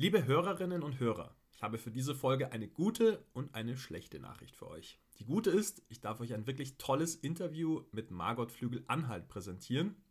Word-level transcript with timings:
Liebe 0.00 0.24
Hörerinnen 0.24 0.82
und 0.82 0.98
Hörer, 0.98 1.36
ich 1.52 1.62
habe 1.62 1.76
für 1.76 1.90
diese 1.90 2.14
Folge 2.14 2.52
eine 2.52 2.68
gute 2.68 3.22
und 3.34 3.54
eine 3.54 3.76
schlechte 3.76 4.18
Nachricht 4.18 4.56
für 4.56 4.66
euch. 4.66 4.98
Die 5.18 5.26
gute 5.26 5.50
ist, 5.50 5.82
ich 5.90 6.00
darf 6.00 6.20
euch 6.20 6.32
ein 6.32 6.46
wirklich 6.46 6.78
tolles 6.78 7.16
Interview 7.16 7.82
mit 7.92 8.10
Margot 8.10 8.50
Flügel-Anhalt 8.50 9.28
präsentieren. 9.28 10.02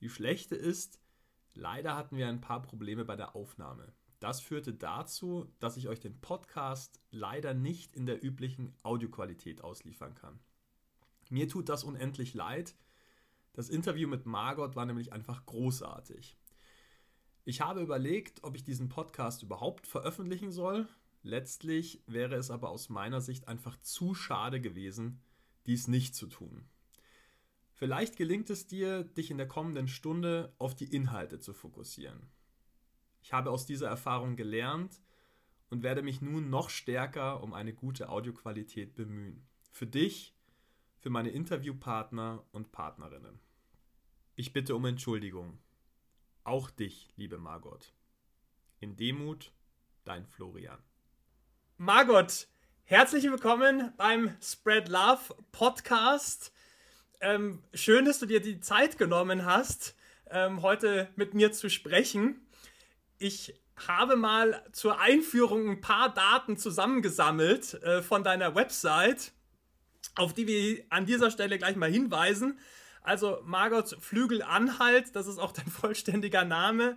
Die 0.00 0.08
schlechte 0.08 0.54
ist, 0.54 1.00
leider 1.52 1.96
hatten 1.96 2.16
wir 2.16 2.28
ein 2.28 2.40
paar 2.40 2.62
Probleme 2.62 3.04
bei 3.04 3.16
der 3.16 3.34
Aufnahme. 3.34 3.92
Das 4.20 4.40
führte 4.40 4.72
dazu, 4.72 5.52
dass 5.58 5.76
ich 5.76 5.88
euch 5.88 5.98
den 5.98 6.20
Podcast 6.20 7.00
leider 7.10 7.54
nicht 7.54 7.96
in 7.96 8.06
der 8.06 8.24
üblichen 8.24 8.72
Audioqualität 8.84 9.64
ausliefern 9.64 10.14
kann. 10.14 10.38
Mir 11.28 11.48
tut 11.48 11.68
das 11.68 11.82
unendlich 11.82 12.34
leid. 12.34 12.76
Das 13.52 13.68
Interview 13.68 14.08
mit 14.08 14.26
Margot 14.26 14.76
war 14.76 14.86
nämlich 14.86 15.12
einfach 15.12 15.44
großartig. 15.44 16.36
Ich 17.44 17.60
habe 17.60 17.80
überlegt, 17.80 18.44
ob 18.44 18.54
ich 18.54 18.64
diesen 18.64 18.88
Podcast 18.88 19.42
überhaupt 19.42 19.86
veröffentlichen 19.86 20.52
soll. 20.52 20.88
Letztlich 21.22 22.02
wäre 22.06 22.36
es 22.36 22.50
aber 22.50 22.70
aus 22.70 22.88
meiner 22.88 23.20
Sicht 23.20 23.48
einfach 23.48 23.76
zu 23.80 24.14
schade 24.14 24.60
gewesen, 24.60 25.20
dies 25.66 25.88
nicht 25.88 26.14
zu 26.14 26.26
tun. 26.26 26.68
Vielleicht 27.72 28.16
gelingt 28.16 28.48
es 28.50 28.68
dir, 28.68 29.02
dich 29.02 29.30
in 29.30 29.38
der 29.38 29.48
kommenden 29.48 29.88
Stunde 29.88 30.54
auf 30.58 30.76
die 30.76 30.94
Inhalte 30.94 31.40
zu 31.40 31.52
fokussieren. 31.52 32.30
Ich 33.22 33.32
habe 33.32 33.50
aus 33.50 33.66
dieser 33.66 33.88
Erfahrung 33.88 34.36
gelernt 34.36 35.00
und 35.68 35.82
werde 35.82 36.02
mich 36.02 36.20
nun 36.20 36.48
noch 36.48 36.70
stärker 36.70 37.42
um 37.42 37.54
eine 37.54 37.72
gute 37.72 38.08
Audioqualität 38.08 38.94
bemühen. 38.94 39.46
Für 39.70 39.86
dich, 39.86 40.36
für 40.98 41.10
meine 41.10 41.30
Interviewpartner 41.30 42.44
und 42.52 42.70
Partnerinnen. 42.70 43.40
Ich 44.36 44.52
bitte 44.52 44.76
um 44.76 44.84
Entschuldigung. 44.84 45.58
Auch 46.44 46.70
dich, 46.70 47.08
liebe 47.14 47.38
Margot. 47.38 47.92
In 48.80 48.96
Demut, 48.96 49.52
dein 50.04 50.26
Florian. 50.26 50.82
Margot, 51.76 52.48
herzlich 52.82 53.22
willkommen 53.22 53.92
beim 53.96 54.36
Spread 54.42 54.88
Love 54.88 55.36
Podcast. 55.52 56.52
Ähm, 57.20 57.62
schön, 57.74 58.06
dass 58.06 58.18
du 58.18 58.26
dir 58.26 58.40
die 58.40 58.58
Zeit 58.58 58.98
genommen 58.98 59.44
hast, 59.44 59.94
ähm, 60.30 60.62
heute 60.62 61.08
mit 61.14 61.32
mir 61.32 61.52
zu 61.52 61.70
sprechen. 61.70 62.44
Ich 63.18 63.54
habe 63.76 64.16
mal 64.16 64.64
zur 64.72 64.98
Einführung 64.98 65.70
ein 65.70 65.80
paar 65.80 66.12
Daten 66.12 66.56
zusammengesammelt 66.56 67.74
äh, 67.84 68.02
von 68.02 68.24
deiner 68.24 68.56
Website, 68.56 69.30
auf 70.16 70.34
die 70.34 70.48
wir 70.48 70.84
an 70.90 71.06
dieser 71.06 71.30
Stelle 71.30 71.56
gleich 71.56 71.76
mal 71.76 71.88
hinweisen. 71.90 72.58
Also 73.02 73.40
Margot 73.44 73.96
Flügel-Anhalt, 74.00 75.14
das 75.16 75.26
ist 75.26 75.38
auch 75.38 75.52
dein 75.52 75.66
vollständiger 75.70 76.44
Name. 76.44 76.96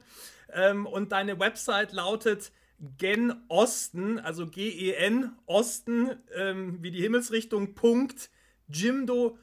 Ähm, 0.51 0.85
und 0.85 1.11
deine 1.11 1.39
Website 1.39 1.91
lautet 1.91 2.51
Gen 2.97 3.33
Osten, 3.47 4.19
also 4.19 4.47
G-E-N 4.47 5.31
Osten, 5.45 6.11
ähm, 6.35 6.81
wie 6.81 6.91
die 6.91 7.01
Himmelsrichtung, 7.01 7.73
Punkt, 7.73 8.29
jimdo.com. 8.67 9.39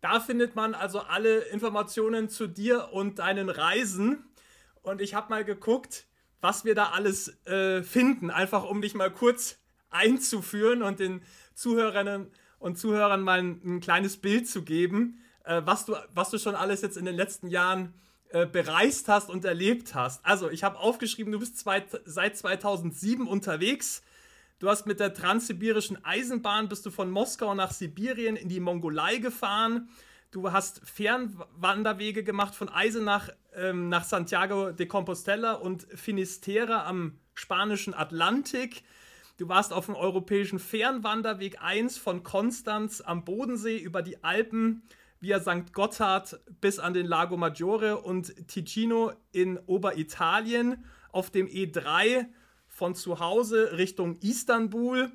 Da 0.00 0.20
findet 0.20 0.54
man 0.54 0.74
also 0.74 1.00
alle 1.00 1.40
Informationen 1.44 2.28
zu 2.28 2.46
dir 2.46 2.90
und 2.92 3.18
deinen 3.18 3.48
Reisen. 3.48 4.24
Und 4.82 5.00
ich 5.00 5.14
habe 5.14 5.30
mal 5.30 5.44
geguckt, 5.44 6.06
was 6.40 6.64
wir 6.64 6.74
da 6.74 6.90
alles 6.90 7.44
äh, 7.46 7.82
finden, 7.82 8.30
einfach 8.30 8.64
um 8.64 8.82
dich 8.82 8.94
mal 8.94 9.10
kurz 9.10 9.58
einzuführen 9.90 10.82
und 10.82 11.00
den 11.00 11.22
Zuhörerinnen 11.54 12.30
und 12.64 12.78
Zuhörern 12.78 13.20
mal 13.20 13.40
ein, 13.40 13.60
ein 13.62 13.80
kleines 13.80 14.16
Bild 14.16 14.48
zu 14.48 14.62
geben, 14.62 15.18
äh, 15.44 15.60
was, 15.66 15.84
du, 15.84 15.96
was 16.14 16.30
du 16.30 16.38
schon 16.38 16.54
alles 16.54 16.80
jetzt 16.80 16.96
in 16.96 17.04
den 17.04 17.14
letzten 17.14 17.48
Jahren 17.48 17.92
äh, 18.30 18.46
bereist 18.46 19.06
hast 19.08 19.28
und 19.28 19.44
erlebt 19.44 19.94
hast. 19.94 20.24
Also, 20.24 20.48
ich 20.48 20.64
habe 20.64 20.78
aufgeschrieben, 20.78 21.30
du 21.30 21.38
bist 21.38 21.58
zwei, 21.58 21.84
seit 22.06 22.38
2007 22.38 23.28
unterwegs. 23.28 24.02
Du 24.60 24.70
hast 24.70 24.86
mit 24.86 24.98
der 24.98 25.12
transsibirischen 25.12 26.02
Eisenbahn 26.06 26.70
bist 26.70 26.86
du 26.86 26.90
von 26.90 27.10
Moskau 27.10 27.54
nach 27.54 27.70
Sibirien 27.70 28.34
in 28.34 28.48
die 28.48 28.60
Mongolei 28.60 29.18
gefahren. 29.18 29.90
Du 30.30 30.50
hast 30.50 30.80
Fernwanderwege 30.88 32.24
gemacht 32.24 32.54
von 32.54 32.70
Eisenach 32.70 33.28
ähm, 33.54 33.90
nach 33.90 34.04
Santiago 34.04 34.72
de 34.72 34.86
Compostela 34.86 35.52
und 35.52 35.86
Finisterre 35.94 36.84
am 36.84 37.18
spanischen 37.34 37.92
Atlantik. 37.92 38.84
Du 39.36 39.48
warst 39.48 39.72
auf 39.72 39.86
dem 39.86 39.96
europäischen 39.96 40.60
Fernwanderweg 40.60 41.60
1 41.60 41.98
von 41.98 42.22
Konstanz 42.22 43.00
am 43.00 43.24
Bodensee 43.24 43.78
über 43.78 44.00
die 44.00 44.22
Alpen 44.22 44.84
via 45.18 45.40
St. 45.40 45.72
Gotthard 45.72 46.38
bis 46.60 46.78
an 46.78 46.94
den 46.94 47.04
Lago 47.04 47.36
Maggiore 47.36 48.00
und 48.00 48.46
Ticino 48.46 49.12
in 49.32 49.58
Oberitalien 49.66 50.84
auf 51.10 51.30
dem 51.30 51.48
E3 51.48 52.26
von 52.68 52.94
zu 52.94 53.18
Hause 53.18 53.76
Richtung 53.76 54.14
Istanbul. 54.20 55.10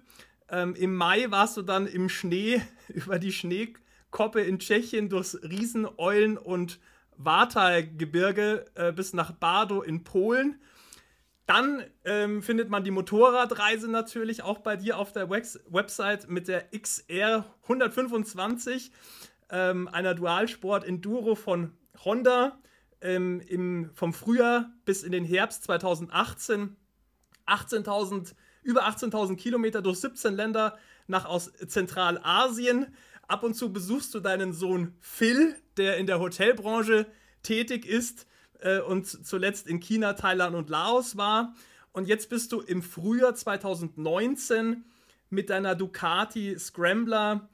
Ähm, 0.50 0.75
Im 0.75 0.96
Mai 0.96 1.31
warst 1.31 1.56
du 1.56 1.62
dann 1.62 1.88
im 1.88 2.09
Schnee 2.09 2.62
über 2.90 3.19
die 3.19 3.31
Schneekoppe 3.31 4.41
in 4.41 4.59
Tschechien 4.59 5.07
durchs 5.07 5.36
Rieseneulen- 5.36 6.38
und 6.38 6.81
Wartalgebirge 7.16 8.66
äh, 8.75 8.91
bis 8.91 9.13
nach 9.13 9.31
Bardo 9.31 9.81
in 9.81 10.03
Polen. 10.03 10.59
Dann 11.50 11.84
ähm, 12.06 12.44
findet 12.44 12.70
man 12.70 12.84
die 12.84 12.92
Motorradreise 12.92 13.90
natürlich 13.90 14.44
auch 14.44 14.60
bei 14.60 14.76
dir 14.76 15.00
auf 15.00 15.14
der 15.14 15.32
Wex 15.32 15.60
Website 15.68 16.30
mit 16.30 16.48
der 16.48 16.70
XR 16.80 17.44
125, 17.64 18.92
ähm, 19.50 19.88
einer 19.88 20.14
Dualsport 20.14 20.84
Enduro 20.84 21.34
von 21.34 21.76
Honda 22.06 22.60
ähm, 23.02 23.42
im, 23.48 23.90
vom 23.96 24.14
Frühjahr 24.14 24.70
bis 24.86 25.02
in 25.02 25.12
den 25.12 25.26
Herbst 25.26 25.64
2018. 25.64 26.76
18.000, 27.48 28.36
über 28.62 28.88
18.000 28.88 29.36
Kilometer 29.36 29.81
durch 29.81 30.02
17 30.02 30.36
Länder 30.36 30.78
nach 31.08 31.26
aus 31.26 31.52
Zentralasien. 31.66 32.94
Ab 33.28 33.42
und 33.42 33.56
zu 33.56 33.74
besuchst 33.74 34.14
du 34.14 34.20
deinen 34.20 34.54
Sohn 34.54 34.94
Phil, 35.00 35.56
der 35.78 35.98
in 35.98 36.06
der 36.06 36.20
Hotelbranche 36.20 37.08
tätig 37.42 37.88
ist 37.88 38.28
äh, 38.59 38.80
und 38.80 39.06
zuletzt 39.06 39.68
in 39.68 39.80
China, 39.80 40.14
Thailand 40.14 40.56
und 40.56 40.70
Laos 40.70 41.18
war. 41.18 41.56
Und 41.92 42.08
jetzt 42.08 42.30
bist 42.30 42.52
du 42.52 42.62
im 42.62 42.81
Frühjahr 42.81 43.36
2019 43.36 44.86
mit 45.30 45.50
deiner 45.50 45.75
Ducati 45.75 46.58
Scrambler 46.58 47.50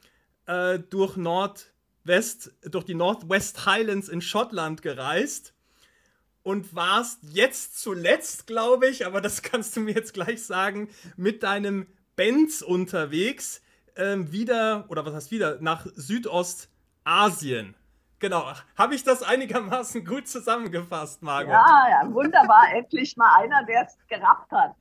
äh, 0.46 0.80
durch 0.80 1.18
Nordwest, 1.18 2.54
durch 2.62 2.86
die 2.86 2.96
Northwest 2.96 3.66
Highlands 3.66 4.10
in 4.10 4.22
Schottland 4.22 4.82
gereist 4.82 5.54
und 6.44 6.76
warst 6.76 7.20
jetzt 7.24 7.82
zuletzt, 7.82 8.46
glaube 8.46 8.88
ich, 8.88 9.06
aber 9.06 9.20
das 9.20 9.42
kannst 9.42 9.76
du 9.76 9.82
mir 9.82 9.96
jetzt 9.96 10.14
gleich 10.14 10.44
sagen, 10.44 10.90
mit 11.18 11.44
deinem 11.44 11.88
Benz 12.16 12.62
unterwegs, 12.62 13.62
ähm, 13.96 14.32
wieder, 14.32 14.86
oder 14.90 15.06
was 15.06 15.14
heißt 15.14 15.32
wieder, 15.32 15.60
nach 15.62 15.88
Südostasien. 15.96 17.76
Genau. 18.20 18.46
Habe 18.78 18.96
ich 18.96 19.03
das 19.03 19.24
einigermaßen 19.24 20.06
gut 20.06 20.28
zusammengefasst, 20.28 21.22
Margot? 21.22 21.52
Ja, 21.52 21.88
ja, 21.90 22.14
wunderbar. 22.14 22.64
Endlich 22.74 23.18
mal 23.18 23.42
einer, 23.42 23.64
der 23.66 23.86
es 23.86 23.98
gerafft 24.08 24.52
hat. 24.52 24.76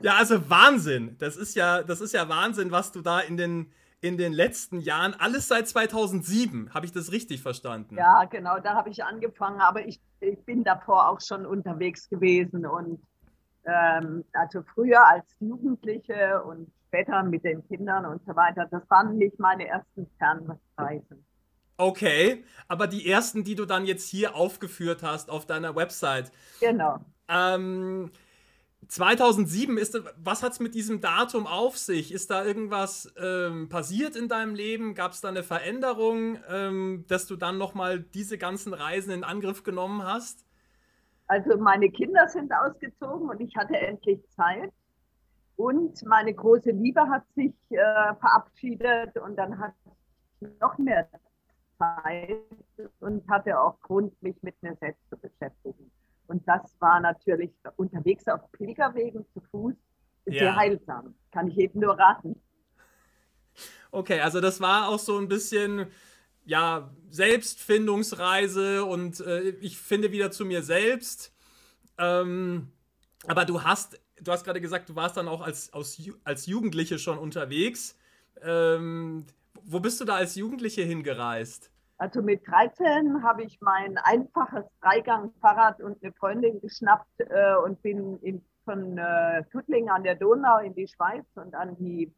ja, 0.00 0.14
also 0.16 0.48
Wahnsinn. 0.48 1.16
Das 1.18 1.36
ist 1.36 1.56
ja, 1.56 1.82
das 1.82 2.00
ist 2.00 2.12
ja 2.12 2.28
Wahnsinn, 2.28 2.70
was 2.70 2.92
du 2.92 3.00
da 3.00 3.20
in 3.20 3.36
den, 3.36 3.72
in 4.00 4.16
den 4.16 4.32
letzten 4.32 4.80
Jahren, 4.80 5.14
alles 5.18 5.48
seit 5.48 5.68
2007, 5.68 6.72
habe 6.72 6.86
ich 6.86 6.92
das 6.92 7.12
richtig 7.12 7.42
verstanden? 7.42 7.96
Ja, 7.96 8.24
genau, 8.24 8.58
da 8.58 8.74
habe 8.74 8.88
ich 8.90 9.04
angefangen, 9.04 9.60
aber 9.60 9.86
ich, 9.86 10.00
ich 10.20 10.38
bin 10.44 10.64
davor 10.64 11.08
auch 11.08 11.20
schon 11.20 11.44
unterwegs 11.44 12.08
gewesen 12.08 12.64
und 12.66 13.02
ähm, 13.64 14.24
also 14.32 14.62
früher 14.74 15.06
als 15.06 15.24
Jugendliche 15.40 16.42
und 16.44 16.70
später 16.88 17.22
mit 17.22 17.44
den 17.44 17.66
Kindern 17.68 18.06
und 18.06 18.24
so 18.24 18.34
weiter, 18.34 18.66
das 18.70 18.88
waren 18.88 19.16
nicht 19.16 19.38
meine 19.38 19.66
ersten 19.66 20.06
Fernreisen. 20.18 21.24
Okay, 21.80 22.44
aber 22.68 22.86
die 22.86 23.08
ersten, 23.08 23.42
die 23.42 23.54
du 23.54 23.64
dann 23.64 23.86
jetzt 23.86 24.06
hier 24.06 24.36
aufgeführt 24.36 25.02
hast 25.02 25.30
auf 25.30 25.46
deiner 25.46 25.74
Website. 25.74 26.30
Genau. 26.60 27.00
Ähm, 27.26 28.10
2007 28.86 29.78
ist, 29.78 29.98
was 30.22 30.42
hat 30.42 30.52
es 30.52 30.60
mit 30.60 30.74
diesem 30.74 31.00
Datum 31.00 31.46
auf 31.46 31.78
sich? 31.78 32.12
Ist 32.12 32.30
da 32.30 32.44
irgendwas 32.44 33.10
ähm, 33.16 33.70
passiert 33.70 34.14
in 34.14 34.28
deinem 34.28 34.54
Leben? 34.54 34.94
Gab 34.94 35.12
es 35.12 35.22
da 35.22 35.28
eine 35.28 35.42
Veränderung, 35.42 36.38
ähm, 36.50 37.06
dass 37.08 37.26
du 37.26 37.36
dann 37.36 37.56
nochmal 37.56 38.00
diese 38.00 38.36
ganzen 38.36 38.74
Reisen 38.74 39.10
in 39.12 39.24
Angriff 39.24 39.62
genommen 39.62 40.04
hast? 40.04 40.44
Also 41.28 41.56
meine 41.56 41.90
Kinder 41.90 42.28
sind 42.28 42.52
ausgezogen 42.52 43.30
und 43.30 43.40
ich 43.40 43.56
hatte 43.56 43.78
endlich 43.78 44.20
Zeit. 44.36 44.70
Und 45.56 46.04
meine 46.04 46.34
große 46.34 46.72
Liebe 46.72 47.00
hat 47.08 47.24
sich 47.34 47.54
äh, 47.70 48.14
verabschiedet 48.20 49.16
und 49.16 49.36
dann 49.36 49.58
hat 49.58 49.72
noch 50.60 50.76
mehr 50.76 51.08
Zeit 51.80 52.42
und 53.00 53.26
hatte 53.28 53.58
auch 53.58 53.80
Grund, 53.80 54.20
mich 54.22 54.36
mit 54.42 54.60
mir 54.62 54.76
selbst 54.76 55.02
zu 55.08 55.16
beschäftigen. 55.16 55.90
Und 56.26 56.46
das 56.46 56.76
war 56.78 57.00
natürlich 57.00 57.50
unterwegs 57.76 58.28
auf 58.28 58.40
Pilgerwegen 58.52 59.24
zu 59.32 59.40
Fuß 59.50 59.74
ja. 60.26 60.38
sehr 60.38 60.56
heilsam. 60.56 61.14
Kann 61.32 61.48
ich 61.48 61.56
jedem 61.56 61.80
nur 61.80 61.98
raten. 61.98 62.40
Okay, 63.90 64.20
also 64.20 64.40
das 64.40 64.60
war 64.60 64.88
auch 64.88 64.98
so 64.98 65.18
ein 65.18 65.28
bisschen 65.28 65.86
ja, 66.44 66.90
Selbstfindungsreise 67.10 68.84
und 68.84 69.20
äh, 69.20 69.50
ich 69.60 69.78
finde 69.78 70.12
wieder 70.12 70.30
zu 70.30 70.44
mir 70.44 70.62
selbst. 70.62 71.34
Ähm, 71.98 72.72
aber 73.26 73.44
du 73.44 73.62
hast, 73.62 74.00
du 74.20 74.32
hast 74.32 74.44
gerade 74.44 74.60
gesagt, 74.60 74.88
du 74.88 74.96
warst 74.96 75.16
dann 75.16 75.28
auch 75.28 75.42
als, 75.42 75.72
als, 75.72 76.00
als 76.24 76.46
Jugendliche 76.46 76.98
schon 76.98 77.18
unterwegs. 77.18 77.96
Ähm, 78.42 79.26
wo 79.64 79.80
bist 79.80 80.00
du 80.00 80.04
da 80.04 80.16
als 80.16 80.34
Jugendliche 80.34 80.82
hingereist? 80.82 81.70
Also 81.98 82.22
mit 82.22 82.46
13 82.46 83.22
habe 83.22 83.42
ich 83.42 83.60
mein 83.60 83.98
einfaches 83.98 84.64
Dreigang-Fahrrad 84.80 85.82
und 85.82 86.02
eine 86.02 86.12
Freundin 86.14 86.60
geschnappt 86.60 87.20
äh, 87.20 87.56
und 87.62 87.82
bin 87.82 88.18
in, 88.22 88.42
von 88.64 88.96
äh, 88.96 89.44
Tuttlingen 89.52 89.90
an 89.90 90.02
der 90.02 90.14
Donau 90.14 90.58
in 90.60 90.74
die 90.74 90.88
Schweiz 90.88 91.26
und 91.34 91.54
an 91.54 91.76
die 91.76 92.10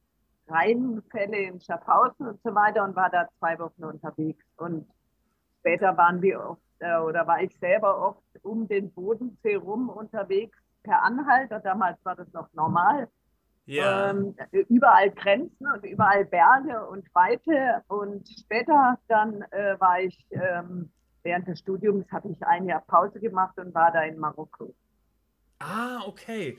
Rheinfälle 0.46 1.36
in 1.36 1.60
Schaffhausen 1.60 2.28
und 2.28 2.40
so 2.42 2.54
weiter 2.54 2.84
und 2.84 2.94
war 2.94 3.10
da 3.10 3.28
zwei 3.38 3.58
Wochen 3.58 3.84
unterwegs. 3.84 4.44
Und 4.56 4.86
später 5.58 5.96
waren 5.96 6.22
wir 6.22 6.40
oft, 6.40 6.62
äh, 6.78 6.98
oder 6.98 7.26
war 7.26 7.42
ich 7.42 7.56
selber 7.58 8.06
oft 8.06 8.44
um 8.44 8.68
den 8.68 8.92
Bodensee 8.92 9.56
rum 9.56 9.88
unterwegs 9.88 10.56
per 10.84 11.02
Anhalter. 11.02 11.60
Damals 11.60 11.98
war 12.04 12.14
das 12.14 12.32
noch 12.32 12.52
normal. 12.52 13.08
Ja. 13.66 14.10
Ähm, 14.10 14.34
überall 14.68 15.10
Grenzen 15.10 15.66
und 15.66 15.84
überall 15.84 16.24
Berge 16.24 16.84
und 16.86 17.06
Weite. 17.14 17.82
Und 17.88 18.28
später 18.28 18.98
dann 19.08 19.42
äh, 19.50 19.78
war 19.78 20.00
ich, 20.00 20.26
ähm, 20.30 20.90
während 21.22 21.46
des 21.46 21.60
Studiums 21.60 22.10
habe 22.10 22.30
ich 22.30 22.42
ein 22.44 22.66
Jahr 22.66 22.82
Pause 22.86 23.20
gemacht 23.20 23.56
und 23.58 23.74
war 23.74 23.92
da 23.92 24.02
in 24.02 24.18
Marokko. 24.18 24.74
Ah, 25.60 26.02
okay. 26.06 26.58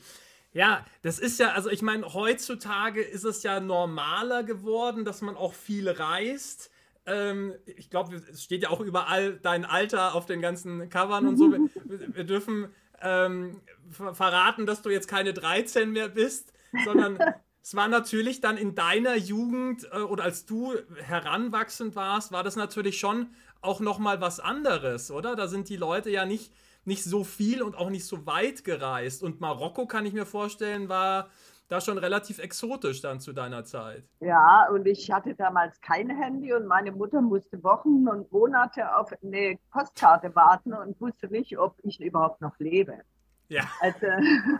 Ja, 0.53 0.85
das 1.01 1.19
ist 1.19 1.39
ja, 1.39 1.53
also 1.53 1.69
ich 1.69 1.81
meine, 1.81 2.13
heutzutage 2.13 3.01
ist 3.01 3.23
es 3.23 3.43
ja 3.43 3.59
normaler 3.59 4.43
geworden, 4.43 5.03
dass 5.03 5.21
man 5.21 5.35
auch 5.35 5.53
viel 5.53 5.89
reist. 5.89 6.69
Ähm, 7.05 7.53
ich 7.65 7.89
glaube, 7.89 8.15
es 8.15 8.43
steht 8.43 8.63
ja 8.63 8.69
auch 8.69 8.79
überall 8.79 9.39
dein 9.41 9.65
Alter 9.65 10.15
auf 10.15 10.25
den 10.25 10.41
ganzen 10.41 10.89
Covern 10.89 11.27
und 11.27 11.37
so. 11.37 11.51
Wir, 11.51 11.69
wir 12.15 12.23
dürfen 12.23 12.69
ähm, 13.01 13.61
verraten, 13.89 14.65
dass 14.65 14.81
du 14.81 14.89
jetzt 14.89 15.07
keine 15.07 15.33
13 15.33 15.91
mehr 15.91 16.07
bist, 16.07 16.53
sondern 16.85 17.19
es 17.61 17.75
war 17.75 17.87
natürlich 17.87 18.41
dann 18.41 18.57
in 18.57 18.75
deiner 18.75 19.15
Jugend 19.15 19.87
äh, 19.91 19.99
oder 19.99 20.23
als 20.23 20.45
du 20.45 20.73
heranwachsend 21.01 21.95
warst, 21.95 22.31
war 22.31 22.43
das 22.43 22.55
natürlich 22.55 22.99
schon 22.99 23.27
auch 23.61 23.79
nochmal 23.79 24.19
was 24.19 24.39
anderes, 24.39 25.11
oder? 25.11 25.35
Da 25.35 25.47
sind 25.47 25.69
die 25.69 25.77
Leute 25.77 26.09
ja 26.09 26.25
nicht 26.25 26.51
nicht 26.85 27.03
so 27.03 27.23
viel 27.23 27.61
und 27.61 27.77
auch 27.77 27.89
nicht 27.89 28.05
so 28.05 28.25
weit 28.25 28.63
gereist. 28.63 29.23
Und 29.23 29.41
Marokko, 29.41 29.85
kann 29.85 30.05
ich 30.05 30.13
mir 30.13 30.25
vorstellen, 30.25 30.89
war 30.89 31.29
da 31.69 31.79
schon 31.79 31.97
relativ 31.97 32.39
exotisch 32.39 33.01
dann 33.01 33.19
zu 33.19 33.33
deiner 33.33 33.63
Zeit. 33.63 34.03
Ja, 34.19 34.67
und 34.69 34.85
ich 34.85 35.09
hatte 35.11 35.33
damals 35.33 35.79
kein 35.81 36.09
Handy 36.09 36.53
und 36.53 36.67
meine 36.67 36.91
Mutter 36.91 37.21
musste 37.21 37.63
Wochen 37.63 38.07
und 38.07 38.31
Monate 38.31 38.95
auf 38.95 39.11
eine 39.23 39.57
Postkarte 39.71 40.35
warten 40.35 40.73
und 40.73 40.99
wusste 40.99 41.27
nicht, 41.27 41.57
ob 41.57 41.75
ich 41.83 41.99
überhaupt 42.01 42.41
noch 42.41 42.57
lebe. 42.59 42.99
Ja. 43.47 43.63
Also 43.79 44.07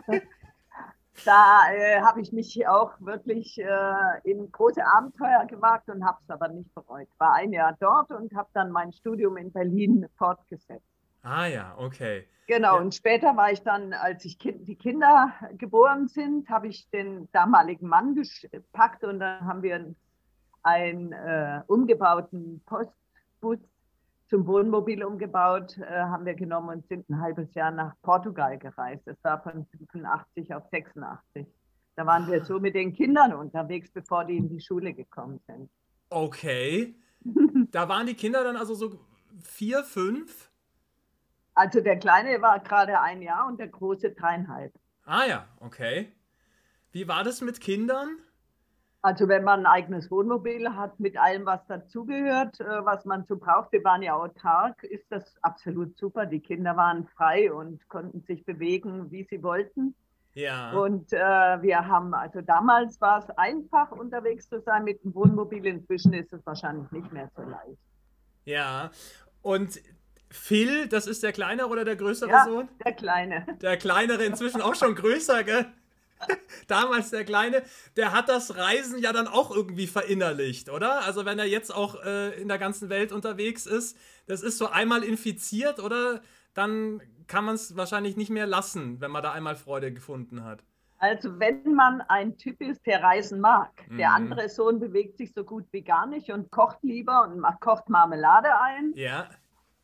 da 1.24 1.72
äh, 1.72 2.00
habe 2.00 2.20
ich 2.20 2.32
mich 2.32 2.66
auch 2.66 2.92
wirklich 3.00 3.58
äh, 3.58 4.20
in 4.24 4.50
große 4.50 4.84
Abenteuer 4.84 5.46
gewagt 5.46 5.88
und 5.88 6.04
habe 6.04 6.18
es 6.22 6.30
aber 6.30 6.48
nicht 6.48 6.74
bereut. 6.74 7.08
War 7.18 7.34
ein 7.34 7.52
Jahr 7.52 7.76
dort 7.78 8.10
und 8.10 8.34
habe 8.34 8.48
dann 8.52 8.70
mein 8.70 8.92
Studium 8.92 9.36
in 9.36 9.52
Berlin 9.52 10.06
fortgesetzt. 10.16 10.84
Ah 11.22 11.46
ja, 11.46 11.74
okay. 11.78 12.26
Genau, 12.46 12.76
ja. 12.76 12.82
und 12.82 12.94
später 12.94 13.36
war 13.36 13.50
ich 13.50 13.62
dann, 13.62 13.94
als 13.94 14.24
ich 14.24 14.38
kind, 14.38 14.68
die 14.68 14.76
Kinder 14.76 15.32
geboren 15.56 16.08
sind, 16.08 16.48
habe 16.50 16.68
ich 16.68 16.90
den 16.90 17.28
damaligen 17.32 17.88
Mann 17.88 18.14
gepackt 18.50 19.04
und 19.04 19.20
dann 19.20 19.46
haben 19.46 19.62
wir 19.62 19.94
einen 20.62 21.12
äh, 21.12 21.62
umgebauten 21.66 22.62
Postbus 22.66 23.58
zum 24.34 24.48
Wohnmobil 24.48 25.04
umgebaut, 25.04 25.78
äh, 25.78 25.84
haben 25.84 26.26
wir 26.26 26.34
genommen 26.34 26.70
und 26.70 26.88
sind 26.88 27.08
ein 27.08 27.20
halbes 27.20 27.54
Jahr 27.54 27.70
nach 27.70 27.94
Portugal 28.02 28.58
gereist. 28.58 29.06
Das 29.06 29.16
war 29.22 29.40
von 29.40 29.64
85 29.70 30.52
auf 30.52 30.64
86. 30.72 31.46
Da 31.94 32.04
waren 32.04 32.26
wir 32.26 32.44
so 32.44 32.58
mit 32.58 32.74
den 32.74 32.92
Kindern 32.92 33.32
unterwegs, 33.32 33.92
bevor 33.92 34.24
die 34.24 34.36
in 34.36 34.48
die 34.48 34.60
Schule 34.60 34.92
gekommen 34.92 35.38
sind. 35.46 35.70
Okay. 36.10 36.96
da 37.70 37.88
waren 37.88 38.08
die 38.08 38.14
Kinder 38.14 38.42
dann 38.42 38.56
also 38.56 38.74
so 38.74 38.98
vier, 39.40 39.84
fünf? 39.84 40.50
Also 41.54 41.80
der 41.80 42.00
Kleine 42.00 42.42
war 42.42 42.58
gerade 42.58 43.00
ein 43.00 43.22
Jahr 43.22 43.46
und 43.46 43.60
der 43.60 43.68
Große 43.68 44.10
dreieinhalb. 44.10 44.72
Ah 45.04 45.26
ja, 45.26 45.48
okay. 45.60 46.10
Wie 46.90 47.06
war 47.06 47.22
das 47.22 47.40
mit 47.40 47.60
Kindern? 47.60 48.18
Also 49.04 49.28
wenn 49.28 49.44
man 49.44 49.60
ein 49.60 49.66
eigenes 49.66 50.10
Wohnmobil 50.10 50.66
hat 50.66 50.98
mit 50.98 51.18
allem, 51.18 51.44
was 51.44 51.60
dazugehört, 51.66 52.58
äh, 52.60 52.86
was 52.86 53.04
man 53.04 53.26
so 53.26 53.36
braucht, 53.36 53.70
wir 53.72 53.84
waren 53.84 54.00
ja 54.00 54.14
autark, 54.14 54.82
ist 54.82 55.04
das 55.10 55.36
absolut 55.42 55.94
super. 55.98 56.24
Die 56.24 56.40
Kinder 56.40 56.74
waren 56.74 57.06
frei 57.08 57.52
und 57.52 57.86
konnten 57.90 58.22
sich 58.22 58.46
bewegen, 58.46 59.10
wie 59.10 59.26
sie 59.28 59.42
wollten. 59.42 59.94
Ja. 60.32 60.72
Und 60.72 61.12
äh, 61.12 61.18
wir 61.18 61.86
haben, 61.86 62.14
also 62.14 62.40
damals 62.40 62.98
war 63.02 63.18
es 63.18 63.28
einfach 63.36 63.92
unterwegs 63.92 64.48
zu 64.48 64.62
sein 64.62 64.84
mit 64.84 65.04
dem 65.04 65.14
Wohnmobil. 65.14 65.66
Inzwischen 65.66 66.14
ist 66.14 66.32
es 66.32 66.40
wahrscheinlich 66.46 66.90
nicht 66.90 67.12
mehr 67.12 67.30
so 67.36 67.42
leicht. 67.42 67.82
Ja. 68.46 68.90
Und 69.42 69.82
Phil, 70.30 70.88
das 70.88 71.06
ist 71.06 71.22
der 71.22 71.32
kleinere 71.32 71.68
oder 71.68 71.84
der 71.84 71.96
größere 71.96 72.30
ja, 72.30 72.44
Sohn? 72.46 72.70
Der 72.82 72.94
kleine. 72.94 73.44
Der 73.60 73.76
kleinere, 73.76 74.24
inzwischen 74.24 74.62
auch 74.62 74.74
schon 74.74 74.94
größer, 74.94 75.44
gell? 75.44 75.66
Damals 76.66 77.10
der 77.10 77.24
Kleine, 77.24 77.62
der 77.96 78.12
hat 78.12 78.28
das 78.28 78.56
Reisen 78.56 78.98
ja 78.98 79.12
dann 79.12 79.28
auch 79.28 79.54
irgendwie 79.54 79.86
verinnerlicht, 79.86 80.70
oder? 80.70 81.04
Also 81.04 81.24
wenn 81.24 81.38
er 81.38 81.46
jetzt 81.46 81.74
auch 81.74 82.02
äh, 82.04 82.40
in 82.40 82.48
der 82.48 82.58
ganzen 82.58 82.88
Welt 82.88 83.12
unterwegs 83.12 83.66
ist, 83.66 83.96
das 84.26 84.42
ist 84.42 84.58
so 84.58 84.68
einmal 84.68 85.02
infiziert, 85.02 85.80
oder? 85.80 86.20
Dann 86.54 87.00
kann 87.26 87.44
man 87.44 87.54
es 87.54 87.76
wahrscheinlich 87.76 88.16
nicht 88.16 88.30
mehr 88.30 88.46
lassen, 88.46 89.00
wenn 89.00 89.10
man 89.10 89.22
da 89.22 89.32
einmal 89.32 89.56
Freude 89.56 89.92
gefunden 89.92 90.44
hat. 90.44 90.62
Also 90.98 91.38
wenn 91.38 91.74
man 91.74 92.00
ein 92.02 92.38
Typ 92.38 92.60
ist, 92.60 92.86
der 92.86 93.02
reisen 93.02 93.40
mag, 93.40 93.70
mhm. 93.88 93.98
der 93.98 94.12
andere 94.12 94.48
Sohn 94.48 94.80
bewegt 94.80 95.18
sich 95.18 95.32
so 95.34 95.44
gut 95.44 95.66
wie 95.70 95.82
gar 95.82 96.06
nicht 96.06 96.30
und 96.30 96.50
kocht 96.50 96.78
lieber 96.82 97.24
und 97.24 97.42
kocht 97.60 97.88
Marmelade 97.88 98.48
ein. 98.58 98.92
Ja 98.94 99.28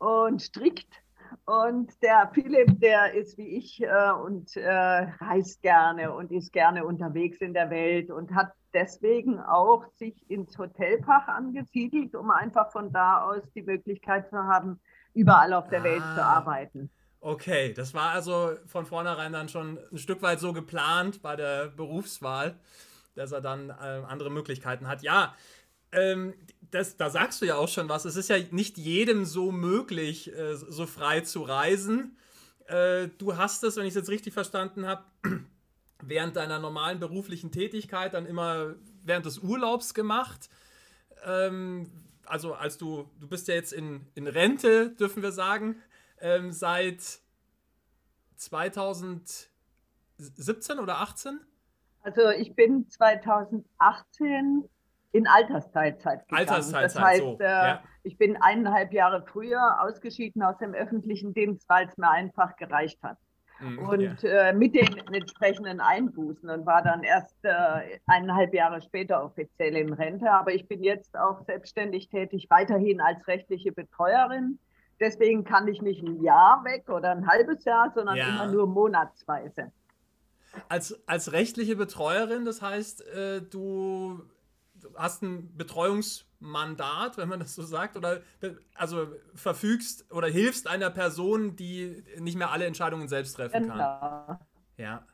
und 0.01 0.41
strickt. 0.41 1.01
Und 1.45 1.91
der 2.01 2.29
Philipp, 2.33 2.79
der 2.79 3.13
ist 3.13 3.37
wie 3.37 3.57
ich 3.57 3.81
äh, 3.81 4.11
und 4.11 4.55
äh, 4.57 4.69
reist 4.69 5.61
gerne 5.61 6.13
und 6.13 6.31
ist 6.31 6.51
gerne 6.51 6.85
unterwegs 6.85 7.37
in 7.39 7.53
der 7.53 7.69
Welt 7.69 8.09
und 8.09 8.33
hat 8.33 8.51
deswegen 8.73 9.39
auch 9.39 9.85
sich 9.95 10.29
ins 10.29 10.57
Hotelfach 10.57 11.27
angesiedelt, 11.27 12.15
um 12.15 12.31
einfach 12.31 12.71
von 12.71 12.91
da 12.91 13.23
aus 13.23 13.41
die 13.53 13.63
Möglichkeit 13.63 14.29
zu 14.29 14.37
haben, 14.37 14.79
überall 15.13 15.53
auf 15.53 15.67
der 15.69 15.81
ah, 15.81 15.83
Welt 15.83 16.03
zu 16.15 16.23
arbeiten. 16.23 16.89
Okay, 17.19 17.73
das 17.73 17.93
war 17.93 18.11
also 18.11 18.53
von 18.65 18.85
vornherein 18.85 19.33
dann 19.33 19.49
schon 19.49 19.77
ein 19.91 19.97
Stück 19.97 20.21
weit 20.21 20.39
so 20.39 20.53
geplant 20.53 21.21
bei 21.21 21.35
der 21.35 21.67
Berufswahl, 21.67 22.55
dass 23.15 23.31
er 23.31 23.41
dann 23.41 23.69
äh, 23.69 23.73
andere 24.07 24.31
Möglichkeiten 24.31 24.87
hat. 24.87 25.03
Ja, 25.03 25.35
ähm, 25.91 26.33
das, 26.71 26.97
da 26.97 27.09
sagst 27.09 27.41
du 27.41 27.45
ja 27.45 27.55
auch 27.55 27.67
schon 27.67 27.89
was. 27.89 28.05
Es 28.05 28.15
ist 28.15 28.29
ja 28.29 28.37
nicht 28.51 28.77
jedem 28.77 29.25
so 29.25 29.51
möglich, 29.51 30.33
äh, 30.33 30.55
so 30.55 30.85
frei 30.87 31.21
zu 31.21 31.41
reisen. 31.43 32.17
Äh, 32.67 33.09
du 33.17 33.37
hast 33.37 33.63
es, 33.63 33.75
wenn 33.75 33.83
ich 33.83 33.89
es 33.89 33.95
jetzt 33.95 34.09
richtig 34.09 34.33
verstanden 34.33 34.87
habe, 34.87 35.03
während 36.01 36.35
deiner 36.37 36.59
normalen 36.59 36.99
beruflichen 36.99 37.51
Tätigkeit 37.51 38.13
dann 38.13 38.25
immer 38.25 38.75
während 39.03 39.25
des 39.25 39.39
Urlaubs 39.39 39.93
gemacht. 39.93 40.49
Ähm, 41.25 41.91
also 42.25 42.53
als 42.53 42.77
du, 42.77 43.09
du 43.19 43.27
bist 43.27 43.49
ja 43.49 43.55
jetzt 43.55 43.73
in, 43.73 44.07
in 44.15 44.27
Rente, 44.27 44.91
dürfen 44.91 45.21
wir 45.21 45.33
sagen, 45.33 45.75
ähm, 46.21 46.53
seit 46.53 47.19
2017 48.37 49.49
oder 50.79 50.99
18? 50.99 51.41
Also 52.03 52.29
ich 52.29 52.55
bin 52.55 52.89
2018 52.89 54.69
in 55.11 55.27
Altersteilzeit 55.27 56.27
gegangen. 56.27 56.49
Altersteilzeit, 56.49 56.83
das 56.83 56.99
heißt, 56.99 57.21
so. 57.21 57.37
äh, 57.39 57.43
ja. 57.43 57.83
ich 58.03 58.17
bin 58.17 58.37
eineinhalb 58.41 58.93
Jahre 58.93 59.23
früher 59.25 59.81
ausgeschieden 59.81 60.41
aus 60.41 60.57
dem 60.57 60.73
öffentlichen 60.73 61.33
Dienst, 61.33 61.67
weil 61.67 61.87
es 61.87 61.97
mir 61.97 62.09
einfach 62.09 62.55
gereicht 62.55 63.01
hat. 63.03 63.17
Mhm, 63.59 63.79
und 63.79 64.23
ja. 64.23 64.49
äh, 64.49 64.53
mit 64.53 64.73
den 64.73 64.97
entsprechenden 65.13 65.79
Einbußen 65.79 66.49
und 66.49 66.65
war 66.65 66.81
dann 66.81 67.03
erst 67.03 67.35
äh, 67.43 67.99
eineinhalb 68.07 68.53
Jahre 68.53 68.81
später 68.81 69.23
offiziell 69.23 69.75
in 69.75 69.93
Rente. 69.93 70.31
Aber 70.31 70.53
ich 70.53 70.67
bin 70.67 70.83
jetzt 70.83 71.17
auch 71.17 71.45
selbstständig 71.45 72.09
tätig, 72.09 72.47
weiterhin 72.49 73.01
als 73.01 73.27
rechtliche 73.27 73.71
Betreuerin. 73.71 74.57
Deswegen 74.99 75.43
kann 75.43 75.67
ich 75.67 75.81
nicht 75.81 76.03
ein 76.03 76.23
Jahr 76.23 76.63
weg 76.63 76.89
oder 76.89 77.11
ein 77.11 77.27
halbes 77.27 77.63
Jahr, 77.65 77.91
sondern 77.93 78.15
ja. 78.15 78.29
immer 78.29 78.47
nur 78.47 78.67
monatsweise. 78.67 79.71
Als, 80.67 81.01
als 81.07 81.31
rechtliche 81.31 81.75
Betreuerin, 81.75 82.45
das 82.45 82.61
heißt, 82.61 83.07
äh, 83.07 83.41
du 83.41 84.23
hast 84.95 85.21
ein 85.23 85.55
Betreuungsmandat, 85.57 87.17
wenn 87.17 87.29
man 87.29 87.39
das 87.39 87.55
so 87.55 87.63
sagt, 87.63 87.97
oder 87.97 88.21
also 88.75 89.07
verfügst 89.35 90.11
oder 90.11 90.27
hilfst 90.27 90.67
einer 90.67 90.89
Person, 90.89 91.55
die 91.55 92.03
nicht 92.19 92.37
mehr 92.37 92.51
alle 92.51 92.65
Entscheidungen 92.65 93.07
selbst 93.07 93.33
treffen 93.33 93.67
kann. 93.67 93.77
Genau. 93.77 94.39
Ja. 94.77 95.05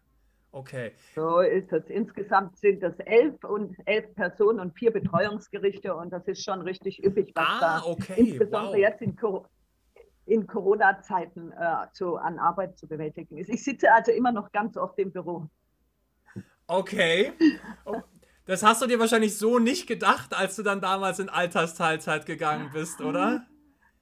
Okay. 0.52 0.94
So 1.14 1.42
ist 1.42 1.72
es. 1.72 1.86
Insgesamt 1.88 2.58
sind 2.58 2.82
es 2.82 2.98
elf 3.00 3.44
und 3.44 3.76
elf 3.86 4.14
Personen 4.16 4.60
und 4.60 4.74
vier 4.78 4.92
Betreuungsgerichte 4.92 5.94
und 5.96 6.12
das 6.12 6.28
ist 6.28 6.44
schon 6.44 6.62
richtig 6.62 7.04
üppig, 7.04 7.32
was 7.36 7.46
ah, 7.48 7.60
da 7.60 7.84
okay. 7.86 8.14
insbesondere 8.18 8.74
wow. 8.74 8.80
jetzt 8.80 9.02
in, 9.02 9.16
in 10.26 10.48
Corona-Zeiten 10.48 11.52
äh, 11.52 11.56
an 11.56 12.40
Arbeit 12.40 12.78
zu 12.78 12.88
bewältigen 12.88 13.38
ist. 13.38 13.50
Ich 13.50 13.64
sitze 13.64 13.92
also 13.92 14.12
immer 14.12 14.32
noch 14.32 14.52
ganz 14.52 14.78
oft 14.78 14.98
im 15.00 15.12
Büro. 15.12 15.48
Okay. 16.68 17.34
Das 18.48 18.63
hast 18.63 18.82
du 18.82 18.88
dir 18.88 18.98
wahrscheinlich 18.98 19.38
so 19.38 19.60
nicht 19.60 19.88
gedacht, 19.88 20.34
als 20.34 20.56
du 20.56 20.63
dann 20.63 20.80
damals 20.80 21.20
in 21.20 21.27
Altersteilzeit 21.27 22.25
gegangen 22.25 22.70
bist, 22.74 23.01
oder? 23.01 23.46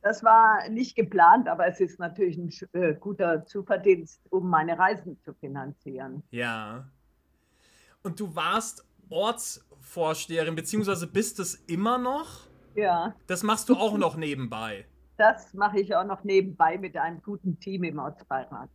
Das 0.04 0.24
war 0.24 0.70
nicht 0.70 0.96
geplant, 0.96 1.48
aber 1.48 1.66
es 1.66 1.80
ist 1.80 2.00
natürlich 2.00 2.38
ein 2.38 2.52
äh, 2.74 2.94
guter 2.94 3.44
Zuverdienst, 3.48 4.22
um 4.30 4.48
meine 4.48 4.78
Reisen 4.78 5.20
zu 5.24 5.34
finanzieren. 5.34 6.22
Ja. 6.30 6.88
Und 8.04 8.20
du 8.20 8.36
warst 8.36 8.86
Ortsvorsteherin, 9.10 10.54
beziehungsweise 10.54 11.08
bist 11.08 11.40
es 11.40 11.56
immer 11.66 11.98
noch? 11.98 12.46
Ja. 12.76 13.16
Das 13.26 13.42
machst 13.42 13.68
du 13.70 13.76
auch 13.76 13.98
noch 13.98 14.16
nebenbei. 14.16 14.86
Das 15.18 15.56
mache 15.56 15.80
ich 15.80 15.96
auch 15.96 16.06
noch 16.06 16.24
nebenbei 16.24 16.78
mit 16.78 16.98
einem 16.98 17.20
guten 17.24 17.60
Team 17.60 17.84
im 17.84 17.98
Ortsbeirat. 17.98 18.70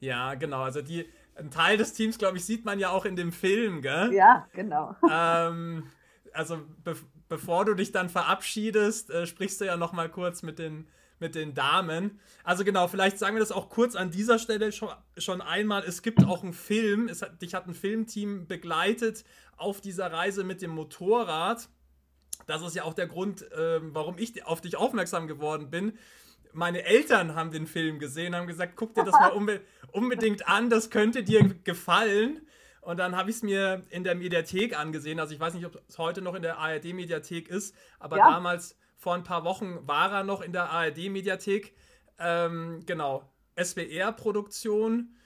Ja, 0.00 0.34
genau. 0.34 0.60
Also 0.60 0.82
die, 0.82 1.06
ein 1.36 1.50
Teil 1.50 1.76
des 1.76 1.92
Teams, 1.92 2.18
glaube 2.18 2.38
ich, 2.38 2.44
sieht 2.44 2.64
man 2.64 2.78
ja 2.78 2.90
auch 2.90 3.04
in 3.04 3.16
dem 3.16 3.32
Film, 3.32 3.82
gell? 3.82 4.12
Ja, 4.12 4.46
genau. 4.52 4.96
Ähm, 5.10 5.84
also 6.32 6.58
be 6.84 6.96
bevor 7.28 7.64
du 7.64 7.74
dich 7.74 7.90
dann 7.90 8.08
verabschiedest, 8.08 9.10
äh, 9.10 9.26
sprichst 9.26 9.60
du 9.60 9.64
ja 9.64 9.76
noch 9.76 9.92
mal 9.92 10.08
kurz 10.08 10.44
mit 10.44 10.60
den, 10.60 10.86
mit 11.18 11.34
den 11.34 11.54
Damen. 11.54 12.20
Also 12.44 12.62
genau, 12.62 12.86
vielleicht 12.86 13.18
sagen 13.18 13.34
wir 13.34 13.40
das 13.40 13.50
auch 13.50 13.68
kurz 13.68 13.96
an 13.96 14.12
dieser 14.12 14.38
Stelle 14.38 14.70
schon, 14.70 14.90
schon 15.16 15.40
einmal. 15.40 15.82
Es 15.82 16.02
gibt 16.02 16.24
auch 16.24 16.44
einen 16.44 16.52
Film, 16.52 17.08
es 17.08 17.22
hat, 17.22 17.42
dich 17.42 17.52
hat 17.52 17.66
ein 17.66 17.74
Filmteam 17.74 18.46
begleitet 18.46 19.24
auf 19.56 19.80
dieser 19.80 20.12
Reise 20.12 20.44
mit 20.44 20.62
dem 20.62 20.70
Motorrad. 20.70 21.68
Das 22.46 22.62
ist 22.62 22.76
ja 22.76 22.84
auch 22.84 22.94
der 22.94 23.08
Grund, 23.08 23.42
äh, 23.50 23.80
warum 23.82 24.16
ich 24.16 24.46
auf 24.46 24.60
dich 24.60 24.76
aufmerksam 24.76 25.26
geworden 25.26 25.68
bin 25.68 25.94
meine 26.56 26.84
Eltern 26.84 27.34
haben 27.34 27.50
den 27.50 27.66
Film 27.66 27.98
gesehen, 27.98 28.34
haben 28.34 28.46
gesagt, 28.46 28.72
guck 28.76 28.94
dir 28.94 29.04
das 29.04 29.12
mal 29.12 29.28
unbe 29.34 29.60
unbedingt 29.92 30.48
an, 30.48 30.68
das 30.68 30.90
könnte 30.90 31.22
dir 31.22 31.42
gefallen. 31.64 32.46
Und 32.80 32.98
dann 32.98 33.16
habe 33.16 33.30
ich 33.30 33.36
es 33.36 33.42
mir 33.42 33.82
in 33.90 34.04
der 34.04 34.14
Mediathek 34.14 34.78
angesehen. 34.78 35.18
Also 35.18 35.34
ich 35.34 35.40
weiß 35.40 35.54
nicht, 35.54 35.66
ob 35.66 35.82
es 35.88 35.98
heute 35.98 36.22
noch 36.22 36.34
in 36.34 36.42
der 36.42 36.58
ARD-Mediathek 36.58 37.48
ist, 37.48 37.74
aber 37.98 38.18
ja. 38.18 38.30
damals 38.30 38.76
vor 38.96 39.14
ein 39.14 39.24
paar 39.24 39.44
Wochen 39.44 39.86
war 39.86 40.12
er 40.12 40.24
noch 40.24 40.40
in 40.40 40.52
der 40.52 40.70
ARD-Mediathek. 40.70 41.74
Ähm, 42.18 42.84
genau, 42.86 43.28
SWR-Produktion. 43.60 45.16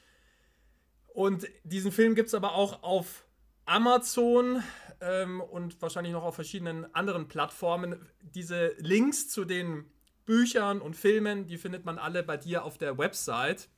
Und 1.08 1.48
diesen 1.64 1.92
Film 1.92 2.14
gibt 2.14 2.28
es 2.28 2.34
aber 2.34 2.54
auch 2.54 2.82
auf 2.82 3.24
Amazon 3.66 4.62
ähm, 5.00 5.40
und 5.40 5.80
wahrscheinlich 5.82 6.12
noch 6.12 6.24
auf 6.24 6.34
verschiedenen 6.34 6.92
anderen 6.94 7.28
Plattformen. 7.28 8.08
Diese 8.22 8.74
Links 8.78 9.28
zu 9.28 9.44
den 9.44 9.90
Büchern 10.30 10.80
und 10.80 10.94
Filmen, 10.94 11.48
die 11.48 11.58
findet 11.58 11.84
man 11.84 11.98
alle 11.98 12.22
bei 12.22 12.36
dir 12.36 12.64
auf 12.64 12.78
der 12.78 12.96
Website. 12.98 13.68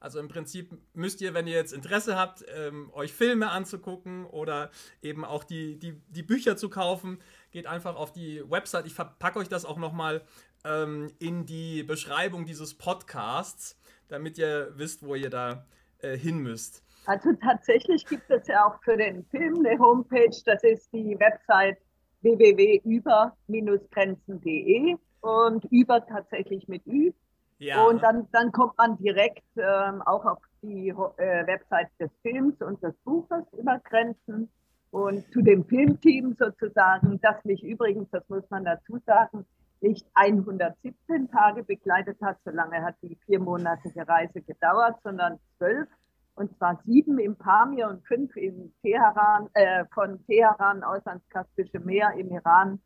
Also 0.00 0.18
im 0.18 0.28
Prinzip 0.28 0.70
müsst 0.94 1.20
ihr, 1.20 1.34
wenn 1.34 1.46
ihr 1.46 1.52
jetzt 1.52 1.74
Interesse 1.74 2.16
habt, 2.16 2.42
ähm, 2.56 2.88
euch 2.94 3.12
Filme 3.12 3.50
anzugucken 3.50 4.24
oder 4.24 4.70
eben 5.02 5.26
auch 5.26 5.44
die, 5.44 5.78
die, 5.78 6.00
die 6.08 6.22
Bücher 6.22 6.56
zu 6.56 6.70
kaufen, 6.70 7.18
geht 7.50 7.66
einfach 7.66 7.96
auf 7.96 8.14
die 8.14 8.42
Website. 8.50 8.86
Ich 8.86 8.94
verpacke 8.94 9.40
euch 9.40 9.50
das 9.50 9.66
auch 9.66 9.76
nochmal 9.76 10.22
ähm, 10.64 11.12
in 11.18 11.44
die 11.44 11.82
Beschreibung 11.82 12.46
dieses 12.46 12.72
Podcasts, 12.72 13.78
damit 14.08 14.38
ihr 14.38 14.72
wisst, 14.76 15.04
wo 15.04 15.16
ihr 15.16 15.28
da 15.28 15.66
äh, 15.98 16.16
hin 16.16 16.38
müsst. 16.38 16.82
Also 17.04 17.34
tatsächlich 17.34 18.06
gibt 18.06 18.30
es 18.30 18.46
ja 18.46 18.66
auch 18.66 18.82
für 18.82 18.96
den 18.96 19.26
Film 19.26 19.66
eine 19.66 19.78
Homepage, 19.78 20.34
das 20.46 20.64
ist 20.64 20.90
die 20.94 21.14
Website 21.20 21.76
www.über-grenzen.de 22.22 24.96
und 25.22 25.64
über 25.70 26.04
tatsächlich 26.06 26.68
mit 26.68 26.86
Ü. 26.86 27.12
Ja. 27.58 27.84
Und 27.86 28.02
dann, 28.02 28.28
dann 28.32 28.52
kommt 28.52 28.76
man 28.76 28.98
direkt 28.98 29.44
ähm, 29.56 30.02
auch 30.02 30.24
auf 30.24 30.38
die 30.62 30.88
äh, 30.88 31.46
Website 31.46 31.88
des 32.00 32.10
Films 32.20 32.60
und 32.60 32.82
des 32.82 32.94
Buches 33.04 33.44
über 33.56 33.78
Grenzen 33.78 34.50
und 34.90 35.24
zu 35.32 35.40
dem 35.40 35.64
Filmteam 35.64 36.34
sozusagen, 36.38 37.20
das 37.22 37.42
mich 37.44 37.62
übrigens, 37.62 38.10
das 38.10 38.28
muss 38.28 38.42
man 38.50 38.64
dazu 38.64 38.98
sagen, 39.06 39.46
nicht 39.80 40.06
117 40.14 41.30
Tage 41.30 41.64
begleitet 41.64 42.18
hat, 42.20 42.36
so 42.44 42.50
lange 42.50 42.82
hat 42.82 42.96
die 43.02 43.16
viermonatige 43.26 44.06
Reise 44.06 44.42
gedauert, 44.42 44.96
sondern 45.02 45.38
zwölf. 45.56 45.88
Und 46.34 46.56
zwar 46.56 46.80
sieben 46.84 47.18
im 47.18 47.36
Pamir 47.36 47.88
und 47.88 48.06
fünf 48.06 48.34
in 48.36 48.72
Teheran, 48.82 49.48
äh, 49.54 49.84
von 49.92 50.24
Teheran 50.26 50.82
aus 50.82 51.06
ans 51.06 51.28
Kaspische 51.28 51.78
Meer 51.80 52.12
im 52.16 52.30
Iran 52.30 52.80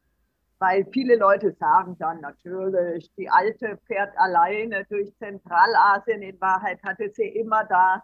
weil 0.58 0.86
viele 0.92 1.16
Leute 1.16 1.54
sagen 1.58 1.96
dann 1.98 2.20
natürlich, 2.20 3.10
die 3.16 3.28
Alte 3.28 3.78
fährt 3.86 4.16
alleine 4.16 4.84
durch 4.86 5.14
Zentralasien. 5.18 6.22
In 6.22 6.40
Wahrheit 6.40 6.82
hatte 6.82 7.10
sie 7.10 7.28
immer 7.28 7.64
da 7.64 8.02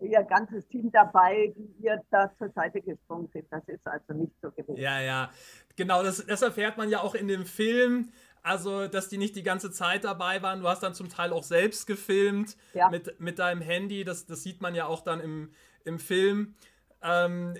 ihr 0.00 0.22
ganzes 0.24 0.66
Team 0.68 0.90
dabei, 0.90 1.52
die 1.56 1.84
ihr 1.84 2.00
da 2.10 2.30
zur 2.36 2.50
Seite 2.50 2.80
gesprungen 2.80 3.28
sind. 3.32 3.46
Das 3.50 3.62
ist 3.68 3.86
also 3.86 4.12
nicht 4.14 4.32
so 4.42 4.50
gewesen. 4.50 4.76
Ja, 4.76 5.00
ja, 5.00 5.30
genau, 5.76 6.02
das, 6.02 6.26
das 6.26 6.42
erfährt 6.42 6.76
man 6.76 6.90
ja 6.90 7.00
auch 7.00 7.14
in 7.14 7.28
dem 7.28 7.46
Film. 7.46 8.10
Also, 8.44 8.88
dass 8.88 9.08
die 9.08 9.18
nicht 9.18 9.36
die 9.36 9.44
ganze 9.44 9.70
Zeit 9.70 10.02
dabei 10.02 10.42
waren. 10.42 10.60
Du 10.60 10.68
hast 10.68 10.82
dann 10.82 10.94
zum 10.94 11.08
Teil 11.08 11.32
auch 11.32 11.44
selbst 11.44 11.86
gefilmt 11.86 12.56
ja. 12.74 12.90
mit, 12.90 13.20
mit 13.20 13.38
deinem 13.38 13.60
Handy. 13.60 14.02
Das, 14.02 14.26
das 14.26 14.42
sieht 14.42 14.60
man 14.60 14.74
ja 14.74 14.86
auch 14.86 15.02
dann 15.02 15.20
im, 15.20 15.52
im 15.84 16.00
Film. 16.00 16.56
Ähm, 17.02 17.54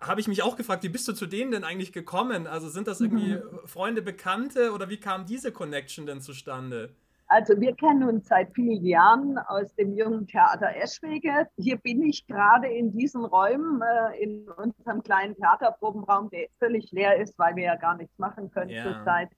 habe 0.00 0.20
ich 0.20 0.28
mich 0.28 0.42
auch 0.42 0.56
gefragt, 0.56 0.82
wie 0.82 0.88
bist 0.88 1.08
du 1.08 1.12
zu 1.12 1.26
denen 1.26 1.50
denn 1.50 1.64
eigentlich 1.64 1.92
gekommen? 1.92 2.46
Also 2.46 2.68
sind 2.68 2.86
das 2.86 3.00
irgendwie 3.00 3.36
mhm. 3.36 3.66
Freunde, 3.66 4.02
Bekannte 4.02 4.72
oder 4.72 4.88
wie 4.88 4.98
kam 4.98 5.26
diese 5.26 5.52
Connection 5.52 6.06
denn 6.06 6.20
zustande? 6.20 6.90
Also 7.28 7.60
wir 7.60 7.74
kennen 7.74 8.04
uns 8.04 8.28
seit 8.28 8.54
vielen 8.54 8.84
Jahren 8.84 9.36
aus 9.38 9.74
dem 9.74 9.96
Jungen 9.96 10.26
Theater 10.28 10.76
Eschwege. 10.76 11.48
Hier 11.56 11.76
bin 11.76 12.02
ich 12.02 12.24
gerade 12.26 12.68
in 12.68 12.92
diesen 12.92 13.24
Räumen, 13.24 13.82
äh, 13.82 14.22
in 14.22 14.48
unserem 14.48 15.02
kleinen 15.02 15.34
Theaterprobenraum, 15.34 16.30
der 16.30 16.46
völlig 16.60 16.92
leer 16.92 17.20
ist, 17.20 17.36
weil 17.38 17.56
wir 17.56 17.64
ja 17.64 17.76
gar 17.76 17.96
nichts 17.96 18.16
machen 18.18 18.50
können 18.52 18.70
ja. 18.70 18.84
zurzeit. 18.84 19.28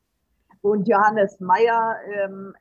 Und 0.61 0.87
Johannes 0.87 1.41
Meyer 1.41 1.97
ähm, 2.13 2.55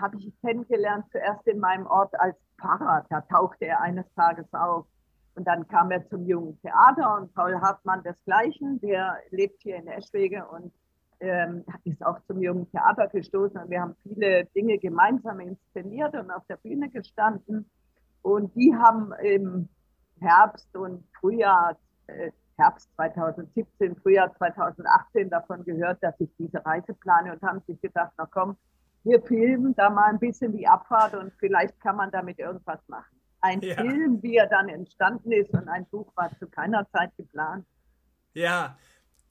habe 0.00 0.16
ich 0.18 0.32
kennengelernt 0.40 1.04
zuerst 1.12 1.46
in 1.46 1.60
meinem 1.60 1.86
Ort 1.86 2.18
als 2.18 2.36
Pfarrer. 2.60 3.04
Da 3.08 3.20
tauchte 3.20 3.66
er 3.66 3.80
eines 3.80 4.06
Tages 4.14 4.46
auf. 4.52 4.86
Und 5.34 5.46
dann 5.46 5.66
kam 5.68 5.90
er 5.90 6.06
zum 6.08 6.26
Jungen 6.26 6.60
Theater 6.60 7.16
und 7.16 7.34
Paul 7.34 7.60
Hartmann 7.60 8.02
desgleichen, 8.02 8.80
der 8.80 9.16
lebt 9.30 9.62
hier 9.62 9.76
in 9.76 9.86
Eschwege 9.86 10.46
und 10.46 10.72
ähm, 11.20 11.64
ist 11.84 12.04
auch 12.04 12.20
zum 12.26 12.42
Jungen 12.42 12.70
Theater 12.70 13.08
gestoßen. 13.08 13.62
Und 13.62 13.70
wir 13.70 13.80
haben 13.80 13.96
viele 14.02 14.44
Dinge 14.46 14.78
gemeinsam 14.78 15.40
inszeniert 15.40 16.14
und 16.14 16.30
auf 16.30 16.44
der 16.48 16.56
Bühne 16.56 16.90
gestanden. 16.90 17.70
Und 18.20 18.54
die 18.54 18.74
haben 18.74 19.12
im 19.22 19.68
Herbst 20.20 20.76
und 20.76 21.04
Frühjahr, 21.18 21.76
äh, 22.08 22.30
Herbst 22.58 22.92
2017, 22.96 23.96
Frühjahr 23.96 24.34
2018 24.36 25.30
davon 25.30 25.64
gehört, 25.64 26.02
dass 26.02 26.14
ich 26.20 26.30
diese 26.38 26.64
Reise 26.64 26.92
plane 26.94 27.32
und 27.32 27.42
haben 27.42 27.60
sich 27.66 27.80
gedacht, 27.80 28.12
na 28.18 28.26
komm, 28.26 28.56
wir 29.04 29.20
filmen 29.22 29.74
da 29.74 29.90
mal 29.90 30.10
ein 30.10 30.18
bisschen 30.18 30.52
die 30.52 30.68
Abfahrt 30.68 31.14
und 31.14 31.32
vielleicht 31.38 31.80
kann 31.80 31.96
man 31.96 32.10
damit 32.10 32.38
irgendwas 32.38 32.80
machen 32.88 33.21
ein 33.42 33.60
ja. 33.60 33.74
Film, 33.74 34.22
wie 34.22 34.36
er 34.36 34.46
dann 34.46 34.68
entstanden 34.68 35.32
ist 35.32 35.50
und 35.50 35.68
ein 35.68 35.86
Buch 35.86 36.10
war 36.14 36.30
zu 36.38 36.46
keiner 36.46 36.88
Zeit 36.90 37.10
geplant. 37.16 37.66
Ja, 38.34 38.78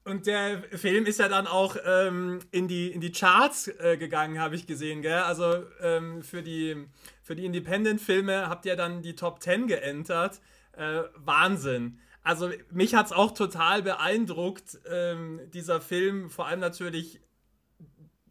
und 0.03 0.25
der 0.25 0.63
Film 0.77 1.05
ist 1.05 1.19
ja 1.19 1.29
dann 1.29 1.45
auch 1.45 1.75
ähm, 1.85 2.39
in, 2.51 2.67
die, 2.67 2.91
in 2.91 3.01
die 3.01 3.11
Charts 3.11 3.67
äh, 3.67 3.97
gegangen, 3.97 4.39
habe 4.39 4.55
ich 4.55 4.65
gesehen, 4.65 5.01
gell? 5.01 5.19
Also 5.19 5.63
ähm, 5.79 6.23
für 6.23 6.41
die, 6.41 6.87
für 7.21 7.35
die 7.35 7.45
Independent-Filme 7.45 8.49
habt 8.49 8.65
ihr 8.65 8.75
dann 8.75 9.03
die 9.03 9.15
Top 9.15 9.41
10 9.41 9.67
geentert. 9.67 10.41
Äh, 10.73 11.03
Wahnsinn. 11.15 11.99
Also 12.23 12.49
mich 12.71 12.95
hat 12.95 13.07
es 13.07 13.11
auch 13.11 13.31
total 13.31 13.83
beeindruckt, 13.83 14.79
ähm, 14.89 15.39
dieser 15.53 15.81
Film, 15.81 16.29
vor 16.29 16.47
allem 16.47 16.59
natürlich, 16.59 17.19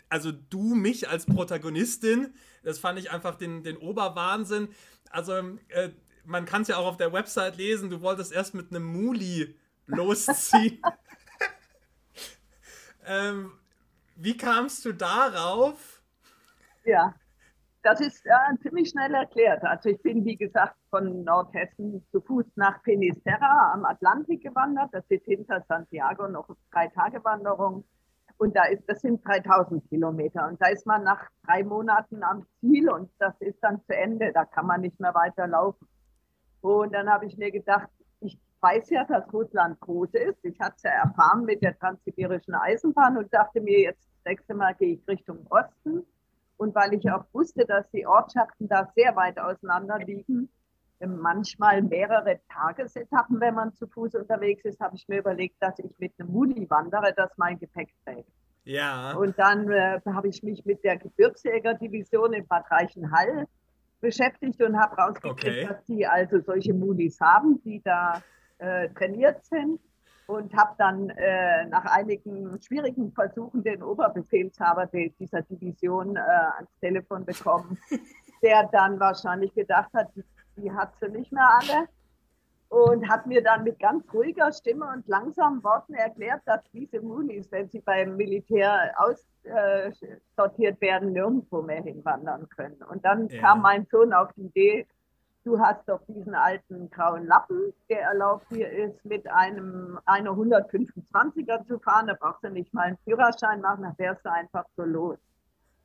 also 0.08 0.32
du 0.32 0.74
mich 0.74 1.08
als 1.08 1.26
Protagonistin, 1.26 2.34
das 2.62 2.78
fand 2.78 2.98
ich 2.98 3.10
einfach 3.10 3.36
den, 3.36 3.62
den 3.62 3.76
Oberwahnsinn 3.76 4.68
also 5.10 5.34
äh, 5.68 5.90
man 6.24 6.44
kann 6.44 6.62
es 6.62 6.68
ja 6.68 6.76
auch 6.76 6.86
auf 6.86 6.96
der 6.96 7.12
Website 7.12 7.56
lesen, 7.56 7.90
du 7.90 8.00
wolltest 8.00 8.32
erst 8.32 8.54
mit 8.54 8.70
einem 8.70 8.84
Muli 8.84 9.56
losziehen. 9.86 10.80
ähm, 13.06 13.52
wie 14.16 14.36
kamst 14.36 14.84
du 14.84 14.92
darauf? 14.92 16.02
Ja, 16.84 17.14
das 17.82 18.00
ist 18.00 18.24
äh, 18.26 18.58
ziemlich 18.62 18.90
schnell 18.90 19.14
erklärt. 19.14 19.64
Also 19.64 19.88
ich 19.88 20.00
bin, 20.02 20.24
wie 20.24 20.36
gesagt, 20.36 20.76
von 20.90 21.24
Nordhessen 21.24 22.04
zu 22.10 22.20
Fuß 22.20 22.44
nach 22.56 22.82
Finisterra 22.82 23.72
am 23.72 23.84
Atlantik 23.84 24.42
gewandert. 24.42 24.90
Das 24.92 25.04
ist 25.08 25.24
hinter 25.24 25.64
Santiago 25.68 26.28
noch 26.28 26.48
drei 26.70 26.88
Tage 26.88 27.24
Wanderung. 27.24 27.84
Und 28.40 28.56
da 28.56 28.64
ist, 28.64 28.88
das 28.88 29.02
sind 29.02 29.22
3000 29.26 29.86
Kilometer. 29.90 30.48
Und 30.48 30.58
da 30.62 30.68
ist 30.68 30.86
man 30.86 31.04
nach 31.04 31.28
drei 31.44 31.62
Monaten 31.62 32.22
am 32.22 32.46
Ziel 32.58 32.88
und 32.88 33.10
das 33.18 33.38
ist 33.40 33.58
dann 33.60 33.84
zu 33.84 33.94
Ende. 33.94 34.32
Da 34.32 34.46
kann 34.46 34.66
man 34.66 34.80
nicht 34.80 34.98
mehr 34.98 35.14
weiterlaufen. 35.14 35.86
Und 36.62 36.94
dann 36.94 37.10
habe 37.10 37.26
ich 37.26 37.36
mir 37.36 37.50
gedacht, 37.50 37.90
ich 38.20 38.38
weiß 38.62 38.88
ja, 38.88 39.04
dass 39.04 39.30
Russland 39.30 39.78
groß 39.80 40.14
ist. 40.14 40.42
Ich 40.42 40.58
hatte 40.58 40.72
es 40.76 40.82
ja 40.84 40.90
erfahren 40.90 41.44
mit 41.44 41.60
der 41.60 41.78
transsibirischen 41.78 42.54
Eisenbahn 42.54 43.18
und 43.18 43.30
dachte 43.30 43.60
mir, 43.60 43.78
jetzt 43.78 44.08
das 44.08 44.32
nächste 44.32 44.54
Mal 44.54 44.74
gehe 44.74 44.94
ich 44.94 45.06
Richtung 45.06 45.46
Osten 45.50 46.06
Und 46.56 46.74
weil 46.74 46.94
ich 46.94 47.10
auch 47.12 47.26
wusste, 47.34 47.66
dass 47.66 47.90
die 47.90 48.06
Ortschaften 48.06 48.68
da 48.68 48.90
sehr 48.96 49.14
weit 49.16 49.38
auseinander 49.38 49.98
liegen, 49.98 50.48
manchmal 51.06 51.82
mehrere 51.82 52.40
Tagesetappen, 52.52 53.40
wenn 53.40 53.54
man 53.54 53.74
zu 53.74 53.86
Fuß 53.86 54.14
unterwegs 54.14 54.64
ist, 54.64 54.80
habe 54.80 54.96
ich 54.96 55.08
mir 55.08 55.18
überlegt, 55.18 55.56
dass 55.60 55.78
ich 55.78 55.90
mit 55.98 56.12
einem 56.18 56.30
Muni 56.30 56.68
wandere, 56.68 57.12
das 57.14 57.30
mein 57.36 57.58
Gepäck 57.58 57.88
trägt. 58.04 58.28
Ja. 58.64 59.14
Und 59.14 59.38
dann 59.38 59.70
äh, 59.70 60.00
habe 60.06 60.28
ich 60.28 60.42
mich 60.42 60.64
mit 60.64 60.84
der 60.84 60.98
Gebirgsjägerdivision 60.98 62.34
in 62.34 62.46
Bad 62.46 62.70
Reichenhall 62.70 63.46
beschäftigt 64.00 64.62
und 64.62 64.78
habe 64.78 64.96
rausgekriegt, 64.96 65.64
okay. 65.64 65.66
dass 65.66 65.84
die 65.86 66.06
also 66.06 66.40
solche 66.40 66.74
Munis 66.74 67.20
haben, 67.20 67.62
die 67.64 67.80
da 67.82 68.22
äh, 68.58 68.88
trainiert 68.90 69.44
sind. 69.44 69.80
Und 70.26 70.54
habe 70.56 70.76
dann 70.78 71.10
äh, 71.10 71.66
nach 71.66 71.86
einigen 71.86 72.56
schwierigen 72.62 73.10
Versuchen 73.10 73.64
den 73.64 73.82
Oberbefehlshaber 73.82 74.86
dieser 74.86 75.42
Division 75.42 76.14
äh, 76.14 76.20
ans 76.20 76.70
Telefon 76.80 77.24
bekommen, 77.24 77.76
der 78.42 78.68
dann 78.70 79.00
wahrscheinlich 79.00 79.52
gedacht 79.54 79.90
hat, 79.92 80.12
die 80.60 80.72
hat 80.72 80.92
sie 81.00 81.08
nicht 81.08 81.32
mehr 81.32 81.48
alle. 81.60 81.88
Und 82.68 83.08
hat 83.08 83.26
mir 83.26 83.42
dann 83.42 83.64
mit 83.64 83.80
ganz 83.80 84.04
ruhiger 84.14 84.52
Stimme 84.52 84.86
und 84.94 85.08
langsamen 85.08 85.64
Worten 85.64 85.92
erklärt, 85.94 86.42
dass 86.46 86.60
diese 86.72 87.00
Munis, 87.00 87.50
wenn 87.50 87.68
sie 87.68 87.80
beim 87.80 88.16
Militär 88.16 88.94
aussortiert 88.96 90.80
werden, 90.80 91.12
nirgendwo 91.12 91.62
mehr 91.62 91.82
hinwandern 91.82 92.48
können. 92.48 92.80
Und 92.88 93.04
dann 93.04 93.26
ja. 93.26 93.40
kam 93.40 93.62
mein 93.62 93.86
Sohn 93.90 94.12
auf 94.12 94.32
die 94.34 94.42
Idee, 94.42 94.86
du 95.44 95.58
hast 95.58 95.88
doch 95.88 96.00
diesen 96.06 96.36
alten 96.36 96.88
grauen 96.90 97.26
Lappen, 97.26 97.72
der 97.88 98.02
erlaubt 98.02 98.48
dir 98.50 98.70
ist, 98.70 99.04
mit 99.04 99.28
einem 99.28 99.98
einer 100.04 100.30
125er 100.30 101.66
zu 101.66 101.80
fahren. 101.80 102.06
Da 102.06 102.14
brauchst 102.14 102.44
du 102.44 102.50
nicht 102.50 102.72
mal 102.72 102.82
einen 102.82 102.98
Führerschein 102.98 103.60
machen, 103.60 103.82
da 103.82 103.94
fährst 103.94 104.24
du 104.24 104.30
einfach 104.30 104.66
so 104.76 104.84
los. 104.84 105.18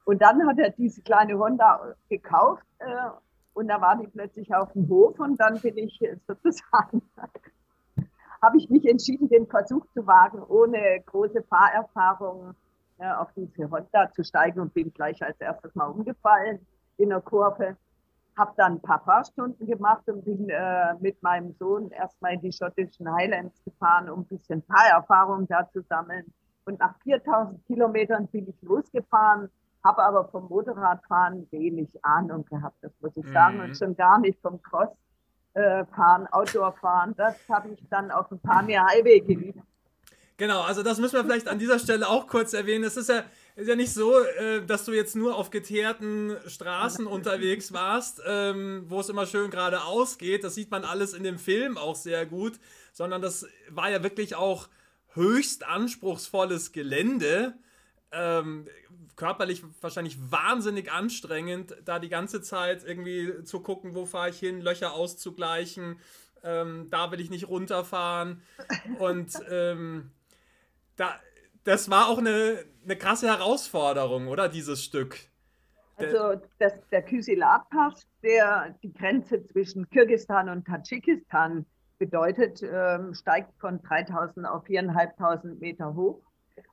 Und 0.04 0.22
dann 0.22 0.46
hat 0.48 0.60
er 0.60 0.70
diese 0.70 1.02
kleine 1.02 1.38
Honda 1.38 1.96
gekauft 2.10 2.64
äh, 2.80 2.86
und 3.56 3.70
da 3.70 3.82
war 3.82 3.98
die 3.98 4.08
plötzlich 4.08 4.54
auf 4.54 4.72
dem 4.74 4.88
Hof 4.90 5.18
und 5.20 5.40
dann 5.40 5.60
bin 5.60 5.78
ich 5.78 6.00
sozusagen, 6.28 7.02
habe 8.42 8.58
ich 8.58 8.70
mich 8.70 8.86
entschieden, 8.86 9.30
den 9.30 9.48
Versuch 9.48 9.86
zu 9.94 10.06
wagen, 10.06 10.44
ohne 10.44 11.02
große 11.06 11.42
Fahrerfahrung 11.44 12.54
ja, 13.00 13.14
äh, 13.14 13.16
auf 13.16 13.32
diese 13.34 13.70
Honda 13.72 14.12
zu 14.12 14.24
steigen 14.24 14.60
und 14.60 14.74
bin 14.74 14.94
gleich 14.94 15.24
als 15.24 15.40
erstes 15.40 15.74
mal 15.74 15.88
umgefallen 15.88 16.60
in 16.98 17.10
der 17.10 17.22
Kurve. 17.22 17.78
Habe 18.38 18.54
dann 18.58 18.74
ein 18.74 18.82
paar 18.82 19.02
Fahrstunden 19.06 19.66
gemacht 19.66 20.04
und 20.08 20.26
bin 20.26 20.50
äh, 20.50 20.94
mit 21.00 21.24
meinem 21.24 21.54
Sohn 21.54 21.90
erstmal 21.92 22.34
in 22.34 22.42
die 22.42 22.52
schottischen 22.52 23.10
Highlands 23.10 23.64
gefahren, 23.64 24.10
um 24.10 24.22
ein 24.22 24.26
bisschen 24.26 24.64
Fahrerfahrung 24.64 25.48
da 25.48 25.70
zu 25.72 25.82
sammeln. 25.84 26.26
Und 26.66 26.80
nach 26.80 27.00
4000 27.04 27.66
Kilometern 27.66 28.28
bin 28.28 28.50
ich 28.50 28.62
losgefahren 28.62 29.50
habe 29.86 30.04
aber 30.04 30.28
vom 30.30 30.48
Motorradfahren 30.50 31.48
wenig 31.52 32.04
Ahnung 32.04 32.44
gehabt, 32.46 32.76
das 32.82 32.92
muss 33.00 33.16
ich 33.16 33.26
sagen, 33.32 33.58
mhm. 33.58 33.64
und 33.64 33.78
schon 33.78 33.96
gar 33.96 34.20
nicht 34.20 34.42
vom 34.42 34.60
Crossfahren, 34.62 36.28
Outdoorfahren. 36.32 37.16
Das 37.16 37.36
habe 37.48 37.70
ich 37.70 37.88
dann 37.90 38.12
auf 38.12 38.28
dem 38.30 38.40
Pamir 38.40 38.84
Highway 38.84 39.22
geübt. 39.22 39.60
Genau, 40.38 40.64
also 40.64 40.84
das 40.84 41.00
müssen 41.00 41.14
wir 41.14 41.24
vielleicht 41.24 41.48
an 41.48 41.60
dieser 41.60 41.80
Stelle 41.80 42.10
auch 42.10 42.28
kurz 42.28 42.52
erwähnen. 42.54 42.84
Es 42.84 42.98
ist 42.98 43.08
ja, 43.08 43.24
ist 43.56 43.70
ja 43.70 43.76
nicht 43.78 43.94
so, 43.94 44.20
äh, 44.20 44.66
dass 44.66 44.84
du 44.84 44.92
jetzt 44.92 45.16
nur 45.16 45.38
auf 45.38 45.50
geteerten 45.50 46.36
Straßen 46.46 47.08
unterwegs 47.08 47.72
warst, 47.72 48.22
ähm, 48.28 48.84
wo 48.88 49.00
es 49.00 49.08
immer 49.08 49.28
schön 49.28 49.50
geradeaus 49.50 50.18
geht. 50.18 50.44
Das 50.44 50.56
sieht 50.56 50.72
man 50.72 50.84
alles 50.84 51.14
in 51.14 51.24
dem 51.24 51.38
Film 51.38 51.78
auch 51.78 51.96
sehr 51.96 52.26
gut, 52.26 52.60
sondern 52.92 53.22
das 53.22 53.48
war 53.70 53.90
ja 53.90 54.04
wirklich 54.04 54.36
auch 54.36 54.68
höchst 55.14 55.66
anspruchsvolles 55.66 56.74
Gelände. 56.74 57.54
Ähm, 58.12 58.68
körperlich 59.16 59.64
wahrscheinlich 59.82 60.18
wahnsinnig 60.32 60.92
anstrengend, 60.92 61.76
da 61.86 62.00
die 62.00 62.10
ganze 62.10 62.42
Zeit 62.42 62.84
irgendwie 62.84 63.44
zu 63.44 63.62
gucken, 63.62 63.96
wo 63.96 64.06
fahre 64.06 64.30
ich 64.30 64.40
hin, 64.40 64.62
Löcher 64.62 64.94
auszugleichen, 64.94 66.00
ähm, 66.44 66.88
da 66.92 67.12
will 67.12 67.20
ich 67.20 67.30
nicht 67.30 67.48
runterfahren. 67.48 68.42
Und 69.00 69.34
ähm, 69.50 70.12
da, 70.96 71.20
das 71.64 71.90
war 71.90 72.08
auch 72.08 72.20
eine, 72.20 72.64
eine 72.84 72.96
krasse 72.96 73.28
Herausforderung, 73.28 74.28
oder 74.28 74.50
dieses 74.50 74.84
Stück? 74.84 75.18
Also 75.98 76.42
das, 76.60 76.74
der 76.92 77.04
Kysilat-Pass, 77.04 78.06
der 78.22 78.76
die 78.84 78.94
Grenze 78.94 79.46
zwischen 79.46 79.90
Kirgistan 79.90 80.50
und 80.50 80.66
Tadschikistan 80.68 81.66
bedeutet, 81.98 82.62
ähm, 82.64 83.14
steigt 83.14 83.58
von 83.60 83.82
3000 83.82 84.46
auf 84.46 84.66
4.500 84.66 85.60
Meter 85.60 85.96
hoch. 85.96 86.22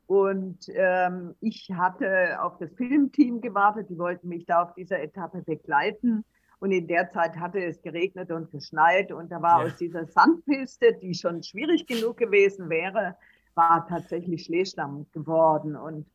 Und 0.07 0.67
ähm, 0.75 1.35
ich 1.41 1.71
hatte 1.75 2.43
auf 2.43 2.59
das 2.59 2.71
Filmteam 2.75 3.41
gewartet, 3.41 3.89
die 3.89 3.99
wollten 3.99 4.29
mich 4.29 4.45
da 4.47 4.63
auf 4.63 4.75
dieser 4.75 5.01
Etappe 5.01 5.43
begleiten. 5.43 6.25
Und 6.59 6.71
in 6.71 6.87
der 6.87 7.11
Zeit 7.11 7.37
hatte 7.37 7.65
es 7.65 7.83
geregnet 7.83 8.31
und 8.31 8.51
geschneit 8.53 9.11
und 9.11 9.33
da 9.33 9.43
war 9.43 9.61
ja. 9.61 9.67
aus 9.67 9.77
dieser 9.77 10.07
Sandpiste, 10.07 10.95
die 11.03 11.15
schon 11.15 11.43
schwierig 11.43 11.87
genug 11.87 12.19
gewesen 12.19 12.69
wäre, 12.69 13.17
war 13.55 13.87
tatsächlich 13.89 14.45
Schneeschlamm 14.45 15.07
geworden. 15.13 15.75
Und 15.75 16.07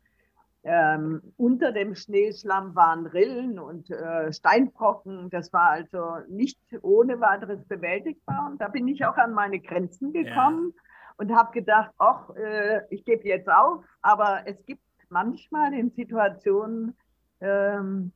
ähm, 0.63 1.21
unter 1.36 1.71
dem 1.71 1.95
Schneeschlamm 1.95 2.76
waren 2.76 3.08
Rillen 3.08 3.60
und 3.60 3.89
äh, 3.89 4.32
Steinbrocken. 4.32 5.30
Das 5.30 5.52
war 5.52 5.69
also 5.71 6.17
nicht 6.30 6.60
ohne 6.82 7.19
weiteres 7.19 7.65
bewältigbar. 7.65 8.50
Und 8.50 8.62
da 8.62 8.69
bin 8.69 8.88
ich 8.88 9.06
auch 9.06 9.17
an 9.17 9.34
meine 9.34 9.60
Grenzen 9.60 10.13
gekommen. 10.13 10.73
Ja 10.76 10.82
und 11.17 11.36
habe 11.36 11.51
gedacht, 11.51 11.91
ach, 11.97 12.30
äh, 12.36 12.82
ich 12.89 13.03
gebe 13.03 13.27
jetzt 13.27 13.49
auf, 13.49 13.84
aber 14.01 14.43
es 14.45 14.63
gibt 14.65 14.82
manchmal 15.10 15.73
in 15.73 15.91
Situationen, 15.91 16.95
ähm, 17.41 18.12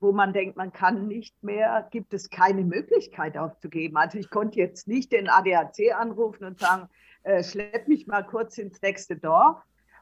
wo 0.00 0.12
man 0.12 0.32
denkt, 0.32 0.56
man 0.56 0.72
kann 0.72 1.08
nicht 1.08 1.42
mehr, 1.42 1.86
gibt 1.90 2.14
es 2.14 2.30
keine 2.30 2.64
Möglichkeit 2.64 3.36
aufzugeben. 3.36 3.96
Also 3.96 4.18
ich 4.18 4.30
konnte 4.30 4.58
jetzt 4.58 4.88
nicht 4.88 5.12
den 5.12 5.28
ADAC 5.28 5.94
anrufen 5.94 6.44
und 6.44 6.58
sagen, 6.58 6.88
äh, 7.22 7.42
schlepp 7.42 7.86
mich 7.86 8.06
mal 8.06 8.22
kurz 8.22 8.56
ins 8.58 8.80
nächste 8.80 9.16
Dorf. 9.16 9.58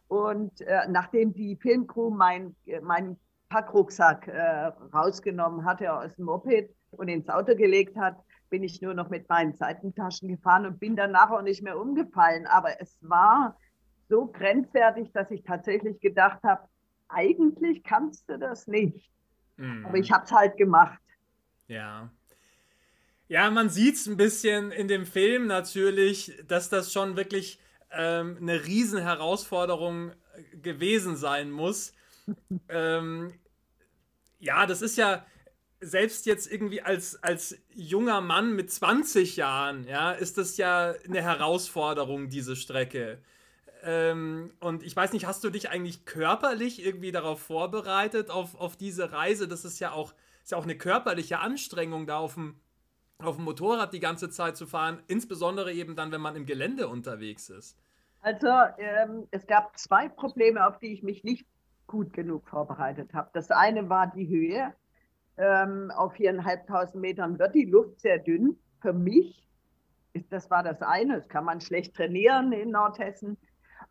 Und 0.06 0.60
äh, 0.62 0.86
nachdem 0.88 1.34
die 1.34 1.56
Filmcrew 1.56 2.10
mein, 2.10 2.54
meinen 2.82 3.18
Packrucksack 3.48 4.28
äh, 4.28 4.66
rausgenommen 4.94 5.64
hatte 5.64 5.92
aus 5.92 6.14
dem 6.16 6.26
Moped 6.26 6.70
und 6.92 7.08
ins 7.08 7.28
Auto 7.28 7.54
gelegt 7.56 7.96
hat, 7.96 8.16
bin 8.50 8.62
ich 8.62 8.80
nur 8.82 8.94
noch 8.94 9.10
mit 9.10 9.28
meinen 9.28 9.54
Seitentaschen 9.54 10.28
gefahren 10.28 10.66
und 10.66 10.80
bin 10.80 10.96
danach 10.96 11.30
auch 11.30 11.42
nicht 11.42 11.62
mehr 11.62 11.78
umgefallen. 11.78 12.46
Aber 12.46 12.80
es 12.80 12.96
war 13.00 13.56
so 14.08 14.26
grenzwertig, 14.26 15.12
dass 15.12 15.30
ich 15.30 15.42
tatsächlich 15.42 16.00
gedacht 16.00 16.42
habe, 16.42 16.68
eigentlich 17.08 17.82
kannst 17.82 18.28
du 18.28 18.38
das 18.38 18.66
nicht. 18.66 19.10
Mhm. 19.56 19.86
Aber 19.86 19.98
ich 19.98 20.10
habe 20.10 20.24
es 20.24 20.32
halt 20.32 20.56
gemacht. 20.56 20.98
Ja. 21.66 22.10
Ja, 23.28 23.50
man 23.50 23.68
sieht 23.68 23.96
es 23.96 24.06
ein 24.06 24.16
bisschen 24.16 24.70
in 24.70 24.88
dem 24.88 25.04
Film 25.04 25.46
natürlich, 25.46 26.32
dass 26.46 26.70
das 26.70 26.92
schon 26.92 27.16
wirklich 27.16 27.60
ähm, 27.90 28.38
eine 28.40 28.64
riesen 28.64 29.00
Herausforderung 29.00 30.10
äh, 30.10 30.56
gewesen 30.56 31.16
sein 31.16 31.50
muss. 31.50 31.92
ähm, 32.68 33.32
ja, 34.38 34.66
das 34.66 34.82
ist 34.82 34.96
ja, 34.96 35.26
selbst 35.80 36.26
jetzt 36.26 36.50
irgendwie 36.50 36.82
als, 36.82 37.22
als 37.22 37.56
junger 37.74 38.20
Mann 38.20 38.54
mit 38.54 38.70
20 38.70 39.36
Jahren, 39.36 39.84
ja, 39.84 40.12
ist 40.12 40.38
das 40.38 40.56
ja 40.56 40.94
eine 41.04 41.22
Herausforderung, 41.22 42.28
diese 42.28 42.56
Strecke. 42.56 43.18
Ähm, 43.82 44.52
und 44.60 44.82
ich 44.82 44.96
weiß 44.96 45.12
nicht, 45.12 45.26
hast 45.26 45.44
du 45.44 45.50
dich 45.50 45.70
eigentlich 45.70 46.04
körperlich 46.04 46.84
irgendwie 46.84 47.12
darauf 47.12 47.40
vorbereitet, 47.40 48.30
auf, 48.30 48.54
auf 48.56 48.76
diese 48.76 49.12
Reise? 49.12 49.46
Das 49.46 49.64
ist 49.64 49.78
ja 49.78 49.92
auch, 49.92 50.14
ist 50.42 50.50
ja 50.50 50.58
auch 50.58 50.64
eine 50.64 50.76
körperliche 50.76 51.38
Anstrengung, 51.38 52.06
da 52.06 52.18
auf 52.18 52.34
dem, 52.34 52.58
auf 53.18 53.36
dem 53.36 53.44
Motorrad 53.44 53.92
die 53.92 54.00
ganze 54.00 54.30
Zeit 54.30 54.56
zu 54.56 54.66
fahren, 54.66 55.02
insbesondere 55.06 55.72
eben 55.72 55.94
dann, 55.94 56.10
wenn 56.10 56.20
man 56.20 56.34
im 56.34 56.46
Gelände 56.46 56.88
unterwegs 56.88 57.50
ist. 57.50 57.78
Also 58.20 58.48
ähm, 58.78 59.28
es 59.30 59.46
gab 59.46 59.78
zwei 59.78 60.08
Probleme, 60.08 60.66
auf 60.66 60.80
die 60.80 60.92
ich 60.92 61.04
mich 61.04 61.22
nicht 61.22 61.46
gut 61.86 62.12
genug 62.12 62.48
vorbereitet 62.48 63.14
habe. 63.14 63.30
Das 63.32 63.50
eine 63.52 63.88
war 63.88 64.08
die 64.08 64.28
Höhe 64.28 64.74
ähm, 65.38 65.90
auf 65.94 66.14
viereinhalbtausend 66.14 67.00
Metern 67.00 67.38
wird 67.38 67.54
die 67.54 67.64
Luft 67.64 68.00
sehr 68.00 68.18
dünn. 68.18 68.58
Für 68.80 68.92
mich 68.92 69.48
ist 70.12 70.32
das 70.32 70.50
war 70.50 70.62
das 70.62 70.82
eine, 70.82 71.18
das 71.18 71.28
kann 71.28 71.44
man 71.44 71.60
schlecht 71.60 71.94
trainieren 71.94 72.52
in 72.52 72.70
Nordhessen. 72.70 73.36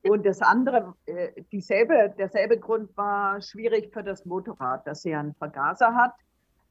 Und 0.04 0.26
das 0.26 0.42
andere, 0.42 0.94
äh, 1.06 1.42
dieselbe, 1.52 2.14
derselbe 2.18 2.60
Grund 2.60 2.96
war 2.98 3.42
schwierig 3.42 3.92
für 3.94 4.04
das 4.04 4.26
Motorrad, 4.26 4.86
dass 4.86 5.02
sie 5.02 5.16
einen 5.16 5.34
Vergaser 5.36 5.96
hat 5.96 6.14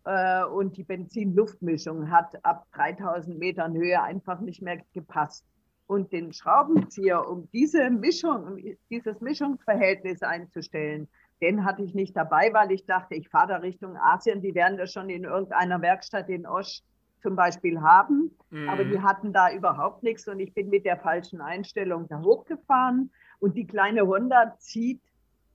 äh, 0.05 0.45
und 0.45 0.77
die 0.77 0.85
Benzin-Luftmischung 0.85 2.11
hat 2.11 2.45
ab 2.45 2.67
3000 2.75 3.39
Metern 3.39 3.75
Höhe 3.75 4.01
einfach 4.01 4.41
nicht 4.41 4.62
mehr 4.62 4.81
gepasst. 4.93 5.45
Und 5.89 6.12
den 6.12 6.33
Schraubenzieher, 6.33 7.29
um 7.29 7.49
diese 7.53 7.91
Mischung, 7.91 8.59
dieses 8.91 9.21
Mischungsverhältnis 9.21 10.23
einzustellen, 10.23 11.09
den 11.40 11.64
hatte 11.64 11.83
ich 11.83 11.94
nicht 11.94 12.16
dabei, 12.16 12.53
weil 12.53 12.72
ich 12.72 12.87
dachte, 12.87 13.14
ich 13.14 13.29
fahre 13.29 13.49
da 13.49 13.57
Richtung 13.57 13.96
Asien, 13.96 14.40
die 14.40 14.55
werden 14.55 14.79
das 14.79 14.92
schon 14.92 15.11
in 15.11 15.25
irgendeiner 15.25 15.83
Werkstatt 15.83 16.29
in 16.29 16.46
Osch 16.46 16.83
zum 17.22 17.37
Beispiel 17.37 17.81
haben. 17.81 18.31
Mhm. 18.51 18.68
Aber 18.68 18.85
die 18.85 19.01
hatten 19.01 19.33
da 19.33 19.53
überhaupt 19.53 20.03
nichts 20.03 20.27
und 20.29 20.40
ich 20.40 20.55
bin 20.55 20.68
mit 20.68 20.85
der 20.85 20.96
falschen 20.96 21.40
Einstellung 21.40 22.09
da 22.09 22.20
hochgefahren 22.20 23.11
und 23.38 23.57
die 23.57 23.66
kleine 23.66 24.07
Honda 24.07 24.55
zieht 24.59 25.03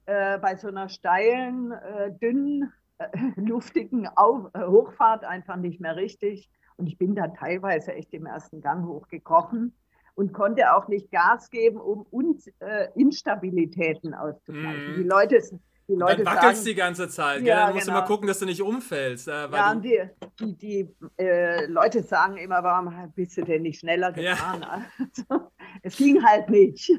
äh, 0.06 0.38
bei 0.40 0.56
so 0.56 0.68
einer 0.68 0.90
steilen, 0.90 1.72
äh, 1.72 2.12
dünnen, 2.12 2.72
äh, 2.98 3.08
luftigen 3.36 4.08
Auf 4.08 4.50
äh, 4.54 4.66
Hochfahrt 4.66 5.24
einfach 5.24 5.56
nicht 5.56 5.80
mehr 5.80 5.96
richtig. 5.96 6.50
Und 6.78 6.88
ich 6.88 6.98
bin 6.98 7.16
da 7.16 7.28
teilweise 7.28 7.94
echt 7.94 8.14
im 8.14 8.26
ersten 8.26 8.62
Gang 8.62 8.86
hochgekrochen 8.86 9.74
und 10.16 10.34
konnte 10.34 10.76
auch 10.76 10.88
nicht 10.88 11.12
Gas 11.12 11.50
geben, 11.50 11.80
um 11.80 12.02
uns 12.12 12.48
äh, 12.60 12.88
Instabilitäten 12.96 14.14
auszugleichen. 14.14 14.94
Mm. 14.94 14.96
Die 14.98 15.04
Leute 15.04 15.36
die 15.92 16.00
Leute 16.00 16.24
dann 16.24 16.36
wackelst 16.36 16.64
sagen, 16.64 16.66
die 16.66 16.76
ganze 16.76 17.10
Zeit. 17.10 17.42
Ja, 17.42 17.66
Dann 17.66 17.74
musst 17.74 17.88
genau. 17.88 17.98
du 17.98 18.02
mal 18.02 18.08
gucken, 18.08 18.28
dass 18.28 18.40
du 18.40 18.46
nicht 18.46 18.62
umfällst. 18.62 19.28
Äh, 19.28 19.50
ja, 19.52 19.72
und 19.72 19.84
die, 19.84 20.02
die, 20.40 20.58
die 20.58 20.96
äh, 21.18 21.66
Leute 21.66 22.04
sagen 22.04 22.38
immer, 22.38 22.64
warum 22.64 22.94
bist 23.16 23.38
du 23.38 23.44
denn 23.44 23.64
nicht 23.64 23.80
schneller 23.80 24.12
gefahren? 24.12 24.62
Ja. 24.62 24.86
Also, 25.00 25.52
es 25.84 25.98
ging 25.98 26.24
halt 26.24 26.50
nicht. 26.50 26.90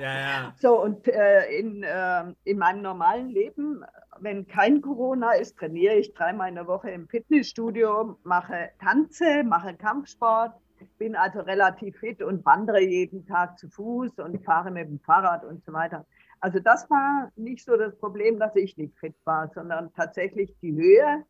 Ja, 0.00 0.18
ja. 0.18 0.54
So, 0.60 0.82
und 0.82 1.06
äh, 1.08 1.46
in, 1.56 1.82
äh, 1.82 2.24
in 2.44 2.58
meinem 2.58 2.82
normalen 2.82 3.30
Leben, 3.30 3.84
wenn 4.20 4.46
kein 4.46 4.80
Corona 4.80 5.32
ist, 5.32 5.56
trainiere 5.56 5.94
ich 5.94 6.14
dreimal 6.14 6.48
in 6.48 6.56
der 6.56 6.66
Woche 6.66 6.90
im 6.90 7.08
Fitnessstudio, 7.08 8.18
mache 8.24 8.70
Tanze, 8.80 9.44
mache 9.44 9.74
Kampfsport, 9.74 10.52
bin 10.98 11.16
also 11.16 11.40
relativ 11.40 11.98
fit 11.98 12.22
und 12.22 12.44
wandere 12.44 12.80
jeden 12.80 13.26
Tag 13.26 13.58
zu 13.58 13.68
Fuß 13.68 14.18
und 14.18 14.44
fahre 14.44 14.70
mit 14.70 14.88
dem 14.88 15.00
Fahrrad 15.00 15.44
und 15.44 15.64
so 15.64 15.72
weiter. 15.72 16.04
Also 16.44 16.58
das 16.58 16.90
war 16.90 17.32
nicht 17.36 17.64
so 17.64 17.74
das 17.78 17.96
Problem, 17.96 18.38
dass 18.38 18.54
ich 18.54 18.76
nicht 18.76 18.94
fit 18.98 19.14
war, 19.24 19.50
sondern 19.54 19.90
tatsächlich 19.94 20.54
die 20.60 20.74
Höhe, 20.74 21.24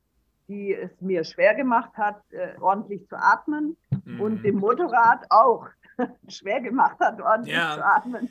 die 0.48 0.74
es 0.74 0.90
mir 1.00 1.22
schwer 1.22 1.54
gemacht 1.54 1.92
hat, 1.96 2.20
äh, 2.32 2.58
ordentlich 2.60 3.06
zu 3.08 3.14
atmen 3.14 3.76
mhm. 4.04 4.20
und 4.20 4.42
dem 4.42 4.56
Motorrad 4.56 5.24
auch 5.30 5.68
schwer 6.28 6.60
gemacht 6.60 6.98
hat, 6.98 7.20
ordentlich 7.20 7.54
ja. 7.54 7.76
zu 7.76 7.84
atmen. 7.84 8.30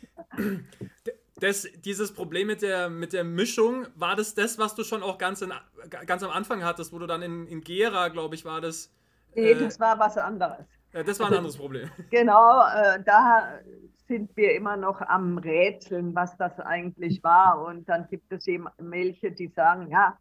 Das, 1.40 1.66
dieses 1.86 2.14
Problem 2.14 2.48
mit 2.48 2.62
der, 2.62 2.90
mit 2.90 3.14
der 3.14 3.24
Mischung, 3.24 3.88
war 3.96 4.18
das 4.18 4.36
das, 4.36 4.60
was 4.60 4.76
du 4.76 4.84
schon 4.84 5.04
auch 5.04 5.18
ganz, 5.18 5.42
in, 5.42 5.54
ganz 6.06 6.22
am 6.22 6.32
Anfang 6.32 6.66
hattest, 6.66 6.92
wo 6.92 7.00
du 7.00 7.08
dann 7.08 7.22
in, 7.22 7.48
in 7.48 7.62
Gera, 7.62 8.10
glaube 8.10 8.36
ich, 8.36 8.44
war 8.44 8.60
das? 8.60 8.92
Nee, 9.36 9.52
äh, 9.52 9.58
das 9.58 9.80
war 9.80 9.98
was 10.00 10.18
anderes. 10.18 10.66
Ja, 10.92 11.02
das 11.02 11.18
war 11.22 11.28
ein 11.28 11.34
anderes 11.34 11.56
Problem. 11.56 11.90
Genau, 12.10 12.62
äh, 12.68 13.02
da 13.06 13.62
sind 14.14 14.38
wir 14.38 14.54
immer 14.54 14.78
noch 14.78 15.02
am 15.02 15.40
Rätseln, 15.40 16.14
was 16.14 16.38
das 16.38 16.60
eigentlich 16.60 17.24
war. 17.24 17.66
Und 17.66 17.90
dann 17.90 18.08
gibt 18.10 18.32
es 18.32 18.46
eben 18.48 18.68
welche, 18.78 19.32
die 19.32 19.48
sagen, 19.48 19.90
ja, 19.90 20.20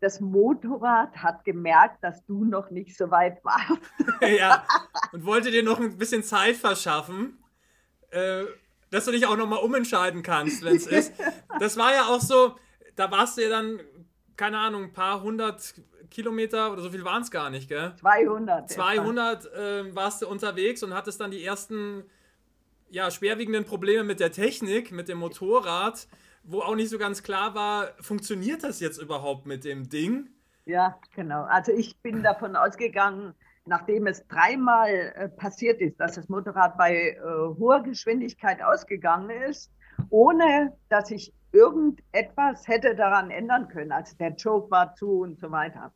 das 0.00 0.20
Motorrad 0.20 1.16
hat 1.16 1.44
gemerkt, 1.44 2.04
dass 2.04 2.26
du 2.26 2.44
noch 2.44 2.70
nicht 2.70 2.94
so 2.94 3.10
weit 3.10 3.42
warst. 3.42 3.80
ja, 4.38 4.64
und 5.12 5.24
wollte 5.24 5.50
dir 5.50 5.62
noch 5.62 5.80
ein 5.80 5.96
bisschen 5.96 6.22
Zeit 6.22 6.56
verschaffen, 6.56 7.38
äh, 8.10 8.42
dass 8.90 9.06
du 9.06 9.12
dich 9.12 9.26
auch 9.26 9.36
nochmal 9.36 9.60
umentscheiden 9.60 10.22
kannst, 10.22 10.62
wenn 10.62 10.76
es 10.76 10.86
ist. 10.86 11.14
Das 11.58 11.76
war 11.76 11.92
ja 11.92 12.06
auch 12.06 12.20
so, 12.20 12.56
da 12.96 13.10
warst 13.10 13.38
du 13.38 13.42
ja 13.42 13.48
dann, 13.48 13.78
keine 14.36 14.58
Ahnung, 14.58 14.84
ein 14.84 14.92
paar 14.92 15.22
hundert 15.22 15.74
Kilometer 16.10 16.72
oder 16.72 16.82
so 16.82 16.90
viel 16.90 17.04
waren 17.04 17.22
es 17.22 17.30
gar 17.30 17.50
nicht, 17.50 17.68
gell? 17.68 17.94
200. 18.00 18.68
200 18.70 19.46
äh, 19.46 19.94
warst 19.94 20.22
du 20.22 20.28
unterwegs 20.28 20.82
und 20.82 20.92
hattest 20.92 21.20
dann 21.20 21.30
die 21.30 21.44
ersten 21.44 22.04
ja, 22.92 23.10
schwerwiegenden 23.10 23.64
Probleme 23.64 24.04
mit 24.04 24.20
der 24.20 24.32
Technik, 24.32 24.92
mit 24.92 25.08
dem 25.08 25.18
Motorrad, 25.18 26.06
wo 26.44 26.60
auch 26.60 26.74
nicht 26.74 26.90
so 26.90 26.98
ganz 26.98 27.22
klar 27.22 27.54
war, 27.54 27.92
funktioniert 28.00 28.62
das 28.62 28.80
jetzt 28.80 28.98
überhaupt 28.98 29.46
mit 29.46 29.64
dem 29.64 29.88
Ding? 29.88 30.28
Ja, 30.66 30.98
genau. 31.14 31.44
Also 31.44 31.72
ich 31.72 31.96
bin 32.02 32.22
davon 32.22 32.54
ausgegangen, 32.54 33.34
nachdem 33.64 34.06
es 34.06 34.26
dreimal 34.28 34.90
äh, 34.90 35.28
passiert 35.30 35.80
ist, 35.80 35.98
dass 36.00 36.16
das 36.16 36.28
Motorrad 36.28 36.76
bei 36.76 37.16
äh, 37.16 37.20
hoher 37.58 37.82
Geschwindigkeit 37.82 38.62
ausgegangen 38.62 39.30
ist, 39.48 39.72
ohne 40.10 40.76
dass 40.90 41.10
ich 41.10 41.32
irgendetwas 41.52 42.68
hätte 42.68 42.94
daran 42.94 43.30
ändern 43.30 43.68
können. 43.68 43.92
Also 43.92 44.14
der 44.18 44.36
Choke 44.36 44.70
war 44.70 44.94
zu 44.94 45.20
und 45.20 45.40
so 45.40 45.50
weiter 45.50 45.92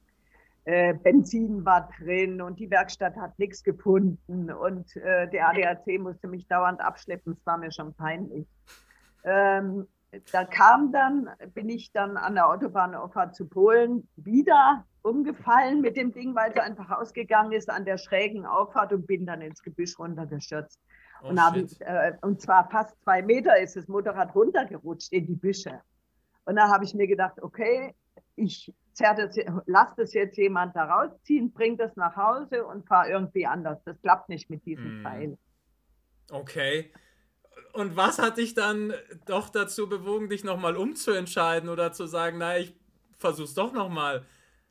äh, 0.66 0.94
Benzin 0.94 1.64
war 1.64 1.88
drin 1.96 2.42
und 2.42 2.58
die 2.58 2.70
Werkstatt 2.70 3.16
hat 3.16 3.38
nichts 3.38 3.62
gefunden 3.62 4.50
und 4.50 4.96
äh, 4.96 5.28
der 5.30 5.48
ADAC 5.48 6.00
musste 6.00 6.26
mich 6.26 6.48
dauernd 6.48 6.80
abschleppen, 6.80 7.34
es 7.34 7.46
war 7.46 7.56
mir 7.56 7.70
schon 7.70 7.94
peinlich. 7.94 8.48
Ähm, 9.22 9.86
da 10.32 10.44
kam 10.44 10.90
dann, 10.90 11.30
bin 11.54 11.68
ich 11.68 11.92
dann 11.92 12.16
an 12.16 12.34
der 12.34 12.48
Autobahnauffahrt 12.48 13.36
zu 13.36 13.46
Polen 13.46 14.08
wieder 14.16 14.84
umgefallen 15.02 15.82
mit 15.82 15.96
dem 15.96 16.12
Ding, 16.12 16.34
weil 16.34 16.50
es 16.50 16.58
einfach 16.58 16.90
ausgegangen 16.90 17.52
ist 17.52 17.70
an 17.70 17.84
der 17.84 17.96
schrägen 17.96 18.44
Auffahrt 18.44 18.92
und 18.92 19.06
bin 19.06 19.24
dann 19.24 19.42
ins 19.42 19.62
Gebüsch 19.62 19.96
runtergestürzt. 20.00 20.80
Oh, 21.22 21.28
und, 21.28 21.40
hab, 21.40 21.54
äh, 21.54 22.12
und 22.22 22.40
zwar 22.40 22.68
fast 22.70 23.00
zwei 23.04 23.22
Meter 23.22 23.56
ist 23.58 23.76
das 23.76 23.86
Motorrad 23.86 24.34
runtergerutscht 24.34 25.12
in 25.12 25.26
die 25.26 25.36
Büsche. 25.36 25.80
Und 26.44 26.56
da 26.56 26.68
habe 26.68 26.84
ich 26.84 26.92
mir 26.92 27.06
gedacht, 27.06 27.40
okay, 27.40 27.94
ich 28.34 28.72
das, 28.98 29.36
lass 29.66 29.94
das 29.96 30.14
jetzt 30.14 30.36
jemand 30.36 30.74
da 30.74 30.84
rausziehen, 30.84 31.52
bring 31.52 31.76
das 31.76 31.94
nach 31.96 32.16
Hause 32.16 32.64
und 32.64 32.86
fahr 32.86 33.08
irgendwie 33.08 33.46
anders. 33.46 33.78
Das 33.84 34.00
klappt 34.00 34.28
nicht 34.28 34.48
mit 34.50 34.64
diesem 34.64 35.00
mm. 35.00 35.04
Teil. 35.04 35.38
Okay. 36.30 36.92
Und 37.72 37.96
was 37.96 38.18
hat 38.18 38.38
dich 38.38 38.54
dann 38.54 38.94
doch 39.26 39.50
dazu 39.50 39.88
bewogen, 39.88 40.28
dich 40.28 40.44
nochmal 40.44 40.76
umzuentscheiden 40.76 41.68
oder 41.68 41.92
zu 41.92 42.06
sagen, 42.06 42.38
naja, 42.38 42.62
ich 42.62 42.76
versuch's 43.18 43.54
doch 43.54 43.72
nochmal? 43.72 44.24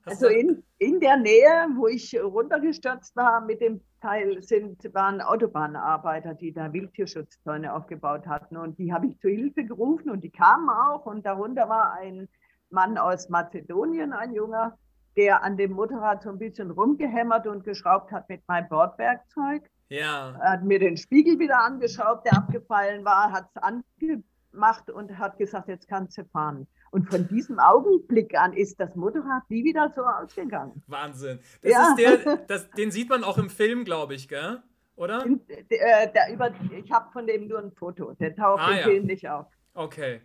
Also 0.06 0.28
in, 0.28 0.64
in 0.78 1.00
der 1.00 1.18
Nähe, 1.18 1.68
wo 1.76 1.88
ich 1.88 2.16
runtergestürzt 2.20 3.16
war 3.16 3.42
mit 3.42 3.62
dem 3.62 3.82
Teil, 4.02 4.42
sind, 4.42 4.94
waren 4.94 5.20
Autobahnarbeiter, 5.22 6.36
die 6.36 6.54
da 6.54 6.72
Wildtierschutzzäune 6.72 7.74
aufgebaut 7.74 8.28
hatten. 8.28 8.58
Und 8.58 8.78
die 8.78 8.94
habe 8.94 9.08
ich 9.08 9.20
zu 9.20 9.30
Hilfe 9.30 9.64
gerufen 9.64 10.12
und 10.12 10.24
die 10.24 10.30
kamen 10.30 10.70
auch. 10.70 11.06
Und 11.08 11.26
darunter 11.26 11.70
war 11.70 11.94
ein 11.94 12.28
Mann 12.76 13.00
aus 13.00 13.30
Mazedonien, 13.30 14.14
ein 14.14 14.36
junger, 14.36 14.78
der 15.18 15.44
an 15.44 15.58
dem 15.58 15.72
Motorrad 15.72 16.22
so 16.22 16.30
ein 16.30 16.38
bisschen 16.38 16.70
rumgehämmert 16.70 17.48
und 17.48 17.64
geschraubt 17.64 18.12
hat 18.12 18.30
mit 18.30 18.48
meinem 18.48 18.70
Bordwerkzeug. 18.70 19.64
Ja. 19.90 20.36
Er 20.42 20.52
hat 20.52 20.64
mir 20.64 20.78
den 20.80 20.98
Spiegel 20.98 21.40
wieder 21.40 21.60
angeschraubt, 21.60 22.26
der 22.26 22.38
abgefallen 22.38 23.06
war, 23.06 23.32
hat 23.32 23.50
es 23.54 23.62
angemacht 23.62 24.90
und 24.92 25.18
hat 25.18 25.38
gesagt, 25.38 25.70
jetzt 25.70 25.88
kannst 25.88 26.18
du 26.18 26.26
fahren. 26.26 26.68
Und 26.92 27.10
von 27.10 27.28
diesem 27.28 27.60
Augenblick 27.60 28.38
an 28.38 28.54
ist 28.54 28.80
das 28.80 28.96
Motorrad 28.96 29.50
nie 29.50 29.64
wieder 29.64 29.92
so 29.96 30.04
ausgegangen. 30.04 30.84
Wahnsinn. 30.88 31.40
Das 31.62 31.72
ja. 31.72 31.90
ist 31.90 31.98
der, 31.98 32.38
das, 32.48 32.70
den 32.72 32.92
sieht 32.92 33.10
man 33.10 33.24
auch 33.24 33.38
im 33.38 33.50
Film, 33.50 33.86
glaube 33.86 34.16
ich, 34.16 34.28
gell? 34.28 34.62
Oder? 34.96 35.26
In, 35.26 35.42
äh, 35.48 36.12
der, 36.12 36.34
über, 36.34 36.52
ich 36.72 36.92
habe 36.92 37.12
von 37.12 37.28
dem 37.28 37.48
nur 37.48 37.60
ein 37.60 37.72
Foto. 37.72 38.14
Der 38.14 38.36
taucht 38.36 38.62
ah, 38.62 38.72
im 38.72 38.78
ja. 38.78 38.84
Film 38.84 39.06
nicht 39.06 39.28
auf. 39.28 39.48
Okay. 39.74 40.22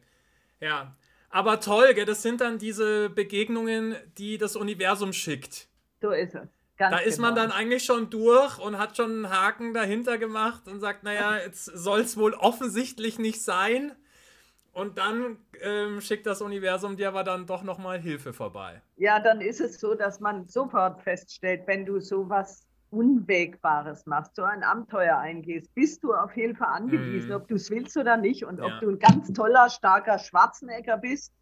Ja, 0.60 0.94
aber 1.30 1.60
toll, 1.60 1.94
gell? 1.94 2.04
das 2.04 2.22
sind 2.22 2.40
dann 2.40 2.58
diese 2.58 3.08
Begegnungen, 3.08 3.96
die 4.18 4.36
das 4.36 4.56
Universum 4.56 5.12
schickt. 5.12 5.68
So 6.00 6.10
ist 6.10 6.34
es. 6.34 6.48
Ganz 6.76 6.96
da 6.96 6.98
ist 6.98 7.16
genau. 7.16 7.28
man 7.28 7.36
dann 7.36 7.52
eigentlich 7.52 7.84
schon 7.84 8.10
durch 8.10 8.58
und 8.58 8.78
hat 8.78 8.96
schon 8.96 9.10
einen 9.10 9.30
Haken 9.30 9.74
dahinter 9.74 10.18
gemacht 10.18 10.66
und 10.66 10.80
sagt, 10.80 11.04
naja, 11.04 11.36
jetzt 11.36 11.66
soll 11.66 12.00
es 12.00 12.16
wohl 12.16 12.32
offensichtlich 12.34 13.18
nicht 13.18 13.42
sein. 13.42 13.92
Und 14.72 14.98
dann 14.98 15.36
ähm, 15.60 16.00
schickt 16.00 16.26
das 16.26 16.40
Universum 16.40 16.96
dir 16.96 17.08
aber 17.08 17.22
dann 17.22 17.46
doch 17.46 17.62
nochmal 17.62 17.98
Hilfe 17.98 18.32
vorbei. 18.32 18.80
Ja, 18.96 19.20
dann 19.20 19.40
ist 19.40 19.60
es 19.60 19.78
so, 19.78 19.94
dass 19.94 20.20
man 20.20 20.46
sofort 20.46 21.02
feststellt, 21.02 21.66
wenn 21.66 21.84
du 21.84 22.00
sowas 22.00 22.66
Unwägbares 22.90 24.06
machst, 24.06 24.36
so 24.36 24.42
ein 24.42 24.62
Abenteuer 24.62 25.16
eingehst, 25.18 25.74
bist 25.74 26.02
du 26.02 26.12
auf 26.12 26.32
Hilfe 26.32 26.66
angewiesen, 26.66 27.30
mm. 27.30 27.34
ob 27.34 27.48
du 27.48 27.54
es 27.54 27.70
willst 27.70 27.96
oder 27.96 28.16
nicht 28.16 28.44
und 28.44 28.58
ja. 28.58 28.66
ob 28.66 28.80
du 28.80 28.90
ein 28.90 28.98
ganz 28.98 29.32
toller, 29.32 29.68
starker 29.70 30.18
Schwarzenegger 30.18 30.96
bist 30.96 31.32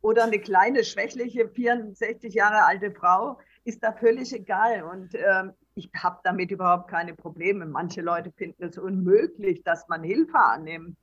oder 0.00 0.24
eine 0.24 0.38
kleine, 0.38 0.84
schwächliche, 0.84 1.48
64 1.48 2.34
Jahre 2.34 2.64
alte 2.64 2.90
Frau, 2.90 3.38
ist 3.64 3.82
da 3.82 3.92
völlig 3.92 4.32
egal. 4.32 4.82
Und 4.82 5.14
ähm, 5.14 5.52
ich 5.74 5.90
habe 5.96 6.20
damit 6.24 6.50
überhaupt 6.50 6.90
keine 6.90 7.14
Probleme. 7.14 7.66
Manche 7.66 8.00
Leute 8.00 8.32
finden 8.32 8.64
es 8.64 8.78
unmöglich, 8.78 9.62
dass 9.62 9.88
man 9.88 10.02
Hilfe 10.02 10.38
annimmt. 10.38 10.96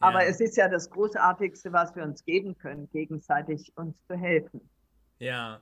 Aber 0.00 0.22
ja. 0.22 0.30
es 0.30 0.40
ist 0.40 0.56
ja 0.56 0.68
das 0.68 0.90
Großartigste, 0.90 1.72
was 1.72 1.94
wir 1.94 2.02
uns 2.04 2.24
geben 2.24 2.56
können, 2.56 2.88
gegenseitig 2.90 3.72
uns 3.76 3.94
zu 4.06 4.16
helfen. 4.16 4.60
Ja, 5.18 5.60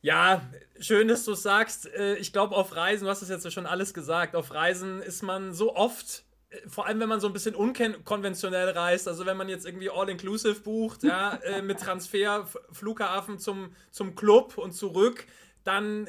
ja, 0.00 0.42
schön, 0.78 1.08
dass 1.08 1.24
du 1.24 1.32
es 1.32 1.42
sagst. 1.42 1.92
Äh, 1.92 2.16
ich 2.16 2.32
glaube, 2.32 2.56
auf 2.56 2.74
Reisen, 2.74 3.04
du 3.04 3.10
hast 3.10 3.22
es 3.22 3.28
jetzt 3.28 3.50
schon 3.52 3.66
alles 3.66 3.94
gesagt, 3.94 4.36
auf 4.36 4.52
Reisen 4.52 5.02
ist 5.02 5.22
man 5.22 5.52
so 5.52 5.74
oft, 5.74 6.24
äh, 6.50 6.68
vor 6.68 6.86
allem 6.86 7.00
wenn 7.00 7.08
man 7.08 7.20
so 7.20 7.26
ein 7.26 7.32
bisschen 7.32 7.54
unkonventionell 7.54 8.70
reist, 8.70 9.08
also 9.08 9.26
wenn 9.26 9.36
man 9.36 9.48
jetzt 9.48 9.66
irgendwie 9.66 9.90
All-Inclusive 9.90 10.60
bucht, 10.60 11.02
ja, 11.02 11.34
äh, 11.44 11.62
mit 11.62 11.80
Transfer, 11.80 12.46
Flughafen 12.72 13.38
zum, 13.38 13.74
zum 13.90 14.14
Club 14.14 14.56
und 14.58 14.72
zurück, 14.72 15.26
dann 15.64 16.06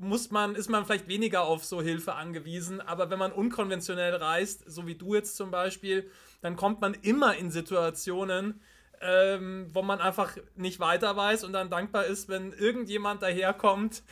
muss 0.00 0.30
man, 0.30 0.54
ist 0.54 0.70
man 0.70 0.86
vielleicht 0.86 1.08
weniger 1.08 1.42
auf 1.42 1.64
so 1.64 1.82
Hilfe 1.82 2.14
angewiesen. 2.14 2.80
Aber 2.80 3.10
wenn 3.10 3.18
man 3.18 3.32
unkonventionell 3.32 4.14
reist, 4.14 4.64
so 4.66 4.86
wie 4.86 4.94
du 4.94 5.14
jetzt 5.14 5.36
zum 5.36 5.50
Beispiel, 5.50 6.10
dann 6.40 6.56
kommt 6.56 6.80
man 6.80 6.94
immer 6.94 7.36
in 7.36 7.50
Situationen, 7.50 8.60
ähm, 9.00 9.66
wo 9.72 9.82
man 9.82 10.00
einfach 10.00 10.36
nicht 10.56 10.80
weiter 10.80 11.16
weiß 11.16 11.44
und 11.44 11.52
dann 11.52 11.70
dankbar 11.70 12.06
ist, 12.06 12.28
wenn 12.28 12.52
irgendjemand 12.52 13.22
daherkommt 13.22 14.02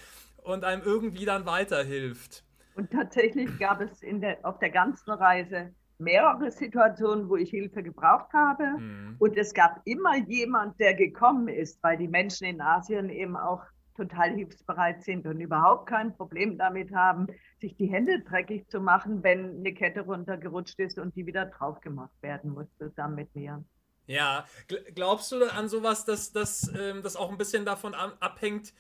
und 0.43 0.65
einem 0.65 0.83
irgendwie 0.83 1.25
dann 1.25 1.47
weiterhilft. 1.47 2.45
Und 2.75 2.91
tatsächlich 2.91 3.59
gab 3.59 3.81
es 3.81 4.03
in 4.03 4.21
der, 4.21 4.39
auf 4.45 4.59
der 4.61 4.71
ganzen 4.71 5.11
Reise 5.11 5.75
mehrere 5.99 6.51
Situationen, 6.51 7.29
wo 7.29 7.37
ich 7.37 7.51
Hilfe 7.51 7.83
gebraucht 7.83 8.33
habe. 8.33 8.65
Mhm. 8.79 9.17
Und 9.19 9.37
es 9.37 9.53
gab 9.53 9.81
immer 9.85 10.17
jemand, 10.29 10.79
der 10.79 10.95
gekommen 10.95 11.49
ist, 11.49 11.83
weil 11.83 11.99
die 11.99 12.09
Menschen 12.09 12.47
in 12.47 12.61
Asien 12.61 13.11
eben 13.11 13.37
auch 13.37 13.63
total 13.97 14.33
hilfsbereit 14.33 15.03
sind 15.03 15.27
und 15.27 15.41
überhaupt 15.41 15.89
kein 15.89 16.17
Problem 16.17 16.57
damit 16.57 16.95
haben, 16.95 17.27
sich 17.61 17.77
die 17.77 17.89
Hände 17.89 18.21
dreckig 18.21 18.69
zu 18.69 18.81
machen, 18.81 19.25
wenn 19.25 19.59
eine 19.59 19.75
Kette 19.75 20.03
runtergerutscht 20.03 20.79
ist 20.79 21.01
und 21.01 21.17
die 21.17 21.27
wieder 21.27 21.47
drauf 21.47 21.81
gemacht 21.81 22.15
werden 22.23 22.53
muss, 22.53 22.69
zusammen 22.79 23.17
mit 23.17 23.35
mir. 23.35 23.65
Ja, 24.09 24.47
glaubst 24.95 25.31
du 25.33 25.45
an 25.53 25.69
sowas, 25.69 26.05
dass, 26.07 26.33
dass 26.33 26.73
ähm, 26.75 27.03
das 27.03 27.15
auch 27.15 27.31
ein 27.31 27.37
bisschen 27.39 27.65
davon 27.65 27.95
abhängt, 27.95 28.73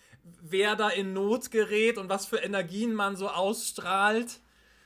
wer 0.42 0.74
da 0.74 0.88
in 0.88 1.12
Not 1.12 1.50
gerät 1.50 1.98
und 1.98 2.08
was 2.08 2.26
für 2.26 2.38
Energien 2.38 2.94
man 2.94 3.14
so 3.14 3.28
ausstrahlt? 3.28 4.40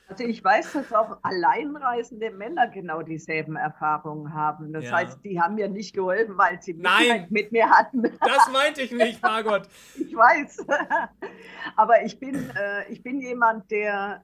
Also 0.09 0.25
ich 0.25 0.43
weiß, 0.43 0.73
dass 0.73 0.93
auch 0.93 1.17
alleinreisende 1.23 2.29
Männer 2.29 2.67
genau 2.67 3.01
dieselben 3.01 3.55
Erfahrungen 3.55 4.33
haben. 4.33 4.73
Das 4.73 4.83
ja. 4.83 4.91
heißt, 4.91 5.19
die 5.23 5.39
haben 5.39 5.55
mir 5.55 5.69
nicht 5.69 5.95
geholfen, 5.95 6.37
weil 6.37 6.61
sie 6.61 6.73
Nein, 6.73 7.27
mit 7.29 7.51
mir 7.51 7.69
hatten. 7.69 8.03
Das 8.19 8.51
meinte 8.51 8.81
ich 8.81 8.91
nicht, 8.91 9.21
Margot. 9.23 9.63
ich 9.95 10.13
weiß. 10.13 10.67
Aber 11.77 12.03
ich 12.03 12.19
bin, 12.19 12.35
äh, 12.35 12.91
ich 12.91 13.01
bin 13.01 13.21
jemand, 13.21 13.71
der, 13.71 14.23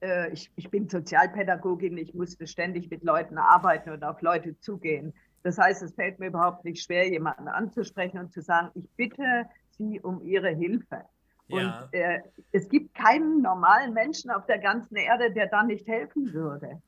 äh, 0.00 0.32
ich, 0.32 0.52
ich 0.54 0.70
bin 0.70 0.88
Sozialpädagogin, 0.88 1.98
ich 1.98 2.14
musste 2.14 2.46
ständig 2.46 2.88
mit 2.88 3.02
Leuten 3.02 3.38
arbeiten 3.38 3.90
und 3.90 4.04
auf 4.04 4.22
Leute 4.22 4.58
zugehen. 4.60 5.12
Das 5.42 5.58
heißt, 5.58 5.82
es 5.82 5.94
fällt 5.94 6.18
mir 6.18 6.28
überhaupt 6.28 6.64
nicht 6.64 6.82
schwer, 6.82 7.08
jemanden 7.08 7.48
anzusprechen 7.48 8.18
und 8.18 8.32
zu 8.32 8.42
sagen, 8.42 8.70
ich 8.74 8.88
bitte 8.96 9.46
Sie 9.70 10.00
um 10.00 10.22
Ihre 10.24 10.50
Hilfe. 10.50 11.04
Ja. 11.48 11.82
Und 11.82 11.94
äh, 11.94 12.20
es 12.52 12.68
gibt 12.68 12.94
keinen 12.94 13.42
normalen 13.42 13.92
Menschen 13.92 14.30
auf 14.30 14.46
der 14.46 14.58
ganzen 14.58 14.96
Erde, 14.96 15.32
der 15.32 15.48
da 15.48 15.62
nicht 15.62 15.86
helfen 15.86 16.32
würde. 16.32 16.80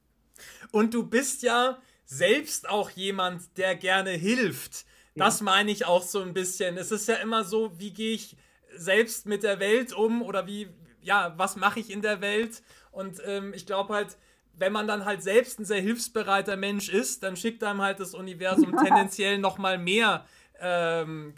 Und 0.71 0.95
du 0.95 1.07
bist 1.07 1.43
ja 1.43 1.79
selbst 2.05 2.69
auch 2.69 2.91
jemand, 2.91 3.57
der 3.59 3.77
gerne 3.77 4.11
hilft. 4.11 4.87
Das 5.17 5.41
ja. 5.41 5.45
meine 5.45 5.71
ich 5.71 5.87
auch 5.87 6.03
so 6.03 6.21
ein 6.21 6.35
bisschen. 6.35 6.77
Es 6.77 6.91
ist 6.91 7.09
ja 7.09 7.17
immer 7.17 7.45
so, 7.45 7.79
wie 7.79 7.93
gehe 7.93 8.15
ich 8.15 8.37
selbst 8.77 9.27
mit 9.27 9.43
der 9.43 9.61
Welt 9.61 9.93
um 9.93 10.23
oder 10.23 10.47
wie, 10.47 10.69
ja, 11.01 11.35
was 11.37 11.57
mache 11.57 11.81
ich 11.81 11.91
in 11.91 12.03
der 12.03 12.21
Welt? 12.21 12.63
Und 12.91 13.21
ähm, 13.25 13.53
ich 13.55 13.67
glaube 13.67 13.95
halt, 13.95 14.17
wenn 14.57 14.73
man 14.73 14.87
dann 14.87 15.05
halt 15.05 15.23
selbst 15.23 15.59
ein 15.59 15.65
sehr 15.65 15.81
hilfsbereiter 15.81 16.57
Mensch 16.57 16.89
ist, 16.89 17.23
dann 17.23 17.37
schickt 17.37 17.63
einem 17.65 17.83
halt 17.83 18.01
das 18.01 18.15
Universum 18.15 18.77
tendenziell 18.83 19.39
nochmal 19.39 19.79
mehr 19.79 20.25
ähm, 20.61 21.35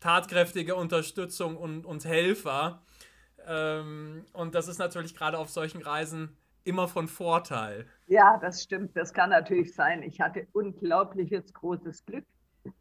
tatkräftige 0.00 0.74
Unterstützung 0.74 1.56
und, 1.56 1.86
und 1.86 2.04
Helfer. 2.04 2.82
Ähm, 3.46 4.24
und 4.32 4.54
das 4.54 4.68
ist 4.68 4.78
natürlich 4.78 5.14
gerade 5.14 5.38
auf 5.38 5.50
solchen 5.50 5.82
Reisen 5.82 6.36
immer 6.64 6.86
von 6.86 7.08
Vorteil. 7.08 7.86
Ja, 8.06 8.38
das 8.38 8.62
stimmt. 8.62 8.94
Das 8.96 9.12
kann 9.12 9.30
natürlich 9.30 9.74
sein. 9.74 10.02
Ich 10.02 10.20
hatte 10.20 10.46
unglaubliches 10.52 11.52
großes 11.54 12.04
Glück, 12.04 12.24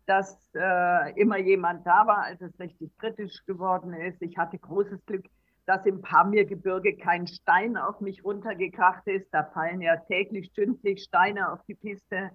dass 0.06 0.38
äh, 0.56 1.20
immer 1.20 1.38
jemand 1.38 1.88
da 1.88 2.06
war, 2.06 2.24
als 2.24 2.42
es 2.42 2.60
richtig 2.60 2.92
kritisch 2.98 3.46
geworden 3.46 3.94
ist. 3.94 4.22
Ich 4.22 4.38
hatte 4.38 4.60
großes 4.60 5.06
Glück, 5.06 5.26
dass 5.67 5.86
im 5.86 6.01
Pamirgebirge 6.01 6.95
kein 6.95 7.27
Stein 7.27 7.75
auf 7.75 7.99
mich 7.99 8.23
runtergekracht 8.23 9.06
ist. 9.06 9.27
Da 9.34 9.43
fallen 9.43 9.82
ja 9.82 9.97
täglich, 9.97 10.47
stündlich 10.47 11.03
Steine 11.03 11.51
auf 11.51 11.60
die 11.67 11.75
Piste. 11.75 12.32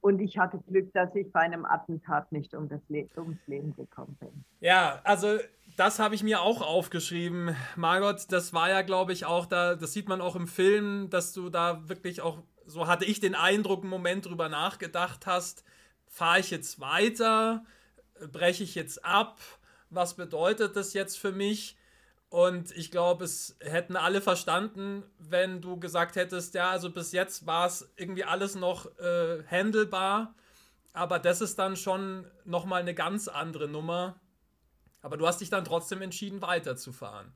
Und 0.00 0.18
ich 0.18 0.38
hatte 0.38 0.58
Glück, 0.58 0.92
dass 0.92 1.14
ich 1.14 1.30
bei 1.30 1.40
einem 1.40 1.64
Attentat 1.64 2.32
nicht 2.32 2.52
um 2.52 2.68
das 2.68 2.80
Le 2.88 3.08
ums 3.16 3.38
Leben 3.46 3.76
gekommen 3.76 4.16
bin. 4.18 4.44
Ja, 4.58 5.00
also 5.04 5.38
das 5.76 6.00
habe 6.00 6.16
ich 6.16 6.24
mir 6.24 6.42
auch 6.42 6.62
aufgeschrieben. 6.62 7.54
Margot, 7.76 8.26
das 8.30 8.52
war 8.52 8.68
ja, 8.68 8.82
glaube 8.82 9.12
ich, 9.12 9.24
auch 9.24 9.46
da, 9.46 9.76
das 9.76 9.92
sieht 9.92 10.08
man 10.08 10.20
auch 10.20 10.34
im 10.34 10.48
Film, 10.48 11.10
dass 11.10 11.32
du 11.32 11.50
da 11.50 11.88
wirklich 11.88 12.22
auch, 12.22 12.42
so 12.66 12.88
hatte 12.88 13.04
ich 13.04 13.20
den 13.20 13.36
Eindruck, 13.36 13.82
einen 13.82 13.90
Moment 13.90 14.26
drüber 14.26 14.48
nachgedacht 14.48 15.26
hast, 15.26 15.64
fahre 16.08 16.40
ich 16.40 16.50
jetzt 16.50 16.80
weiter, 16.80 17.64
breche 18.32 18.64
ich 18.64 18.74
jetzt 18.74 19.04
ab, 19.04 19.38
was 19.90 20.14
bedeutet 20.14 20.74
das 20.74 20.92
jetzt 20.92 21.18
für 21.18 21.30
mich? 21.30 21.76
Und 22.34 22.76
ich 22.76 22.90
glaube, 22.90 23.22
es 23.22 23.56
hätten 23.60 23.94
alle 23.94 24.20
verstanden, 24.20 25.04
wenn 25.20 25.60
du 25.60 25.78
gesagt 25.78 26.16
hättest, 26.16 26.54
ja, 26.54 26.68
also 26.68 26.90
bis 26.90 27.12
jetzt 27.12 27.46
war 27.46 27.66
es 27.66 27.94
irgendwie 27.94 28.24
alles 28.24 28.56
noch 28.56 28.86
äh, 28.98 29.44
handelbar. 29.48 30.34
Aber 30.92 31.20
das 31.20 31.40
ist 31.40 31.60
dann 31.60 31.76
schon 31.76 32.26
nochmal 32.44 32.80
eine 32.80 32.92
ganz 32.92 33.28
andere 33.28 33.68
Nummer. 33.68 34.16
Aber 35.00 35.16
du 35.16 35.28
hast 35.28 35.42
dich 35.42 35.48
dann 35.48 35.64
trotzdem 35.64 36.02
entschieden, 36.02 36.42
weiterzufahren. 36.42 37.32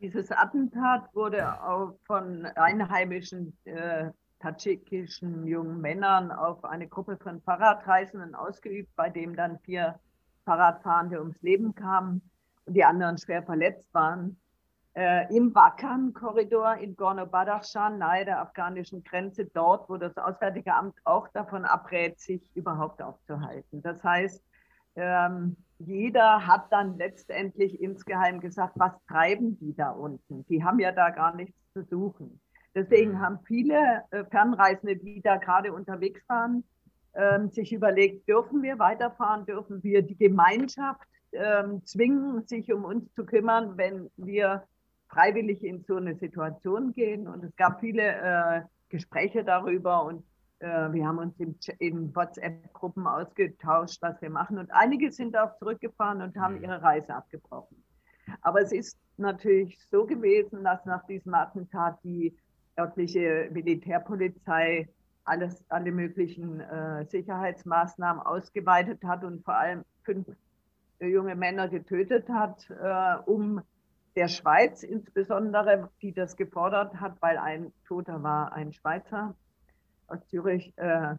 Dieses 0.00 0.32
Attentat 0.32 1.14
wurde 1.14 1.62
auch 1.62 1.98
von 2.06 2.46
einheimischen 2.46 3.54
äh, 3.66 4.10
tadschikischen 4.38 5.46
jungen 5.46 5.82
Männern 5.82 6.32
auf 6.32 6.64
eine 6.64 6.88
Gruppe 6.88 7.18
von 7.18 7.42
Fahrradreisenden 7.42 8.34
ausgeübt, 8.34 8.88
bei 8.96 9.10
dem 9.10 9.36
dann 9.36 9.58
vier 9.58 10.00
Fahrradfahrende 10.46 11.18
ums 11.18 11.42
Leben 11.42 11.74
kamen 11.74 12.22
die 12.72 12.84
anderen 12.84 13.18
schwer 13.18 13.42
verletzt 13.42 13.92
waren. 13.92 14.36
Äh, 14.94 15.34
Im 15.34 15.52
Bakan-Korridor 15.52 16.76
in 16.76 16.96
Gorno-Badakhshan, 16.96 17.98
nahe 17.98 18.24
der 18.24 18.40
afghanischen 18.40 19.04
Grenze, 19.04 19.44
dort, 19.44 19.88
wo 19.88 19.96
das 19.96 20.16
Auswärtige 20.16 20.74
Amt 20.74 20.96
auch 21.04 21.28
davon 21.28 21.64
abrät, 21.64 22.18
sich 22.18 22.42
überhaupt 22.54 23.00
aufzuhalten. 23.00 23.82
Das 23.82 24.02
heißt, 24.02 24.42
ähm, 24.96 25.56
jeder 25.78 26.46
hat 26.46 26.70
dann 26.72 26.98
letztendlich 26.98 27.80
insgeheim 27.80 28.40
gesagt, 28.40 28.74
was 28.76 28.92
treiben 29.06 29.58
die 29.60 29.74
da 29.74 29.90
unten? 29.90 30.44
Die 30.48 30.64
haben 30.64 30.80
ja 30.80 30.92
da 30.92 31.10
gar 31.10 31.34
nichts 31.34 31.56
zu 31.72 31.84
suchen. 31.84 32.40
Deswegen 32.74 33.12
mhm. 33.12 33.20
haben 33.20 33.38
viele 33.46 34.02
äh, 34.10 34.24
Fernreisende, 34.24 34.96
die 34.96 35.22
da 35.22 35.36
gerade 35.36 35.72
unterwegs 35.72 36.20
waren, 36.28 36.64
äh, 37.12 37.46
sich 37.48 37.72
überlegt, 37.72 38.28
dürfen 38.28 38.62
wir 38.62 38.78
weiterfahren, 38.78 39.46
dürfen 39.46 39.82
wir 39.82 40.02
die 40.02 40.16
Gemeinschaft 40.16 41.00
ähm, 41.32 41.84
zwingen, 41.84 42.46
sich 42.46 42.72
um 42.72 42.84
uns 42.84 43.12
zu 43.14 43.24
kümmern, 43.24 43.76
wenn 43.76 44.10
wir 44.16 44.64
freiwillig 45.08 45.64
in 45.64 45.82
so 45.84 45.96
eine 45.96 46.14
Situation 46.16 46.92
gehen. 46.92 47.26
Und 47.26 47.44
es 47.44 47.54
gab 47.56 47.80
viele 47.80 48.02
äh, 48.02 48.62
Gespräche 48.88 49.44
darüber 49.44 50.04
und 50.04 50.24
äh, 50.60 50.92
wir 50.92 51.06
haben 51.06 51.18
uns 51.18 51.38
in, 51.38 51.56
in 51.78 52.14
WhatsApp-Gruppen 52.14 53.06
ausgetauscht, 53.06 54.00
was 54.02 54.20
wir 54.22 54.30
machen. 54.30 54.58
Und 54.58 54.70
einige 54.72 55.10
sind 55.10 55.36
auch 55.36 55.56
zurückgefahren 55.58 56.22
und 56.22 56.36
haben 56.36 56.56
mhm. 56.56 56.64
ihre 56.64 56.82
Reise 56.82 57.14
abgebrochen. 57.14 57.82
Aber 58.42 58.60
es 58.60 58.72
ist 58.72 58.98
natürlich 59.16 59.78
so 59.90 60.06
gewesen, 60.06 60.64
dass 60.64 60.84
nach 60.84 61.04
diesem 61.06 61.34
Attentat 61.34 61.98
die 62.04 62.36
örtliche 62.78 63.48
Militärpolizei 63.52 64.88
alles, 65.24 65.64
alle 65.68 65.92
möglichen 65.92 66.60
äh, 66.60 67.04
Sicherheitsmaßnahmen 67.06 68.22
ausgeweitet 68.22 69.02
hat 69.04 69.24
und 69.24 69.44
vor 69.44 69.54
allem 69.54 69.84
fünf 70.02 70.26
junge 71.06 71.34
Männer 71.34 71.68
getötet 71.68 72.28
hat, 72.28 72.68
äh, 72.70 73.16
um 73.26 73.62
der 74.16 74.28
Schweiz 74.28 74.82
insbesondere, 74.82 75.90
die 76.02 76.12
das 76.12 76.36
gefordert 76.36 77.00
hat, 77.00 77.16
weil 77.20 77.38
ein 77.38 77.72
Toter 77.86 78.22
war 78.22 78.52
ein 78.52 78.72
Schweizer 78.72 79.34
aus 80.08 80.26
Zürich, 80.28 80.72
äh, 80.76 81.14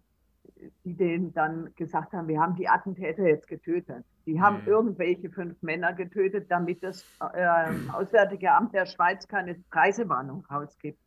die 0.84 0.96
denen 0.96 1.34
dann 1.34 1.74
gesagt 1.76 2.14
haben, 2.14 2.28
wir 2.28 2.40
haben 2.40 2.56
die 2.56 2.68
Attentäter 2.68 3.24
jetzt 3.24 3.48
getötet. 3.48 4.06
Die 4.26 4.40
haben 4.42 4.62
mhm. 4.62 4.68
irgendwelche 4.68 5.30
fünf 5.30 5.62
Männer 5.62 5.94
getötet, 5.94 6.48
damit 6.50 6.84
das 6.84 7.04
äh, 7.34 7.48
Auswärtige 7.92 8.52
Amt 8.52 8.74
der 8.74 8.86
Schweiz 8.86 9.28
keine 9.28 9.56
Reisewarnung 9.72 10.46
rausgibt. 10.46 11.00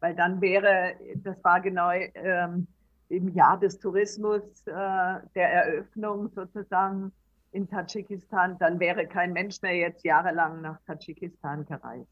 Weil 0.00 0.14
dann 0.14 0.40
wäre, 0.40 0.94
das 1.16 1.42
war 1.44 1.60
genau 1.60 1.90
ähm, 1.90 2.66
im 3.08 3.28
Jahr 3.28 3.58
des 3.58 3.78
Tourismus, 3.78 4.42
äh, 4.66 4.72
der 4.72 5.52
Eröffnung 5.52 6.28
sozusagen, 6.34 7.12
in 7.52 7.68
Tadschikistan, 7.68 8.58
dann 8.58 8.80
wäre 8.80 9.06
kein 9.06 9.32
Mensch 9.32 9.62
mehr 9.62 9.76
jetzt 9.76 10.04
jahrelang 10.04 10.60
nach 10.60 10.78
Tadschikistan 10.86 11.64
gereist. 11.66 12.10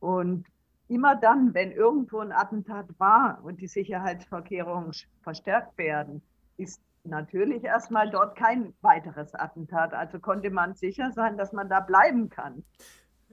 Und 0.00 0.46
immer 0.88 1.16
dann, 1.16 1.54
wenn 1.54 1.72
irgendwo 1.72 2.18
ein 2.20 2.32
Attentat 2.32 2.86
war 2.98 3.40
und 3.42 3.60
die 3.60 3.68
Sicherheitsvorkehrungen 3.68 4.92
verstärkt 5.22 5.78
werden, 5.78 6.22
ist 6.56 6.80
natürlich 7.04 7.64
erstmal 7.64 8.10
dort 8.10 8.36
kein 8.36 8.74
weiteres 8.80 9.34
Attentat. 9.34 9.94
Also 9.94 10.18
konnte 10.18 10.50
man 10.50 10.74
sicher 10.74 11.10
sein, 11.12 11.36
dass 11.36 11.52
man 11.52 11.68
da 11.68 11.80
bleiben 11.80 12.28
kann. 12.28 12.64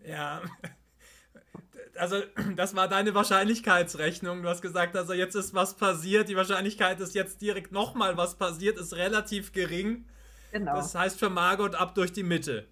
Ja, 0.03 0.41
also 1.97 2.17
das 2.55 2.75
war 2.75 2.87
deine 2.87 3.13
Wahrscheinlichkeitsrechnung. 3.13 4.41
Du 4.43 4.49
hast 4.49 4.61
gesagt, 4.61 4.95
also 4.95 5.13
jetzt 5.13 5.35
ist 5.35 5.53
was 5.53 5.75
passiert. 5.75 6.29
Die 6.29 6.35
Wahrscheinlichkeit, 6.35 6.99
dass 6.99 7.13
jetzt 7.13 7.41
direkt 7.41 7.71
nochmal 7.71 8.17
was 8.17 8.35
passiert, 8.35 8.77
ist 8.77 8.95
relativ 8.95 9.51
gering. 9.51 10.05
Genau. 10.51 10.75
Das 10.75 10.95
heißt 10.95 11.19
für 11.19 11.29
Margot 11.29 11.75
ab 11.75 11.95
durch 11.95 12.11
die 12.11 12.23
Mitte. 12.23 12.67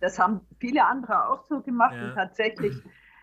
Das 0.00 0.18
haben 0.18 0.40
viele 0.58 0.84
andere 0.84 1.28
auch 1.28 1.44
so 1.48 1.60
gemacht. 1.60 1.94
Ja. 1.94 2.08
Und 2.08 2.14
tatsächlich, 2.14 2.74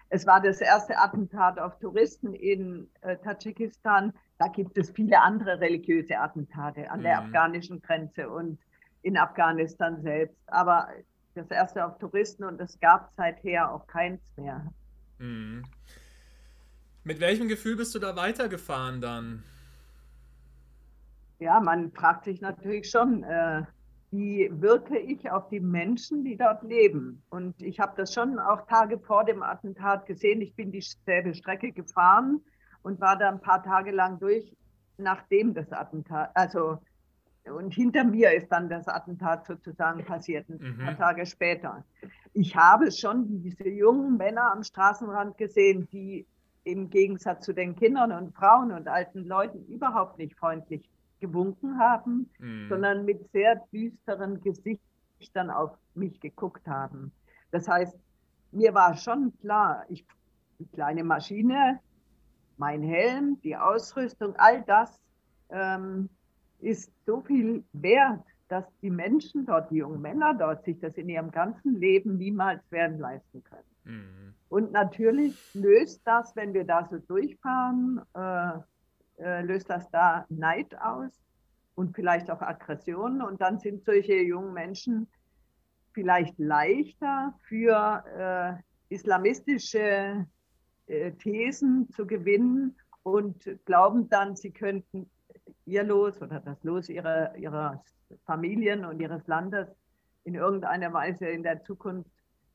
es 0.09 0.25
war 0.25 0.41
das 0.41 0.61
erste 0.61 0.97
Attentat 0.97 1.59
auf 1.59 1.77
Touristen 1.79 2.33
in 2.33 2.87
äh, 3.01 3.17
Tadschikistan. 3.17 4.13
Da 4.37 4.47
gibt 4.47 4.77
es 4.77 4.91
viele 4.91 5.21
andere 5.21 5.59
religiöse 5.59 6.17
Attentate 6.17 6.89
an 6.89 6.99
mhm. 6.99 7.03
der 7.03 7.19
afghanischen 7.19 7.81
Grenze 7.81 8.29
und 8.29 8.59
in 9.01 9.17
Afghanistan 9.17 10.01
selbst. 10.01 10.37
Aber 10.47 10.87
das 11.35 11.49
erste 11.49 11.85
auf 11.85 11.97
Touristen 11.99 12.43
und 12.43 12.59
es 12.59 12.79
gab 12.79 13.11
seither 13.15 13.71
auch 13.71 13.87
keins 13.87 14.21
mehr. 14.37 14.71
Mhm. 15.19 15.63
Mit 17.03 17.19
welchem 17.19 17.47
Gefühl 17.47 17.75
bist 17.75 17.93
du 17.95 17.99
da 17.99 18.15
weitergefahren 18.15 19.01
dann? 19.01 19.43
Ja, 21.39 21.59
man 21.59 21.91
fragt 21.91 22.25
sich 22.25 22.41
natürlich 22.41 22.89
schon, 22.89 23.23
äh, 23.23 23.63
wie 24.11 24.49
wirke 24.53 24.97
ich 24.97 25.29
auf 25.31 25.49
die 25.49 25.59
Menschen, 25.59 26.23
die 26.23 26.37
dort 26.37 26.61
leben? 26.63 27.23
Und 27.29 27.59
ich 27.61 27.79
habe 27.79 27.93
das 27.97 28.13
schon 28.13 28.37
auch 28.37 28.67
Tage 28.67 28.99
vor 28.99 29.25
dem 29.25 29.41
Attentat 29.41 30.05
gesehen. 30.05 30.41
Ich 30.41 30.55
bin 30.55 30.71
dieselbe 30.71 31.33
Strecke 31.33 31.71
gefahren 31.71 32.39
und 32.83 33.01
war 33.01 33.17
da 33.17 33.29
ein 33.29 33.41
paar 33.41 33.63
Tage 33.63 33.91
lang 33.91 34.19
durch, 34.19 34.55
nachdem 34.97 35.53
das 35.53 35.71
Attentat, 35.71 36.29
also 36.35 36.77
und 37.45 37.73
hinter 37.73 38.05
mir 38.05 38.31
ist 38.33 38.47
dann 38.49 38.69
das 38.69 38.87
Attentat 38.87 39.45
sozusagen 39.45 40.05
passiert, 40.05 40.47
ein 40.49 40.59
mhm. 40.59 40.85
paar 40.85 40.97
Tage 40.97 41.25
später. 41.25 41.83
Ich 42.33 42.55
habe 42.55 42.89
schon 42.91 43.41
diese 43.43 43.67
jungen 43.67 44.15
Männer 44.15 44.51
am 44.53 44.63
Straßenrand 44.63 45.37
gesehen, 45.37 45.87
die 45.91 46.25
im 46.63 46.89
Gegensatz 46.89 47.45
zu 47.45 47.51
den 47.51 47.75
Kindern 47.75 48.13
und 48.13 48.33
Frauen 48.33 48.71
und 48.71 48.87
alten 48.87 49.25
Leuten 49.25 49.65
überhaupt 49.65 50.17
nicht 50.17 50.37
freundlich 50.37 50.89
gewunken 51.23 51.79
haben, 51.79 52.29
mhm. 52.39 52.67
sondern 52.69 53.05
mit 53.05 53.31
sehr 53.31 53.55
düsteren 53.71 54.41
Gesichtern 54.41 55.49
auf 55.49 55.71
mich 55.95 56.19
geguckt 56.19 56.67
haben. 56.67 57.11
Das 57.51 57.67
heißt, 57.67 57.97
mir 58.51 58.73
war 58.73 58.95
schon 58.97 59.33
klar, 59.39 59.85
ich, 59.87 60.05
die 60.59 60.67
kleine 60.67 61.03
Maschine, 61.03 61.79
mein 62.57 62.83
Helm, 62.83 63.39
die 63.41 63.55
Ausrüstung, 63.55 64.35
all 64.37 64.61
das 64.63 64.99
ähm, 65.49 66.09
ist 66.59 66.91
so 67.05 67.21
viel 67.21 67.63
wert, 67.73 68.23
dass 68.49 68.65
die 68.81 68.91
Menschen 68.91 69.45
dort, 69.45 69.71
die 69.71 69.77
jungen 69.77 70.01
Männer 70.01 70.33
dort, 70.33 70.63
sich 70.65 70.79
das 70.79 70.95
in 70.95 71.09
ihrem 71.09 71.31
ganzen 71.31 71.79
Leben 71.79 72.17
niemals 72.17 72.61
werden 72.69 72.99
leisten 72.99 73.43
können. 73.43 73.73
Mhm. 73.85 74.33
Und 74.49 74.71
natürlich 74.71 75.35
löst 75.55 76.01
das, 76.05 76.35
wenn 76.35 76.53
wir 76.53 76.65
da 76.65 76.85
so 76.85 76.99
durchfahren, 76.99 78.01
äh, 78.13 78.59
äh, 79.19 79.41
löst 79.41 79.69
das 79.69 79.89
da 79.91 80.25
Neid 80.29 80.79
aus 80.79 81.11
und 81.75 81.95
vielleicht 81.95 82.29
auch 82.29 82.41
Aggressionen. 82.41 83.21
Und 83.21 83.41
dann 83.41 83.59
sind 83.59 83.83
solche 83.83 84.15
jungen 84.15 84.53
Menschen 84.53 85.07
vielleicht 85.93 86.37
leichter 86.39 87.33
für 87.47 88.03
äh, 88.17 88.93
islamistische 88.93 90.25
äh, 90.87 91.11
Thesen 91.13 91.89
zu 91.91 92.05
gewinnen 92.05 92.75
und 93.03 93.47
glauben 93.65 94.09
dann, 94.09 94.35
sie 94.35 94.51
könnten 94.51 95.09
ihr 95.65 95.83
Los 95.83 96.21
oder 96.21 96.39
das 96.39 96.63
Los 96.63 96.89
ihrer, 96.89 97.35
ihrer 97.35 97.83
Familien 98.25 98.85
und 98.85 98.99
ihres 98.99 99.25
Landes 99.27 99.67
in 100.23 100.35
irgendeiner 100.35 100.93
Weise 100.93 101.27
in 101.27 101.43
der 101.43 101.63
Zukunft 101.63 102.09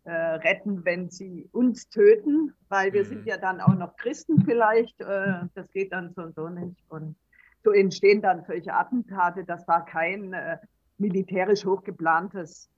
äh, 0.09 0.37
retten, 0.37 0.87
wenn 0.87 1.11
sie 1.11 1.51
uns 1.53 1.91
töten, 1.91 2.55
weil 2.71 2.95
wir 2.95 3.05
mhm. 3.05 3.09
sind 3.09 3.27
ja 3.27 3.37
dann 3.37 3.61
auch 3.61 3.75
noch 3.75 3.95
Christen 3.97 4.43
vielleicht. 4.43 4.99
Äh, 5.03 5.41
das 5.55 5.71
geht 5.71 5.93
dann 5.93 6.15
so 6.15 6.23
und 6.23 6.35
so 6.35 6.49
nicht. 6.49 6.83
Und 6.89 7.15
so 7.63 7.73
entstehen 7.73 8.23
dann 8.23 8.43
solche 8.47 8.73
Attentate. 8.73 9.45
Das 9.45 9.69
war 9.69 9.85
kein 9.85 10.33
äh, 10.33 10.57
militärisch 10.97 11.67
hochgeplantes 11.67 12.71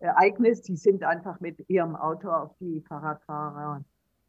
Ereignis. 0.00 0.62
Die 0.62 0.76
sind 0.76 1.04
einfach 1.04 1.38
mit 1.38 1.64
ihrem 1.68 1.94
Auto 1.94 2.28
auf 2.30 2.50
die 2.58 2.82
Fahrradfahrer 2.88 3.84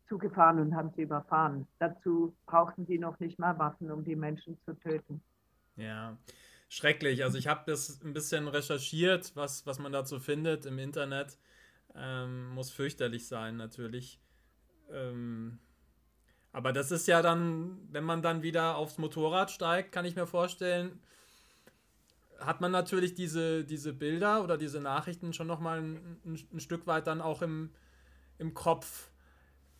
zugefahren 0.08 0.60
und 0.60 0.76
haben 0.76 0.92
sie 0.96 1.02
überfahren. 1.02 1.68
Dazu 1.80 2.36
brauchten 2.46 2.86
sie 2.86 3.00
noch 3.00 3.20
nicht 3.20 3.40
mal 3.40 3.58
Waffen, 3.58 3.90
um 3.90 4.04
die 4.04 4.16
Menschen 4.16 4.60
zu 4.64 4.76
töten. 4.76 5.24
Ja, 5.76 6.18
schrecklich. 6.70 7.24
Also 7.24 7.40
ich 7.40 7.48
habe 7.48 7.64
das 7.66 8.00
ein 8.04 8.14
bisschen 8.14 8.48
recherchiert, 8.48 9.32
was, 9.36 9.66
was 9.66 9.80
man 9.80 9.92
dazu 9.92 10.20
findet 10.20 10.68
im 10.68 10.78
Internet. 10.78 11.40
Ähm, 11.96 12.50
muss 12.50 12.72
fürchterlich 12.72 13.28
sein, 13.28 13.58
natürlich. 13.58 14.20
Ähm, 14.92 15.60
aber 16.52 16.72
das 16.72 16.92
ist 16.92 17.08
ja 17.08 17.22
dann, 17.22 17.80
wenn 17.92 18.04
man 18.04 18.22
dann 18.22 18.44
wieder 18.44 18.78
aufs 18.78 18.98
Motorrad 18.98 19.52
steigt, 19.52 19.92
kann 19.92 20.06
ich 20.06 20.16
mir 20.16 20.28
vorstellen, 20.28 21.00
hat 22.40 22.62
man 22.62 22.72
natürlich 22.72 23.16
diese, 23.16 23.64
diese 23.64 23.94
Bilder 23.94 24.44
oder 24.44 24.58
diese 24.58 24.80
Nachrichten 24.80 25.34
schon 25.34 25.48
nochmal 25.48 25.82
ein, 25.82 26.20
ein, 26.26 26.60
Stück 26.60 26.86
weit 26.88 27.08
dann 27.08 27.22
auch 27.22 27.42
im, 27.42 27.72
im 28.38 28.54
Kopf. 28.54 29.12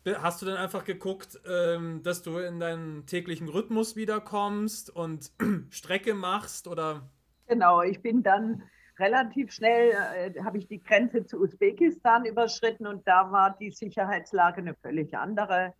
Hast 0.04 0.42
du 0.42 0.46
dann 0.46 0.56
einfach 0.56 0.84
geguckt, 0.84 1.40
ähm, 1.46 2.02
dass 2.02 2.22
du 2.22 2.38
in 2.38 2.60
deinen 2.60 3.06
täglichen 3.06 3.48
Rhythmus 3.48 3.96
wiederkommst 3.96 4.90
und 4.90 5.30
Strecke 5.70 6.14
machst 6.14 6.68
oder? 6.68 7.08
Genau, 7.46 7.82
ich 7.82 8.00
bin 8.02 8.22
dann 8.22 8.62
relativ 8.98 9.52
schnell, 9.52 9.90
äh, 9.90 10.42
habe 10.42 10.58
ich 10.58 10.68
die 10.68 10.82
Grenze 10.82 11.26
zu 11.26 11.40
Usbekistan 11.40 12.24
überschritten 12.24 12.86
und 12.86 13.06
da 13.06 13.30
war 13.30 13.56
die 13.58 13.70
Sicherheitslage 13.70 14.58
eine 14.58 14.74
völlig 14.74 15.16
andere. 15.16 15.74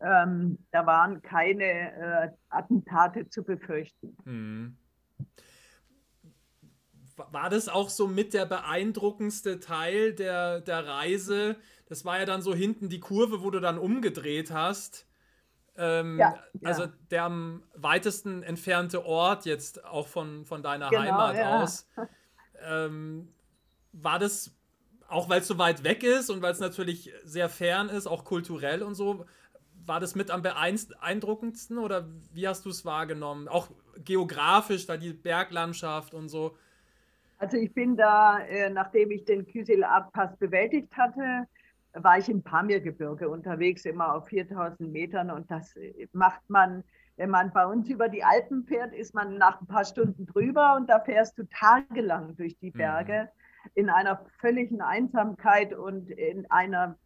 Ähm, 0.00 0.58
da 0.70 0.86
waren 0.86 1.20
keine 1.20 1.64
äh, 1.64 2.30
Attentate 2.48 3.28
zu 3.28 3.42
befürchten. 3.42 4.16
Mhm. 4.24 4.76
War 7.30 7.50
das 7.50 7.68
auch 7.68 7.90
so 7.90 8.08
mit 8.08 8.32
der 8.32 8.46
beeindruckendste 8.46 9.60
Teil 9.60 10.14
der, 10.14 10.62
der 10.62 10.86
Reise? 10.86 11.56
Das 11.86 12.06
war 12.06 12.18
ja 12.18 12.24
dann 12.24 12.40
so 12.40 12.54
hinten 12.54 12.88
die 12.88 13.00
Kurve, 13.00 13.42
wo 13.42 13.50
du 13.50 13.60
dann 13.60 13.76
umgedreht 13.76 14.50
hast. 14.50 15.06
Ähm, 15.76 16.18
ja, 16.18 16.34
ja. 16.54 16.68
Also 16.68 16.86
der 17.10 17.24
am 17.24 17.62
weitesten 17.74 18.42
entfernte 18.42 19.04
Ort 19.04 19.44
jetzt 19.44 19.84
auch 19.84 20.08
von, 20.08 20.46
von 20.46 20.62
deiner 20.62 20.88
genau, 20.88 21.02
Heimat 21.02 21.36
ja. 21.36 21.62
aus. 21.62 21.88
Ähm, 22.66 23.28
war 23.92 24.18
das, 24.18 24.56
auch 25.08 25.28
weil 25.28 25.40
es 25.40 25.48
so 25.48 25.58
weit 25.58 25.84
weg 25.84 26.02
ist 26.02 26.30
und 26.30 26.42
weil 26.42 26.52
es 26.52 26.60
natürlich 26.60 27.12
sehr 27.24 27.48
fern 27.48 27.88
ist, 27.88 28.06
auch 28.06 28.24
kulturell 28.24 28.82
und 28.82 28.94
so, 28.94 29.26
war 29.86 30.00
das 30.00 30.14
mit 30.14 30.30
am 30.30 30.42
beeindruckendsten 30.42 31.78
oder 31.78 32.06
wie 32.32 32.46
hast 32.46 32.64
du 32.64 32.70
es 32.70 32.84
wahrgenommen? 32.84 33.48
Auch 33.48 33.68
geografisch, 34.04 34.86
da 34.86 34.96
die 34.96 35.12
Berglandschaft 35.12 36.14
und 36.14 36.28
so. 36.28 36.56
Also 37.38 37.56
ich 37.56 37.72
bin 37.72 37.96
da, 37.96 38.38
äh, 38.40 38.70
nachdem 38.70 39.10
ich 39.10 39.24
den 39.24 39.46
Kysil-Art-Pass 39.46 40.36
bewältigt 40.36 40.94
hatte, 40.96 41.46
war 41.94 42.18
ich 42.18 42.28
im 42.28 42.42
Pamirgebirge 42.42 43.28
unterwegs, 43.28 43.84
immer 43.84 44.14
auf 44.14 44.28
4000 44.28 44.92
Metern 44.92 45.30
und 45.30 45.50
das 45.50 45.74
äh, 45.76 46.06
macht 46.12 46.48
man 46.48 46.84
wenn 47.20 47.28
man 47.28 47.52
bei 47.52 47.66
uns 47.66 47.86
über 47.90 48.08
die 48.08 48.24
Alpen 48.24 48.64
fährt, 48.64 48.94
ist 48.94 49.14
man 49.14 49.36
nach 49.36 49.60
ein 49.60 49.66
paar 49.66 49.84
Stunden 49.84 50.24
drüber 50.24 50.74
und 50.76 50.88
da 50.88 51.00
fährst 51.00 51.36
du 51.36 51.44
tagelang 51.50 52.34
durch 52.34 52.56
die 52.60 52.70
Berge 52.70 53.28
mhm. 53.64 53.70
in 53.74 53.90
einer 53.90 54.24
völligen 54.38 54.80
Einsamkeit 54.80 55.74
und 55.74 56.08
in 56.08 56.50
einer 56.50 56.96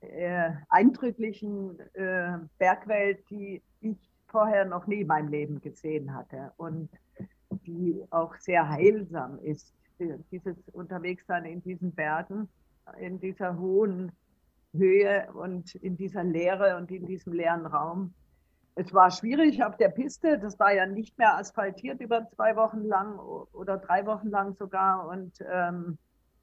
äh, 0.00 0.52
eindrücklichen 0.70 1.78
äh, 1.92 2.38
Bergwelt, 2.56 3.28
die 3.28 3.62
ich 3.82 3.98
vorher 4.28 4.64
noch 4.64 4.86
nie 4.86 5.02
in 5.02 5.08
meinem 5.08 5.28
Leben 5.28 5.60
gesehen 5.60 6.14
hatte 6.14 6.52
und 6.56 6.88
die 7.66 8.02
auch 8.08 8.34
sehr 8.36 8.66
heilsam 8.66 9.38
ist. 9.40 9.74
Dieses 10.30 10.56
Unterwegssein 10.72 11.44
in 11.44 11.62
diesen 11.62 11.92
Bergen, 11.92 12.48
in 12.98 13.20
dieser 13.20 13.58
hohen 13.58 14.12
Höhe 14.72 15.30
und 15.34 15.74
in 15.74 15.98
dieser 15.98 16.24
Leere 16.24 16.78
und 16.78 16.90
in 16.90 17.04
diesem 17.06 17.34
leeren 17.34 17.66
Raum 17.66 18.14
es 18.74 18.92
war 18.94 19.10
schwierig 19.10 19.62
auf 19.62 19.76
der 19.76 19.90
Piste. 19.90 20.38
Das 20.38 20.58
war 20.58 20.72
ja 20.72 20.86
nicht 20.86 21.18
mehr 21.18 21.36
asphaltiert 21.36 22.00
über 22.00 22.28
zwei 22.30 22.56
Wochen 22.56 22.84
lang 22.84 23.18
oder 23.18 23.76
drei 23.76 24.06
Wochen 24.06 24.28
lang 24.28 24.54
sogar. 24.54 25.08
Und 25.08 25.38
ähm, 25.50 25.98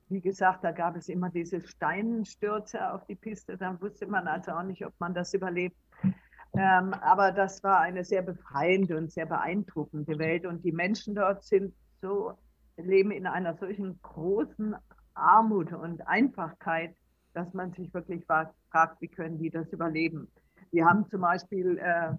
wie 0.10 0.22
gesagt, 0.22 0.64
da 0.64 0.72
gab 0.72 0.96
es 0.96 1.10
immer 1.10 1.30
diese 1.30 1.62
Steinstürze 1.62 2.94
auf 2.94 3.06
die 3.08 3.16
Piste. 3.16 3.58
Dann 3.58 3.82
wusste 3.82 4.08
man 4.08 4.28
also 4.28 4.52
auch 4.52 4.64
nicht, 4.64 4.86
ob 4.86 4.94
man 5.00 5.14
das 5.14 5.34
überlebt. 5.34 5.78
Ähm, 6.54 6.94
aber 6.94 7.32
das 7.32 7.64
war 7.64 7.80
eine 7.80 8.04
sehr 8.04 8.22
befreiende 8.22 8.98
und 8.98 9.12
sehr 9.12 9.26
beeindruckende 9.26 10.18
Welt. 10.18 10.46
Und 10.46 10.64
die 10.64 10.72
Menschen 10.72 11.16
dort 11.16 11.44
sind 11.44 11.74
so, 12.02 12.34
leben 12.78 13.12
in 13.12 13.28
einer 13.28 13.56
solchen 13.56 14.00
großen 14.02 14.76
Armut 15.14 15.74
und 15.74 16.08
Einfachkeit, 16.08 16.96
dass 17.34 17.54
man 17.54 17.74
sich 17.74 17.94
wirklich 17.94 18.26
fragt, 18.26 19.02
wie 19.02 19.08
können 19.08 19.38
die 19.38 19.50
das 19.50 19.72
überleben. 19.74 20.32
Wir 20.72 20.86
haben 20.86 21.08
zum 21.10 21.22
Beispiel 21.22 21.78
äh, 21.78 22.14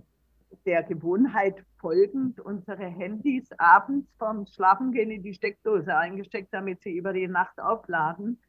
der 0.67 0.83
Gewohnheit 0.83 1.65
folgend 1.79 2.41
unsere 2.41 2.85
Handys 2.85 3.49
abends 3.59 4.09
vorm 4.19 4.47
Schlafengehen 4.47 5.11
in 5.11 5.23
die 5.23 5.35
Steckdose 5.35 5.97
eingesteckt, 5.97 6.53
damit 6.53 6.83
sie 6.83 6.97
über 6.97 7.13
die 7.13 7.29
Nacht 7.29 7.61
aufladen. 7.61 8.41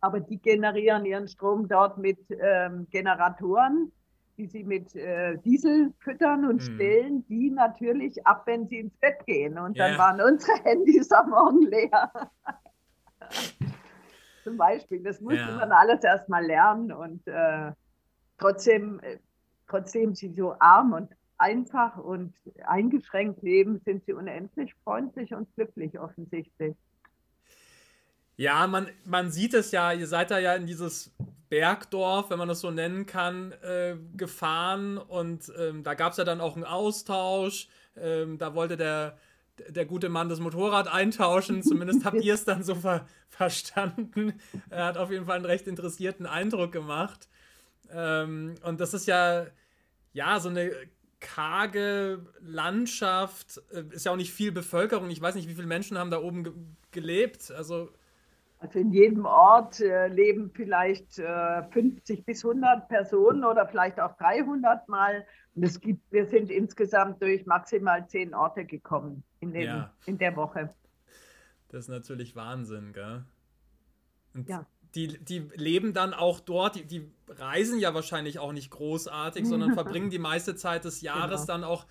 Aber 0.00 0.20
die 0.20 0.38
generieren 0.38 1.04
ihren 1.04 1.28
Strom 1.28 1.68
dort 1.68 1.98
mit 1.98 2.18
ähm, 2.30 2.86
Generatoren, 2.90 3.90
die 4.36 4.46
sie 4.46 4.62
mit 4.62 4.94
äh, 4.94 5.36
Diesel 5.38 5.92
füttern 5.98 6.44
und 6.44 6.62
hm. 6.62 6.74
stellen 6.74 7.26
die 7.26 7.50
natürlich 7.50 8.24
ab, 8.26 8.42
wenn 8.46 8.68
sie 8.68 8.78
ins 8.78 8.96
Bett 8.98 9.24
gehen. 9.26 9.58
Und 9.58 9.78
dann 9.78 9.92
yeah. 9.92 9.98
waren 9.98 10.20
unsere 10.20 10.56
Handys 10.64 11.10
am 11.10 11.30
Morgen 11.30 11.62
leer. 11.62 12.12
Zum 14.44 14.56
Beispiel. 14.56 15.02
Das 15.02 15.20
musste 15.20 15.40
yeah. 15.40 15.56
man 15.56 15.72
alles 15.72 16.04
erstmal 16.04 16.44
lernen 16.44 16.92
und 16.92 17.26
äh, 17.26 17.72
trotzdem 18.38 19.00
äh, 19.00 19.18
trotzdem 19.68 20.14
sie 20.14 20.32
so 20.34 20.54
arm 20.58 20.92
und 20.92 21.10
einfach 21.38 21.96
und 21.96 22.34
eingeschränkt 22.66 23.42
leben, 23.42 23.80
sind 23.84 24.04
sie 24.04 24.12
unendlich 24.12 24.74
freundlich 24.82 25.32
und 25.34 25.52
glücklich 25.54 25.98
offensichtlich. 25.98 26.74
Ja, 28.36 28.66
man, 28.66 28.88
man 29.04 29.30
sieht 29.30 29.54
es 29.54 29.72
ja, 29.72 29.92
ihr 29.92 30.06
seid 30.06 30.30
da 30.30 30.38
ja 30.38 30.54
in 30.54 30.66
dieses 30.66 31.12
Bergdorf, 31.48 32.30
wenn 32.30 32.38
man 32.38 32.48
das 32.48 32.60
so 32.60 32.70
nennen 32.70 33.06
kann, 33.06 33.52
äh, 33.62 33.96
gefahren 34.16 34.98
und 34.98 35.52
ähm, 35.58 35.82
da 35.82 35.94
gab 35.94 36.12
es 36.12 36.18
ja 36.18 36.24
dann 36.24 36.40
auch 36.40 36.54
einen 36.54 36.64
Austausch. 36.64 37.68
Ähm, 37.96 38.38
da 38.38 38.54
wollte 38.54 38.76
der, 38.76 39.18
der 39.68 39.86
gute 39.86 40.08
Mann 40.08 40.28
das 40.28 40.40
Motorrad 40.40 40.92
eintauschen, 40.92 41.62
zumindest 41.64 42.04
habt 42.04 42.22
ihr 42.22 42.34
es 42.34 42.44
dann 42.44 42.62
so 42.62 42.74
ver 42.74 43.06
verstanden. 43.28 44.34
Er 44.70 44.86
hat 44.86 44.98
auf 44.98 45.10
jeden 45.10 45.26
Fall 45.26 45.36
einen 45.36 45.44
recht 45.44 45.66
interessierten 45.66 46.26
Eindruck 46.26 46.72
gemacht. 46.72 47.28
Ähm, 47.90 48.54
und 48.64 48.80
das 48.80 48.94
ist 48.94 49.06
ja, 49.06 49.46
ja, 50.12 50.40
so 50.40 50.48
eine 50.48 50.70
karge 51.20 52.26
Landschaft, 52.40 53.60
äh, 53.72 53.84
ist 53.90 54.06
ja 54.06 54.12
auch 54.12 54.16
nicht 54.16 54.32
viel 54.32 54.52
Bevölkerung. 54.52 55.10
Ich 55.10 55.20
weiß 55.20 55.34
nicht, 55.34 55.48
wie 55.48 55.54
viele 55.54 55.66
Menschen 55.66 55.98
haben 55.98 56.10
da 56.10 56.20
oben 56.20 56.44
ge 56.44 56.52
gelebt. 56.90 57.50
Also 57.50 57.90
also 58.60 58.80
in 58.80 58.90
jedem 58.90 59.24
Ort 59.24 59.80
äh, 59.80 60.08
leben 60.08 60.50
vielleicht 60.52 61.18
äh, 61.18 61.62
50 61.70 62.24
bis 62.24 62.44
100 62.44 62.88
Personen 62.88 63.44
oder 63.44 63.68
vielleicht 63.68 64.00
auch 64.00 64.16
300 64.16 64.88
Mal. 64.88 65.24
Und 65.54 65.62
es 65.62 65.80
gibt, 65.80 66.10
wir 66.10 66.26
sind 66.26 66.50
insgesamt 66.50 67.22
durch 67.22 67.46
maximal 67.46 68.06
zehn 68.08 68.34
Orte 68.34 68.64
gekommen 68.64 69.22
in, 69.40 69.52
den, 69.52 69.62
ja. 69.62 69.94
in 70.06 70.18
der 70.18 70.34
Woche. 70.34 70.74
Das 71.68 71.84
ist 71.84 71.88
natürlich 71.88 72.34
Wahnsinn, 72.34 72.92
gell? 72.92 73.24
Und 74.34 74.48
ja. 74.48 74.66
Die, 75.06 75.24
die 75.24 75.48
leben 75.54 75.92
dann 75.92 76.12
auch 76.12 76.40
dort, 76.40 76.74
die, 76.74 76.84
die 76.84 77.12
reisen 77.28 77.78
ja 77.78 77.94
wahrscheinlich 77.94 78.38
auch 78.38 78.52
nicht 78.52 78.70
großartig, 78.70 79.46
sondern 79.46 79.74
verbringen 79.74 80.10
die 80.10 80.18
meiste 80.18 80.56
Zeit 80.56 80.84
des 80.84 81.02
Jahres 81.02 81.42
genau. 81.42 81.52
dann 81.52 81.64
auch 81.64 81.86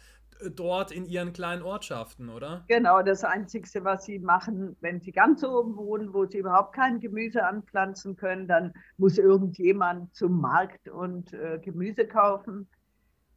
dort 0.55 0.91
in 0.91 1.05
ihren 1.05 1.33
kleinen 1.33 1.63
Ortschaften, 1.63 2.29
oder? 2.29 2.63
Genau, 2.67 3.01
das 3.01 3.23
Einzige, 3.23 3.83
was 3.83 4.05
sie 4.05 4.19
machen, 4.19 4.75
wenn 4.81 5.01
sie 5.01 5.11
ganz 5.11 5.43
oben 5.43 5.75
wohnen, 5.77 6.13
wo 6.13 6.25
sie 6.25 6.39
überhaupt 6.39 6.75
kein 6.75 6.99
Gemüse 6.99 7.43
anpflanzen 7.43 8.15
können, 8.17 8.47
dann 8.47 8.73
muss 8.97 9.17
irgendjemand 9.17 10.13
zum 10.13 10.39
Markt 10.39 10.89
und 10.89 11.33
äh, 11.33 11.59
Gemüse 11.63 12.05
kaufen. 12.05 12.67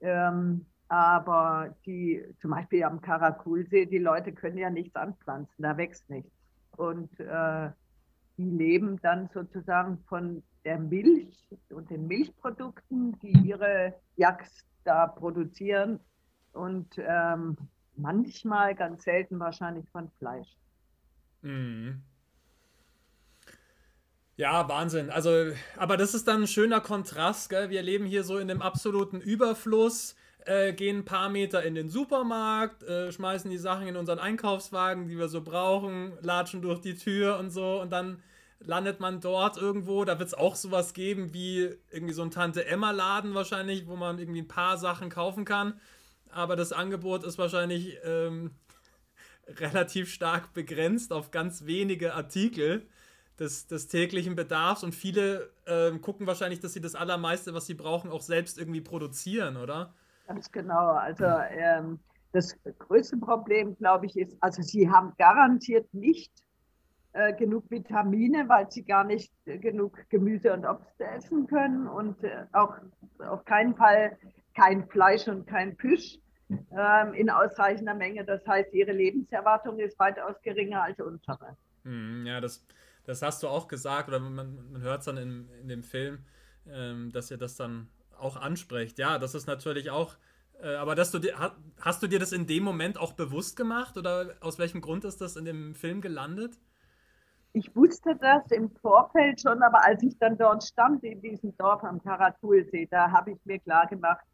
Ähm, 0.00 0.66
aber 0.88 1.74
die, 1.86 2.22
zum 2.40 2.50
Beispiel 2.50 2.82
am 2.82 3.00
Karakulsee, 3.00 3.86
die 3.86 3.98
Leute 3.98 4.32
können 4.32 4.58
ja 4.58 4.70
nichts 4.70 4.96
anpflanzen, 4.96 5.62
da 5.62 5.76
wächst 5.76 6.10
nichts. 6.10 6.32
Und 6.76 7.18
äh, 7.20 7.70
die 8.40 8.56
leben 8.56 8.98
dann 9.02 9.28
sozusagen 9.34 9.98
von 10.08 10.42
der 10.64 10.78
Milch 10.78 11.36
und 11.68 11.90
den 11.90 12.06
Milchprodukten, 12.06 13.18
die 13.20 13.32
ihre 13.46 13.94
Jacks 14.16 14.64
da 14.84 15.06
produzieren 15.06 16.00
und 16.52 16.88
ähm, 16.98 17.56
manchmal, 17.96 18.74
ganz 18.74 19.04
selten 19.04 19.38
wahrscheinlich 19.38 19.88
von 19.90 20.10
Fleisch. 20.18 20.48
Mhm. 21.42 22.00
Ja, 24.36 24.66
Wahnsinn. 24.70 25.10
Also, 25.10 25.52
aber 25.76 25.98
das 25.98 26.14
ist 26.14 26.26
dann 26.26 26.42
ein 26.42 26.46
schöner 26.46 26.80
Kontrast, 26.80 27.50
gell? 27.50 27.68
Wir 27.68 27.82
leben 27.82 28.06
hier 28.06 28.24
so 28.24 28.38
in 28.38 28.48
dem 28.48 28.62
absoluten 28.62 29.20
Überfluss, 29.20 30.16
äh, 30.46 30.72
gehen 30.72 31.00
ein 31.00 31.04
paar 31.04 31.28
Meter 31.28 31.62
in 31.62 31.74
den 31.74 31.90
Supermarkt, 31.90 32.82
äh, 32.84 33.12
schmeißen 33.12 33.50
die 33.50 33.58
Sachen 33.58 33.86
in 33.86 33.96
unseren 33.96 34.18
Einkaufswagen, 34.18 35.08
die 35.08 35.18
wir 35.18 35.28
so 35.28 35.42
brauchen, 35.42 36.14
latschen 36.22 36.62
durch 36.62 36.80
die 36.80 36.94
Tür 36.94 37.38
und 37.38 37.50
so 37.50 37.82
und 37.82 37.90
dann 37.90 38.22
landet 38.60 39.00
man 39.00 39.20
dort 39.20 39.56
irgendwo. 39.56 40.04
Da 40.04 40.18
wird 40.18 40.28
es 40.28 40.34
auch 40.34 40.54
sowas 40.54 40.94
geben 40.94 41.32
wie 41.32 41.70
irgendwie 41.90 42.14
so 42.14 42.22
ein 42.22 42.30
Tante-Emma-Laden 42.30 43.34
wahrscheinlich, 43.34 43.86
wo 43.86 43.96
man 43.96 44.18
irgendwie 44.18 44.42
ein 44.42 44.48
paar 44.48 44.78
Sachen 44.78 45.10
kaufen 45.10 45.44
kann 45.44 45.80
aber 46.32 46.56
das 46.56 46.72
Angebot 46.72 47.24
ist 47.24 47.38
wahrscheinlich 47.38 47.98
ähm, 48.04 48.52
relativ 49.48 50.12
stark 50.12 50.52
begrenzt 50.52 51.12
auf 51.12 51.30
ganz 51.30 51.66
wenige 51.66 52.14
Artikel 52.14 52.86
des, 53.38 53.66
des 53.66 53.88
täglichen 53.88 54.36
Bedarfs 54.36 54.84
und 54.84 54.94
viele 54.94 55.50
ähm, 55.66 56.00
gucken 56.00 56.26
wahrscheinlich, 56.26 56.60
dass 56.60 56.72
sie 56.72 56.80
das 56.80 56.94
Allermeiste, 56.94 57.54
was 57.54 57.66
sie 57.66 57.74
brauchen, 57.74 58.10
auch 58.10 58.20
selbst 58.20 58.58
irgendwie 58.58 58.82
produzieren, 58.82 59.56
oder? 59.56 59.94
Ganz 60.26 60.52
genau. 60.52 60.90
Also 60.92 61.24
ähm, 61.24 61.98
das 62.32 62.54
größte 62.78 63.16
Problem, 63.16 63.76
glaube 63.76 64.06
ich, 64.06 64.16
ist, 64.16 64.36
also 64.40 64.62
sie 64.62 64.88
haben 64.88 65.14
garantiert 65.18 65.92
nicht 65.94 66.32
äh, 67.12 67.34
genug 67.34 67.70
Vitamine, 67.70 68.48
weil 68.48 68.70
sie 68.70 68.84
gar 68.84 69.04
nicht 69.04 69.32
äh, 69.44 69.58
genug 69.58 69.98
Gemüse 70.10 70.52
und 70.52 70.64
Obst 70.64 71.00
essen 71.00 71.46
können 71.46 71.88
und 71.88 72.22
äh, 72.22 72.44
auch 72.52 72.74
auf 73.18 73.44
keinen 73.44 73.74
Fall 73.74 74.16
kein 74.54 74.86
Fleisch 74.88 75.26
und 75.26 75.46
kein 75.46 75.76
Fisch 75.76 76.18
ähm, 76.48 77.14
in 77.14 77.30
ausreichender 77.30 77.94
Menge. 77.94 78.24
Das 78.24 78.46
heißt, 78.46 78.72
ihre 78.74 78.92
Lebenserwartung 78.92 79.78
ist 79.78 79.98
weitaus 79.98 80.36
geringer 80.42 80.82
als 80.82 81.00
unsere. 81.00 81.56
Hm, 81.84 82.26
ja, 82.26 82.40
das, 82.40 82.64
das 83.04 83.22
hast 83.22 83.42
du 83.42 83.48
auch 83.48 83.68
gesagt, 83.68 84.08
oder 84.08 84.20
man, 84.20 84.70
man 84.72 84.82
hört 84.82 85.00
es 85.00 85.06
dann 85.06 85.16
in, 85.16 85.48
in 85.62 85.68
dem 85.68 85.82
Film, 85.82 86.24
ähm, 86.68 87.10
dass 87.12 87.30
ihr 87.30 87.38
das 87.38 87.56
dann 87.56 87.88
auch 88.18 88.36
ansprecht. 88.36 88.98
Ja, 88.98 89.18
das 89.18 89.34
ist 89.34 89.46
natürlich 89.46 89.90
auch, 89.90 90.16
äh, 90.62 90.74
aber 90.74 90.94
dass 90.94 91.10
du 91.10 91.18
dir, 91.18 91.34
hast 91.80 92.02
du 92.02 92.06
dir 92.06 92.18
das 92.18 92.32
in 92.32 92.46
dem 92.46 92.62
Moment 92.62 92.98
auch 92.98 93.12
bewusst 93.12 93.56
gemacht 93.56 93.96
oder 93.96 94.36
aus 94.40 94.58
welchem 94.58 94.80
Grund 94.80 95.04
ist 95.04 95.20
das 95.20 95.36
in 95.36 95.44
dem 95.44 95.74
Film 95.74 96.00
gelandet? 96.00 96.58
Ich 97.52 97.74
wusste 97.74 98.16
das 98.16 98.50
im 98.52 98.70
Vorfeld 98.76 99.40
schon, 99.40 99.62
aber 99.62 99.84
als 99.84 100.02
ich 100.02 100.16
dann 100.18 100.38
dort 100.38 100.62
stand 100.62 101.02
in 101.02 101.20
diesem 101.20 101.56
Dorf 101.56 101.82
am 101.82 102.00
Karatulsee, 102.02 102.86
da 102.90 103.10
habe 103.10 103.32
ich 103.32 103.38
mir 103.44 103.58
klar 103.58 103.86
gemacht, 103.88 104.24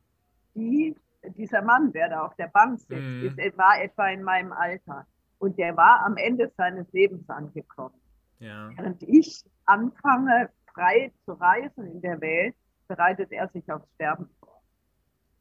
die, 0.54 0.94
dieser 1.36 1.62
Mann, 1.62 1.92
der 1.92 2.10
da 2.10 2.26
auf 2.26 2.34
der 2.36 2.48
Bank 2.48 2.78
sitzt, 2.78 2.92
mhm. 2.92 3.34
ist, 3.38 3.56
war 3.56 3.80
etwa 3.80 4.08
in 4.08 4.22
meinem 4.22 4.52
Alter. 4.52 5.06
Und 5.38 5.58
der 5.58 5.76
war 5.76 6.04
am 6.04 6.16
Ende 6.16 6.52
seines 6.56 6.90
Lebens 6.92 7.28
angekommen. 7.28 7.94
Ja. 8.38 8.70
Während 8.76 9.02
ich 9.02 9.44
anfange, 9.64 10.50
frei 10.74 11.12
zu 11.24 11.32
reisen 11.32 11.86
in 11.86 12.00
der 12.02 12.20
Welt, 12.20 12.54
bereitet 12.86 13.32
er 13.32 13.48
sich 13.48 13.70
aufs 13.70 13.88
Sterben 13.94 14.28
vor. 14.40 14.62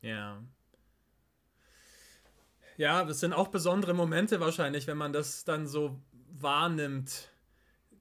Ja. 0.01 0.41
Ja, 2.77 3.03
das 3.03 3.19
sind 3.19 3.33
auch 3.33 3.49
besondere 3.49 3.93
Momente 3.93 4.39
wahrscheinlich, 4.39 4.87
wenn 4.87 4.97
man 4.97 5.13
das 5.13 5.45
dann 5.45 5.67
so 5.67 5.99
wahrnimmt 6.31 7.34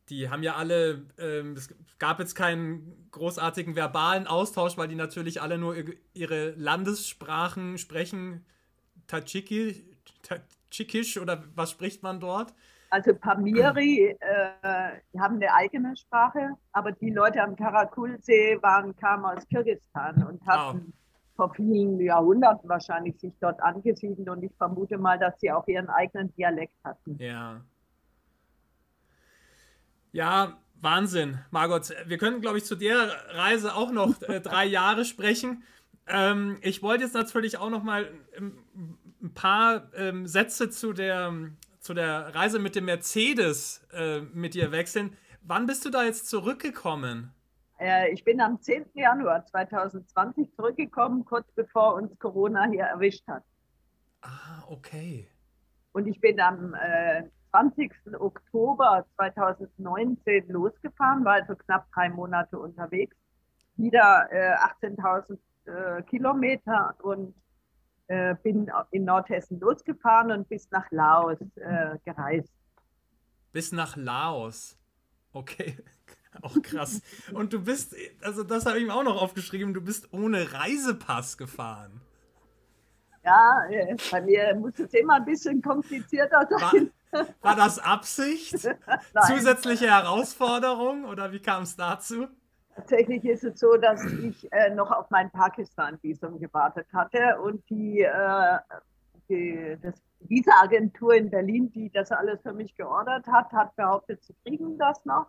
die 0.09 0.29
haben 0.29 0.43
ja 0.43 0.55
alle, 0.57 1.07
ähm, 1.19 1.53
es 1.53 1.75
gab 1.99 2.19
jetzt 2.19 2.35
keinen 2.35 3.09
großartigen 3.11 3.75
verbalen 3.75 4.27
Austausch, 4.27 4.77
weil 4.77 4.89
die 4.89 4.95
natürlich 4.95 5.41
alle 5.41 5.59
nur 5.59 5.77
ihre 6.13 6.51
Landessprachen 6.51 7.79
sprechen. 7.79 8.45
Tadschiki, 9.07 9.85
Tadschikisch 10.23 11.19
oder 11.19 11.45
was 11.55 11.71
spricht 11.71 12.03
man 12.03 12.21
dort? 12.21 12.55
Also 12.91 13.13
Pamiri 13.15 14.17
äh, 14.21 15.19
haben 15.19 15.37
eine 15.37 15.53
eigene 15.53 15.97
Sprache, 15.97 16.51
aber 16.73 16.93
die 16.93 17.11
Leute 17.11 17.43
am 17.43 17.57
Karakulsee 17.57 18.59
waren, 18.63 18.95
kamen 18.97 19.25
aus 19.25 19.49
Kirgistan 19.49 20.25
und 20.25 20.47
hatten 20.47 20.93
oh. 20.93 21.35
vor 21.35 21.55
vielen 21.55 21.99
Jahrhunderten 21.99 22.69
wahrscheinlich 22.69 23.19
sich 23.19 23.33
dort 23.41 23.61
angesiedelt 23.61 24.29
und 24.29 24.45
ich 24.45 24.53
vermute 24.57 24.97
mal, 24.97 25.19
dass 25.19 25.41
sie 25.41 25.51
auch 25.51 25.67
ihren 25.67 25.89
eigenen 25.89 26.33
Dialekt 26.37 26.77
hatten. 26.85 27.17
Ja, 27.19 27.63
ja, 30.15 30.57
Wahnsinn, 30.81 31.39
Margot. 31.51 31.93
Wir 32.07 32.19
können, 32.19 32.41
glaube 32.41 32.59
ich, 32.59 32.65
zu 32.65 32.77
der 32.77 33.11
Reise 33.31 33.75
auch 33.75 33.91
noch 33.91 34.23
äh, 34.23 34.41
drei 34.43 34.65
Jahre 34.65 35.05
sprechen. 35.05 35.65
Ähm, 36.07 36.59
ich 36.63 36.83
wollte 36.83 37.03
jetzt 37.03 37.15
natürlich 37.15 37.59
auch 37.59 37.69
noch 37.69 37.83
mal 37.83 38.09
ähm, 38.37 38.59
ein 39.21 39.35
paar 39.35 39.91
ähm, 39.97 40.29
Sätze 40.29 40.71
zu 40.71 40.93
der, 40.93 41.33
zu 41.81 41.95
der 41.95 42.33
Reise 42.33 42.61
mit 42.61 42.77
dem 42.77 42.85
Mercedes 42.85 43.85
äh, 43.93 44.21
mit 44.21 44.55
dir 44.55 44.71
wechseln. 44.71 45.17
Wann 45.43 45.67
bist 45.67 45.85
du 45.85 45.91
da 45.91 46.05
jetzt 46.05 46.29
zurückgekommen? 46.29 47.33
Äh, 47.81 48.13
ich 48.13 48.23
bin 48.23 48.41
am 48.41 48.61
10. 48.61 48.85
Januar 48.95 49.45
2020 49.47 50.55
zurückgekommen, 50.55 51.25
kurz 51.25 51.51
bevor 51.57 51.95
uns 51.95 52.17
Corona 52.21 52.69
hier 52.71 52.85
erwischt 52.85 53.27
hat. 53.27 53.43
Ah, 54.23 54.63
okay. 54.69 55.27
Und 55.93 56.07
ich 56.07 56.21
bin 56.21 56.39
am 56.41 56.75
äh, 56.75 57.25
20. 57.55 57.93
Oktober 58.19 59.07
2019 59.15 60.49
losgefahren, 60.49 61.25
war 61.25 61.35
also 61.35 61.55
knapp 61.55 61.87
drei 61.93 62.09
Monate 62.09 62.59
unterwegs, 62.59 63.17
wieder 63.77 64.27
äh, 64.33 64.57
18.000 64.85 65.39
äh, 65.67 66.03
Kilometer 66.03 66.97
und 67.01 67.33
äh, 68.09 68.35
bin 68.43 68.69
in 68.91 69.05
Nordhessen 69.05 69.61
losgefahren 69.61 70.33
und 70.33 70.49
bis 70.49 70.69
nach 70.73 70.91
Laos 70.91 71.39
äh, 71.55 71.97
gereist. 72.05 72.53
Bis 73.53 73.71
nach 73.71 73.95
Laos. 73.95 74.77
Okay, 75.33 75.77
auch 76.43 76.61
krass. 76.61 77.03
Und 77.33 77.53
du 77.53 77.63
bist, 77.63 77.95
also 78.21 78.43
das 78.43 78.67
habe 78.67 78.81
ich 78.81 78.85
mir 78.85 78.95
auch 78.95 79.05
noch 79.05 79.23
aufgeschrieben, 79.23 79.75
du 79.75 79.81
bist 79.81 80.13
ohne 80.13 80.53
Reisepass 80.53 81.39
gefahren. 81.39 82.01
Ja, 83.25 83.65
äh, 83.71 83.97
bei 84.11 84.21
mir 84.23 84.57
muss 84.57 84.77
es 84.81 84.93
immer 84.93 85.15
ein 85.15 85.25
bisschen 85.25 85.63
komplizierter 85.63 86.49
sein. 86.51 86.91
War 87.41 87.57
das 87.57 87.79
Absicht? 87.79 88.69
Zusätzliche 89.27 89.91
Herausforderung 89.91 91.05
oder 91.05 91.33
wie 91.33 91.41
kam 91.41 91.63
es 91.63 91.77
dazu? 91.77 92.29
Tatsächlich 92.75 93.25
ist 93.25 93.45
es 93.45 93.61
so, 93.61 93.77
dass 93.77 94.05
ich 94.05 94.53
äh, 94.53 94.71
noch 94.75 94.91
auf 94.91 95.09
mein 95.11 95.31
Pakistan-Visum 95.31 96.41
gewartet 96.41 96.87
hatte 96.93 97.41
und 97.41 97.63
die, 97.71 98.01
äh, 98.01 98.59
die 99.29 99.79
das, 99.81 99.95
diese 100.21 100.53
Agentur 100.61 101.15
in 101.15 101.31
Berlin, 101.31 101.71
die 101.71 101.91
das 101.91 102.11
alles 102.11 102.43
für 102.43 102.53
mich 102.53 102.75
geordert 102.75 103.27
hat, 103.29 103.53
hat 103.53 103.77
behauptet, 103.77 104.25
sie 104.25 104.35
kriegen 104.45 104.77
das 104.77 105.05
noch, 105.05 105.27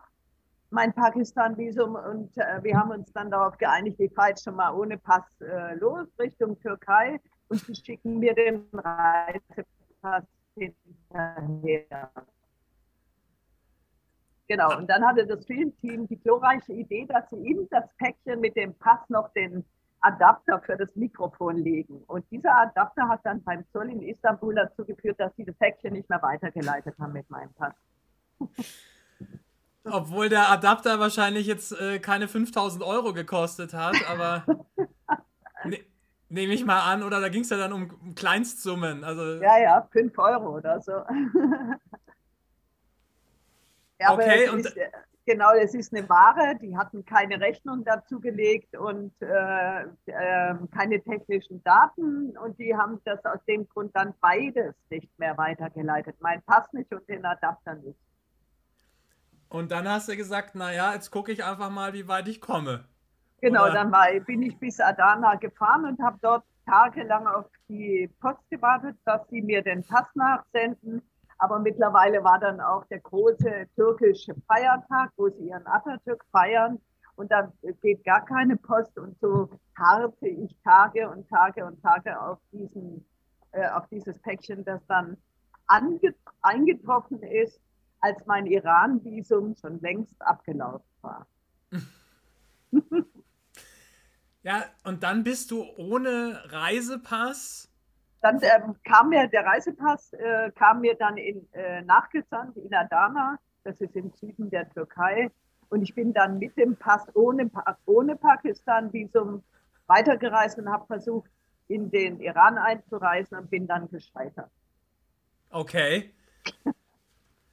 mein 0.71 0.93
Pakistan-Visum. 0.93 1.95
Und 1.95 2.35
äh, 2.37 2.63
wir 2.63 2.77
haben 2.77 2.91
uns 2.91 3.11
dann 3.13 3.29
darauf 3.29 3.57
geeinigt, 3.57 3.99
ich 3.99 4.13
fahre 4.13 4.29
jetzt 4.29 4.43
schon 4.43 4.55
mal 4.55 4.73
ohne 4.73 4.97
Pass 4.97 5.23
äh, 5.41 5.75
los 5.75 6.07
Richtung 6.19 6.59
Türkei 6.59 7.19
und 7.49 7.59
sie 7.59 7.75
schicken 7.75 8.19
mir 8.19 8.33
den 8.33 8.65
Reisepass 8.73 10.23
hinterher. 10.55 12.11
Genau, 14.47 14.77
und 14.77 14.87
dann 14.87 15.03
hatte 15.05 15.25
das 15.25 15.45
Filmteam 15.45 16.07
die 16.07 16.19
glorreiche 16.19 16.73
Idee, 16.73 17.05
dass 17.07 17.29
sie 17.29 17.37
in 17.37 17.67
das 17.69 17.85
Päckchen 17.97 18.39
mit 18.39 18.55
dem 18.55 18.75
Pass 18.75 18.99
noch 19.09 19.33
den 19.33 19.65
Adapter 20.01 20.61
für 20.61 20.77
das 20.77 20.95
Mikrofon 20.95 21.57
legen. 21.57 22.03
Und 22.05 22.29
dieser 22.29 22.55
Adapter 22.55 23.07
hat 23.07 23.21
dann 23.23 23.43
beim 23.43 23.65
Zoll 23.71 23.89
in 23.89 24.03
Istanbul 24.03 24.53
dazu 24.53 24.85
geführt, 24.85 25.19
dass 25.19 25.35
sie 25.35 25.45
das 25.45 25.55
Päckchen 25.55 25.93
nicht 25.93 26.07
mehr 26.09 26.21
weitergeleitet 26.21 26.95
haben 26.99 27.13
mit 27.13 27.27
meinem 27.29 27.51
Pass. 27.53 27.73
Obwohl 29.83 30.29
der 30.29 30.49
Adapter 30.49 30.99
wahrscheinlich 30.99 31.47
jetzt 31.47 31.71
äh, 31.79 31.99
keine 31.99 32.27
5000 32.27 32.83
Euro 32.83 33.13
gekostet 33.13 33.73
hat, 33.73 33.95
aber 34.09 34.43
ne, 35.63 35.79
nehme 36.35 36.53
ich 36.53 36.63
mal 36.65 36.81
an, 36.81 37.01
oder 37.01 37.19
da 37.19 37.29
ging 37.29 37.41
es 37.41 37.49
ja 37.49 37.57
dann 37.57 37.73
um, 37.73 37.89
um 38.01 38.13
Kleinstsummen. 38.13 39.03
Also, 39.03 39.41
ja, 39.41 39.57
ja, 39.57 39.87
5 39.91 40.15
Euro 40.19 40.57
oder 40.57 40.79
so. 40.81 40.91
ja, 43.99 44.13
okay, 44.13 44.49
und 44.49 44.59
ist, 44.59 44.77
Genau, 45.27 45.53
es 45.53 45.73
ist 45.73 45.91
eine 45.91 46.07
Ware, 46.07 46.55
die 46.61 46.77
hatten 46.77 47.03
keine 47.03 47.39
Rechnung 47.39 47.83
dazu 47.83 48.19
gelegt 48.19 48.77
und 48.77 49.11
äh, 49.21 49.81
äh, 50.05 50.55
keine 50.71 51.01
technischen 51.01 51.63
Daten 51.63 52.37
und 52.37 52.59
die 52.59 52.75
haben 52.75 53.01
das 53.05 53.25
aus 53.25 53.43
dem 53.47 53.67
Grund 53.67 53.95
dann 53.95 54.13
beides 54.21 54.75
nicht 54.91 55.09
mehr 55.17 55.35
weitergeleitet. 55.35 56.15
Mein 56.19 56.43
Pass 56.43 56.71
nicht 56.73 56.93
und 56.93 57.09
den 57.09 57.25
Adapter 57.25 57.73
nicht. 57.73 57.97
Und 59.49 59.71
dann 59.71 59.89
hast 59.89 60.09
du 60.09 60.15
gesagt, 60.15 60.53
naja, 60.53 60.93
jetzt 60.93 61.09
gucke 61.09 61.31
ich 61.31 61.43
einfach 61.43 61.71
mal, 61.71 61.93
wie 61.93 62.07
weit 62.07 62.27
ich 62.27 62.39
komme. 62.39 62.85
Genau, 63.45 63.65
Oder? 63.65 63.73
dann 63.73 63.91
war, 63.91 64.07
bin 64.25 64.41
ich 64.41 64.57
bis 64.57 64.79
Adana 64.79 65.35
gefahren 65.35 65.85
und 65.85 66.01
habe 66.01 66.17
dort 66.21 66.43
tagelang 66.65 67.27
auf 67.27 67.45
die 67.69 68.09
Post 68.19 68.49
gewartet, 68.49 68.97
dass 69.05 69.27
sie 69.29 69.41
mir 69.41 69.61
den 69.61 69.83
Pass 69.83 70.07
nachsenden 70.15 71.01
aber 71.37 71.59
mittlerweile 71.59 72.23
war 72.23 72.39
dann 72.39 72.61
auch 72.61 72.85
der 72.85 72.99
große 72.99 73.67
türkische 73.75 74.35
Feiertag, 74.47 75.11
wo 75.17 75.29
sie 75.29 75.49
ihren 75.49 75.67
Atatürk 75.67 76.23
feiern. 76.31 76.79
Und 77.17 77.31
da 77.31 77.51
geht 77.81 78.03
gar 78.03 78.25
keine 78.25 78.57
Post. 78.57 78.97
Und 78.97 79.19
so 79.19 79.49
harte 79.77 80.27
ich 80.27 80.55
Tage 80.63 81.09
und 81.09 81.29
Tage 81.29 81.65
und 81.65 81.81
Tage 81.81 82.19
auf, 82.19 82.39
diesen, 82.51 83.05
äh, 83.51 83.67
auf 83.69 83.87
dieses 83.87 84.19
Päckchen, 84.19 84.63
das 84.65 84.85
dann 84.87 85.17
eingetroffen 86.41 87.23
ist, 87.23 87.59
als 88.01 88.25
mein 88.25 88.45
Iran-Visum 88.45 89.55
schon 89.55 89.79
längst 89.81 90.15
abgelaufen 90.21 90.89
war. 91.01 91.25
ja, 94.45 94.63
und 94.85 95.03
dann 95.03 95.25
bist 95.25 95.51
du 95.51 95.65
ohne 95.77 96.41
Reisepass 96.45 97.69
dann 98.25 98.39
ähm, 98.41 98.75
kam 98.83 99.09
mir 99.09 99.27
der 99.27 99.45
Reisepass, 99.45 100.13
äh, 100.13 100.49
kam 100.55 100.81
mir 100.81 100.95
dann 100.95 101.15
in, 101.15 101.47
äh, 101.53 101.83
nachgesandt 101.83 102.57
in 102.57 102.73
Adana, 102.73 103.37
das 103.63 103.79
ist 103.81 103.95
im 103.95 104.11
Süden 104.19 104.49
der 104.49 104.67
Türkei. 104.71 105.29
Und 105.69 105.83
ich 105.83 105.93
bin 105.93 106.11
dann 106.11 106.39
mit 106.39 106.57
dem 106.57 106.75
Pass 106.75 107.03
ohne, 107.13 107.51
ohne 107.85 108.15
Pakistan-Visum 108.15 109.43
weitergereist 109.85 110.57
und 110.57 110.71
habe 110.71 110.87
versucht, 110.87 111.29
in 111.67 111.91
den 111.91 112.19
Iran 112.19 112.57
einzureisen 112.57 113.37
und 113.37 113.51
bin 113.51 113.67
dann 113.67 113.89
gescheitert. 113.89 114.49
Okay. 115.51 116.11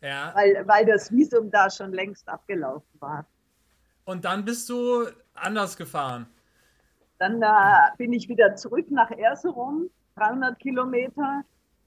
ja. 0.01 0.33
Weil, 0.35 0.67
weil 0.67 0.87
das 0.87 1.13
Visum 1.13 1.51
da 1.51 1.69
schon 1.69 1.93
längst 1.93 2.27
abgelaufen 2.27 2.99
war. 2.99 3.27
Und 4.07 4.25
dann 4.25 4.43
bist 4.43 4.71
du 4.71 5.07
anders 5.35 5.77
gefahren? 5.77 6.27
Dann 7.23 7.41
äh, 7.41 7.97
bin 7.99 8.13
ich 8.13 8.29
wieder 8.29 8.57
zurück 8.57 8.91
nach 8.91 9.13
Erzurum 9.13 9.89
300 10.17 10.59
Kilometer 10.59 11.43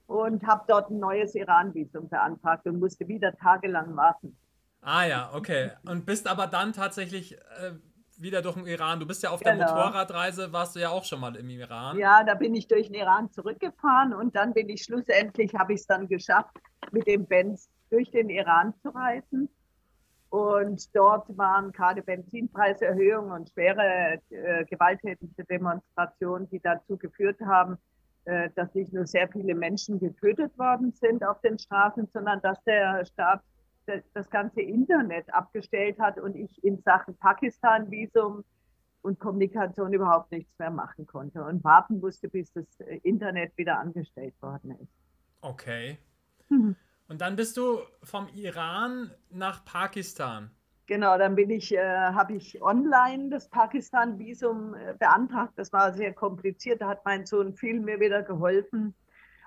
und 0.08 0.48
habe 0.48 0.64
dort 0.66 0.90
ein 0.90 1.00
neues 1.00 1.36
Iran-Visum 1.36 2.08
beantragt 2.08 2.66
und 2.68 2.80
musste 2.80 3.06
wieder 3.10 3.36
tagelang 3.36 3.98
warten. 3.98 4.38
Ah 4.80 5.04
ja, 5.04 5.32
okay. 5.34 5.72
Und 5.86 6.06
bist 6.06 6.30
aber 6.30 6.48
dann 6.48 6.72
tatsächlich 6.72 7.34
äh, 7.34 7.72
wieder 8.18 8.42
durch 8.42 8.56
den 8.56 8.66
Iran. 8.66 9.02
Du 9.02 9.06
bist 9.06 9.24
ja 9.24 9.32
auf 9.32 9.42
genau. 9.42 9.58
der 9.58 9.76
Motorradreise, 9.76 10.54
warst 10.54 10.78
du 10.78 10.80
ja 10.80 10.90
auch 10.92 11.04
schon 11.04 11.20
mal 11.20 11.36
im 11.36 11.50
Iran. 11.50 11.98
Ja, 11.98 12.24
da 12.24 12.36
bin 12.36 12.56
ich 12.56 12.70
durch 12.70 12.88
den 12.88 12.96
Iran 12.96 13.30
zurückgefahren 13.30 14.14
und 14.14 14.38
dann 14.38 14.54
bin 14.54 14.70
ich 14.70 14.84
schlussendlich, 14.84 15.54
habe 15.54 15.74
ich 15.74 15.82
es 15.82 15.86
dann 15.86 16.08
geschafft, 16.08 16.56
mit 16.94 17.08
dem 17.08 17.26
Benz 17.26 17.68
durch 17.90 18.10
den 18.10 18.30
Iran 18.30 18.74
zu 18.82 18.88
reisen. 18.88 19.50
Und 20.36 20.94
dort 20.94 21.26
waren 21.38 21.72
gerade 21.72 22.02
Benzinpreiserhöhungen 22.02 23.32
und 23.32 23.50
schwere 23.52 24.20
äh, 24.32 24.66
gewalttätige 24.66 25.46
Demonstrationen, 25.46 26.50
die 26.50 26.60
dazu 26.60 26.98
geführt 26.98 27.40
haben, 27.40 27.78
äh, 28.26 28.50
dass 28.54 28.76
nicht 28.76 28.92
nur 28.92 29.08
sehr 29.08 29.30
viele 29.30 29.56
Menschen 29.56 29.98
getötet 29.98 30.52
worden 30.58 30.92
sind 30.92 31.24
auf 31.24 31.40
den 31.40 31.58
Straßen, 31.58 32.10
sondern 32.12 32.42
dass 32.42 32.62
der 32.66 33.06
Staat 33.06 33.44
das 34.14 34.30
ganze 34.30 34.62
Internet 34.62 35.34
abgestellt 35.34 35.98
hat 36.00 36.20
und 36.20 36.36
ich 36.36 36.62
in 36.66 36.82
Sachen 36.82 37.16
Pakistan-Visum 37.16 38.44
und 39.04 39.20
Kommunikation 39.20 39.94
überhaupt 39.94 40.34
nichts 40.34 40.52
mehr 40.60 40.72
machen 40.72 41.08
konnte 41.08 41.46
und 41.46 41.64
warten 41.64 42.02
musste, 42.02 42.28
bis 42.28 42.52
das 42.52 42.66
Internet 43.04 43.58
wieder 43.58 43.80
angestellt 43.80 44.34
worden 44.42 44.72
ist. 44.82 44.92
Okay. 45.40 45.98
Mhm. 46.50 46.76
Und 47.08 47.22
dann 47.22 47.36
bist 47.36 47.58
du 47.58 47.80
vom 48.04 48.28
Iran 48.30 49.12
nach 49.30 49.64
Pakistan. 49.64 50.50
Genau, 50.88 51.18
dann 51.18 51.36
bin 51.36 51.50
ich, 51.50 51.74
äh, 51.74 51.80
habe 51.80 52.34
ich 52.34 52.62
online 52.62 53.30
das 53.30 53.50
Pakistan-Visum 53.50 54.76
äh, 54.76 54.94
beantragt. 55.00 55.54
Das 55.56 55.74
war 55.74 55.94
sehr 55.94 56.14
kompliziert. 56.14 56.82
Da 56.82 56.90
hat 56.90 57.06
mein 57.06 57.26
Sohn 57.26 57.56
viel 57.56 57.80
mir 57.80 58.00
wieder 58.00 58.22
geholfen 58.22 58.94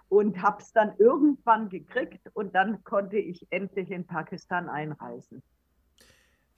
und 0.08 0.40
habe 0.42 0.62
es 0.62 0.72
dann 0.72 0.94
irgendwann 0.98 1.68
gekriegt 1.68 2.28
und 2.32 2.54
dann 2.54 2.82
konnte 2.82 3.18
ich 3.18 3.46
endlich 3.50 3.90
in 3.90 4.06
Pakistan 4.06 4.68
einreisen. 4.68 5.42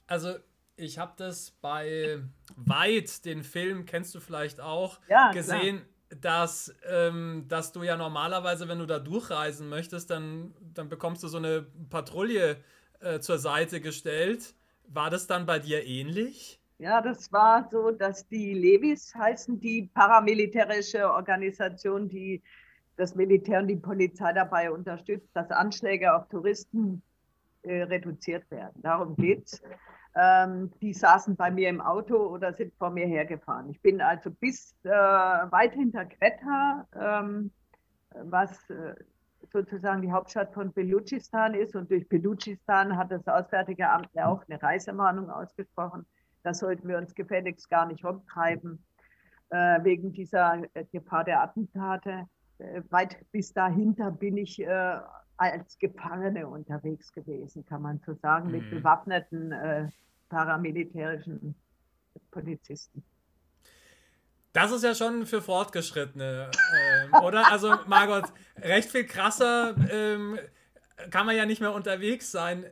Also 0.07 0.35
ich 0.77 0.97
habe 0.97 1.13
das 1.17 1.51
bei 1.61 2.23
Weit, 2.55 3.25
den 3.25 3.43
Film 3.43 3.85
kennst 3.85 4.15
du 4.15 4.19
vielleicht 4.19 4.59
auch, 4.61 4.99
ja, 5.09 5.31
gesehen. 5.31 5.81
Dass, 6.19 6.75
ähm, 6.89 7.45
dass 7.47 7.71
du 7.71 7.83
ja 7.83 7.95
normalerweise, 7.95 8.67
wenn 8.67 8.79
du 8.79 8.85
da 8.85 8.99
durchreisen 8.99 9.69
möchtest, 9.69 10.09
dann, 10.09 10.53
dann 10.73 10.89
bekommst 10.89 11.23
du 11.23 11.29
so 11.29 11.37
eine 11.37 11.65
Patrouille 11.89 12.57
äh, 12.99 13.19
zur 13.19 13.39
Seite 13.39 13.79
gestellt 13.79 14.53
war 14.93 15.09
das 15.09 15.27
dann 15.27 15.45
bei 15.45 15.59
dir 15.59 15.85
ähnlich? 15.85 16.59
Ja, 16.77 17.01
das 17.01 17.31
war 17.31 17.69
so, 17.71 17.91
dass 17.91 18.27
die 18.27 18.53
Levis 18.53 19.13
heißen, 19.15 19.59
die 19.59 19.89
paramilitärische 19.93 21.09
Organisation, 21.09 22.09
die 22.09 22.41
das 22.97 23.15
Militär 23.15 23.59
und 23.59 23.67
die 23.67 23.75
Polizei 23.75 24.33
dabei 24.33 24.71
unterstützt, 24.71 25.29
dass 25.33 25.49
Anschläge 25.51 26.13
auf 26.13 26.27
Touristen 26.27 27.01
äh, 27.63 27.83
reduziert 27.83 28.49
werden. 28.51 28.81
Darum 28.81 29.15
geht 29.15 29.45
es. 29.45 29.61
Ähm, 30.13 30.71
die 30.81 30.93
saßen 30.93 31.35
bei 31.37 31.51
mir 31.51 31.69
im 31.69 31.79
Auto 31.79 32.17
oder 32.17 32.53
sind 32.53 32.73
vor 32.75 32.89
mir 32.89 33.07
hergefahren. 33.07 33.69
Ich 33.69 33.81
bin 33.81 34.01
also 34.01 34.29
bis 34.29 34.75
äh, 34.83 34.89
weit 34.89 35.73
hinter 35.73 36.05
Quetta, 36.05 36.85
ähm, 36.99 37.51
was 38.13 38.69
äh, 38.69 38.95
sozusagen 39.51 40.01
die 40.01 40.11
Hauptstadt 40.11 40.53
von 40.53 40.73
Belutschistan 40.73 41.53
ist 41.53 41.75
und 41.75 41.89
durch 41.89 42.07
Belutschistan 42.07 42.97
hat 42.97 43.11
das 43.11 43.27
Auswärtige 43.27 43.89
Amt 43.89 44.09
ja 44.13 44.27
auch 44.27 44.43
eine 44.47 44.61
Reisewarnung 44.61 45.29
ausgesprochen. 45.29 46.05
Da 46.43 46.53
sollten 46.53 46.87
wir 46.87 46.97
uns 46.97 47.13
gefälligst 47.15 47.69
gar 47.69 47.85
nicht 47.85 48.03
rumtreiben 48.03 48.83
äh, 49.49 49.83
wegen 49.83 50.11
dieser 50.11 50.63
äh, 50.73 50.85
Gefahr 50.91 51.23
der 51.23 51.41
Attentate. 51.41 52.27
Äh, 52.57 52.81
weit 52.89 53.17
bis 53.31 53.53
dahinter 53.53 54.11
bin 54.11 54.37
ich 54.37 54.61
äh, 54.61 54.99
als 55.41 55.79
Gefangene 55.79 56.47
unterwegs 56.47 57.11
gewesen, 57.11 57.65
kann 57.65 57.81
man 57.81 57.99
so 58.05 58.13
sagen, 58.13 58.47
mhm. 58.47 58.51
mit 58.51 58.69
bewaffneten 58.69 59.51
äh, 59.51 59.89
paramilitärischen 60.29 61.55
Polizisten. 62.29 63.03
Das 64.53 64.71
ist 64.71 64.83
ja 64.83 64.93
schon 64.93 65.25
für 65.25 65.41
Fortgeschrittene, 65.41 66.51
ähm, 66.75 67.13
oder? 67.23 67.51
Also, 67.51 67.73
Margot, 67.87 68.25
recht 68.57 68.91
viel 68.91 69.05
krasser 69.05 69.75
ähm, 69.89 70.37
kann 71.09 71.25
man 71.25 71.35
ja 71.35 71.45
nicht 71.45 71.61
mehr 71.61 71.73
unterwegs 71.73 72.31
sein. 72.31 72.65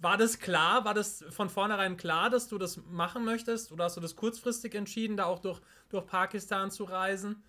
War 0.00 0.16
das 0.16 0.38
klar? 0.38 0.84
War 0.84 0.94
das 0.94 1.24
von 1.30 1.50
vornherein 1.50 1.96
klar, 1.98 2.30
dass 2.30 2.48
du 2.48 2.58
das 2.58 2.78
machen 2.78 3.24
möchtest? 3.24 3.70
Oder 3.70 3.84
hast 3.84 3.96
du 3.96 4.00
das 4.00 4.16
kurzfristig 4.16 4.74
entschieden, 4.74 5.18
da 5.18 5.26
auch 5.26 5.38
durch, 5.38 5.60
durch 5.90 6.06
Pakistan 6.06 6.70
zu 6.70 6.84
reisen? 6.84 7.44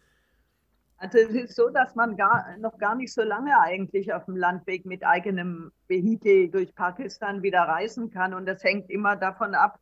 Also 1.02 1.18
es 1.18 1.34
ist 1.34 1.56
so, 1.56 1.70
dass 1.70 1.96
man 1.96 2.16
gar, 2.16 2.56
noch 2.60 2.78
gar 2.78 2.94
nicht 2.94 3.12
so 3.12 3.24
lange 3.24 3.60
eigentlich 3.60 4.14
auf 4.14 4.26
dem 4.26 4.36
Landweg 4.36 4.86
mit 4.86 5.04
eigenem 5.04 5.72
Vehikel 5.88 6.52
durch 6.52 6.76
Pakistan 6.76 7.42
wieder 7.42 7.62
reisen 7.62 8.12
kann. 8.12 8.36
Und 8.36 8.46
das 8.46 8.64
hängt 8.64 8.88
immer 8.92 9.16
davon 9.16 9.56
ab, 9.56 9.80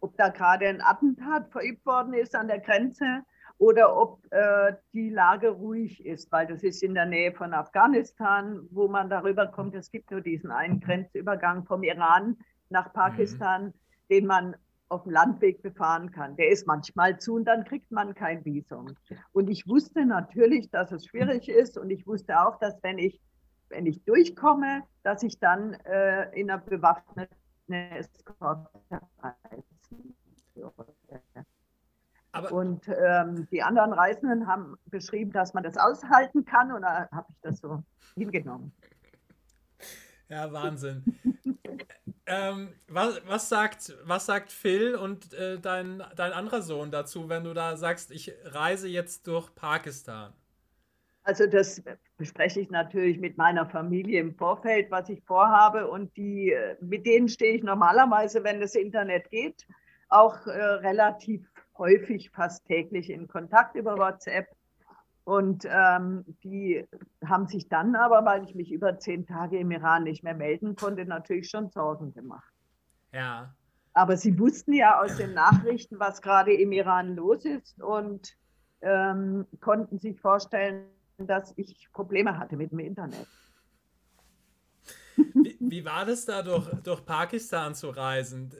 ob 0.00 0.16
da 0.16 0.30
gerade 0.30 0.68
ein 0.68 0.80
Attentat 0.80 1.50
verübt 1.50 1.84
worden 1.84 2.14
ist 2.14 2.34
an 2.34 2.48
der 2.48 2.60
Grenze 2.60 3.20
oder 3.58 3.94
ob 3.94 4.24
äh, 4.30 4.72
die 4.94 5.10
Lage 5.10 5.50
ruhig 5.50 6.06
ist, 6.06 6.32
weil 6.32 6.46
das 6.46 6.62
ist 6.62 6.82
in 6.82 6.94
der 6.94 7.04
Nähe 7.04 7.32
von 7.32 7.52
Afghanistan, 7.52 8.66
wo 8.70 8.88
man 8.88 9.10
darüber 9.10 9.48
kommt. 9.48 9.74
Es 9.74 9.90
gibt 9.90 10.10
nur 10.10 10.22
diesen 10.22 10.50
einen 10.50 10.80
Grenzübergang 10.80 11.66
vom 11.66 11.82
Iran 11.82 12.38
nach 12.70 12.86
mhm. 12.86 12.92
Pakistan, 12.94 13.64
mhm. 13.66 13.72
den 14.08 14.26
man 14.26 14.56
auf 14.92 15.04
dem 15.04 15.12
Landweg 15.12 15.62
befahren 15.62 16.12
kann. 16.12 16.36
Der 16.36 16.50
ist 16.50 16.66
manchmal 16.66 17.18
zu 17.18 17.34
und 17.34 17.44
dann 17.44 17.64
kriegt 17.64 17.90
man 17.90 18.14
kein 18.14 18.44
Visum. 18.44 18.94
Und 19.32 19.48
ich 19.48 19.66
wusste 19.66 20.04
natürlich, 20.04 20.70
dass 20.70 20.92
es 20.92 21.06
schwierig 21.06 21.48
ist 21.48 21.78
und 21.78 21.90
ich 21.90 22.06
wusste 22.06 22.38
auch, 22.38 22.58
dass 22.58 22.80
wenn 22.82 22.98
ich, 22.98 23.20
wenn 23.70 23.86
ich 23.86 24.04
durchkomme, 24.04 24.82
dass 25.02 25.22
ich 25.22 25.38
dann 25.38 25.74
äh, 25.84 26.30
in 26.38 26.50
einer 26.50 26.60
bewaffneten 26.60 27.34
Eskorte 27.68 28.68
reisen 29.18 30.14
würde. 30.54 30.92
Aber 32.32 32.52
und 32.52 32.88
ähm, 32.88 33.46
die 33.50 33.62
anderen 33.62 33.92
Reisenden 33.92 34.46
haben 34.46 34.76
beschrieben, 34.86 35.32
dass 35.32 35.52
man 35.52 35.62
das 35.62 35.76
aushalten 35.76 36.44
kann 36.44 36.72
und 36.72 36.82
da 36.82 37.08
habe 37.10 37.26
ich 37.30 37.40
das 37.42 37.58
so 37.58 37.82
hingenommen. 38.14 38.72
Ja, 40.32 40.50
Wahnsinn. 40.50 41.04
ähm, 42.26 42.72
was, 42.88 43.20
was, 43.26 43.50
sagt, 43.50 43.94
was 44.04 44.24
sagt 44.24 44.50
Phil 44.50 44.94
und 44.94 45.34
äh, 45.34 45.58
dein, 45.58 46.02
dein 46.16 46.32
anderer 46.32 46.62
Sohn 46.62 46.90
dazu, 46.90 47.28
wenn 47.28 47.44
du 47.44 47.52
da 47.52 47.76
sagst, 47.76 48.10
ich 48.10 48.32
reise 48.44 48.88
jetzt 48.88 49.26
durch 49.26 49.54
Pakistan? 49.54 50.32
Also 51.24 51.46
das 51.46 51.82
bespreche 52.16 52.60
ich 52.60 52.70
natürlich 52.70 53.18
mit 53.18 53.36
meiner 53.36 53.68
Familie 53.68 54.20
im 54.20 54.34
Vorfeld, 54.34 54.90
was 54.90 55.10
ich 55.10 55.22
vorhabe 55.24 55.86
und 55.86 56.16
die, 56.16 56.52
äh, 56.52 56.76
mit 56.80 57.04
denen 57.04 57.28
stehe 57.28 57.54
ich 57.54 57.62
normalerweise, 57.62 58.42
wenn 58.42 58.58
das 58.58 58.74
Internet 58.74 59.28
geht, 59.28 59.66
auch 60.08 60.46
äh, 60.46 60.50
relativ 60.50 61.46
häufig, 61.76 62.30
fast 62.30 62.64
täglich 62.64 63.10
in 63.10 63.28
Kontakt 63.28 63.76
über 63.76 63.98
WhatsApp. 63.98 64.46
Und 65.24 65.64
ähm, 65.68 66.24
die 66.42 66.84
haben 67.24 67.46
sich 67.46 67.68
dann 67.68 67.94
aber, 67.94 68.24
weil 68.24 68.44
ich 68.44 68.54
mich 68.54 68.72
über 68.72 68.98
zehn 68.98 69.24
Tage 69.26 69.58
im 69.58 69.70
Iran 69.70 70.04
nicht 70.04 70.24
mehr 70.24 70.34
melden 70.34 70.74
konnte, 70.74 71.04
natürlich 71.04 71.48
schon 71.48 71.70
Sorgen 71.70 72.12
gemacht. 72.12 72.52
Ja. 73.12 73.54
Aber 73.94 74.16
sie 74.16 74.38
wussten 74.38 74.72
ja 74.72 75.00
aus 75.00 75.16
den 75.16 75.34
Nachrichten, 75.34 76.00
was 76.00 76.22
gerade 76.22 76.52
im 76.52 76.72
Iran 76.72 77.14
los 77.14 77.44
ist 77.44 77.80
und 77.80 78.36
ähm, 78.80 79.46
konnten 79.60 79.98
sich 80.00 80.20
vorstellen, 80.20 80.86
dass 81.18 81.52
ich 81.56 81.88
Probleme 81.92 82.38
hatte 82.38 82.56
mit 82.56 82.72
dem 82.72 82.80
Internet. 82.80 83.26
Wie, 85.16 85.56
wie 85.60 85.84
war 85.84 86.04
das 86.04 86.24
da 86.24 86.42
durch, 86.42 86.68
durch 86.82 87.04
Pakistan 87.04 87.74
zu 87.74 87.90
reisen 87.90 88.50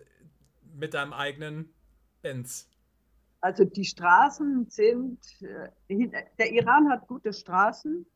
mit 0.75 0.95
deinem 0.95 1.13
eigenen 1.13 1.73
Benz? 2.21 2.69
Also 3.43 3.65
die 3.65 3.85
Straßen 3.85 4.67
sind, 4.71 5.19
äh, 5.89 6.23
der 6.39 6.53
Iran 6.53 6.89
hat 6.89 7.09
gute 7.09 7.33
Straßen 7.33 8.07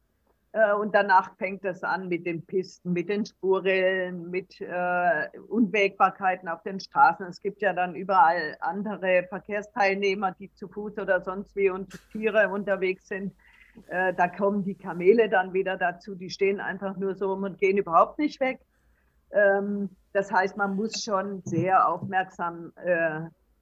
äh, 0.52 0.72
und 0.74 0.94
danach 0.94 1.36
fängt 1.36 1.64
es 1.64 1.82
an 1.82 2.06
mit 2.06 2.24
den 2.26 2.46
Pisten, 2.46 2.92
mit 2.92 3.08
den 3.08 3.26
Spurrillen, 3.26 4.30
mit 4.30 4.60
äh, 4.60 5.28
Unwägbarkeiten 5.48 6.48
auf 6.48 6.62
den 6.62 6.78
Straßen. 6.78 7.26
Es 7.26 7.42
gibt 7.42 7.60
ja 7.60 7.72
dann 7.72 7.96
überall 7.96 8.56
andere 8.60 9.26
Verkehrsteilnehmer, 9.28 10.30
die 10.30 10.52
zu 10.54 10.68
Fuß 10.68 10.96
oder 10.98 11.20
sonst 11.20 11.56
wie 11.56 11.70
und 11.70 11.98
Tiere 12.12 12.48
unterwegs 12.48 13.08
sind. 13.08 13.34
Da 13.90 14.28
kommen 14.28 14.64
die 14.64 14.74
Kamele 14.74 15.28
dann 15.28 15.52
wieder 15.52 15.76
dazu, 15.76 16.14
die 16.14 16.30
stehen 16.30 16.60
einfach 16.60 16.96
nur 16.96 17.14
so 17.14 17.30
rum 17.30 17.42
und 17.42 17.58
gehen 17.58 17.76
überhaupt 17.76 18.18
nicht 18.18 18.40
weg. 18.40 18.58
Ähm, 19.32 19.90
das 20.14 20.32
heißt, 20.32 20.56
man 20.56 20.76
muss 20.76 21.02
schon 21.02 21.42
sehr 21.44 21.86
aufmerksam 21.86 22.72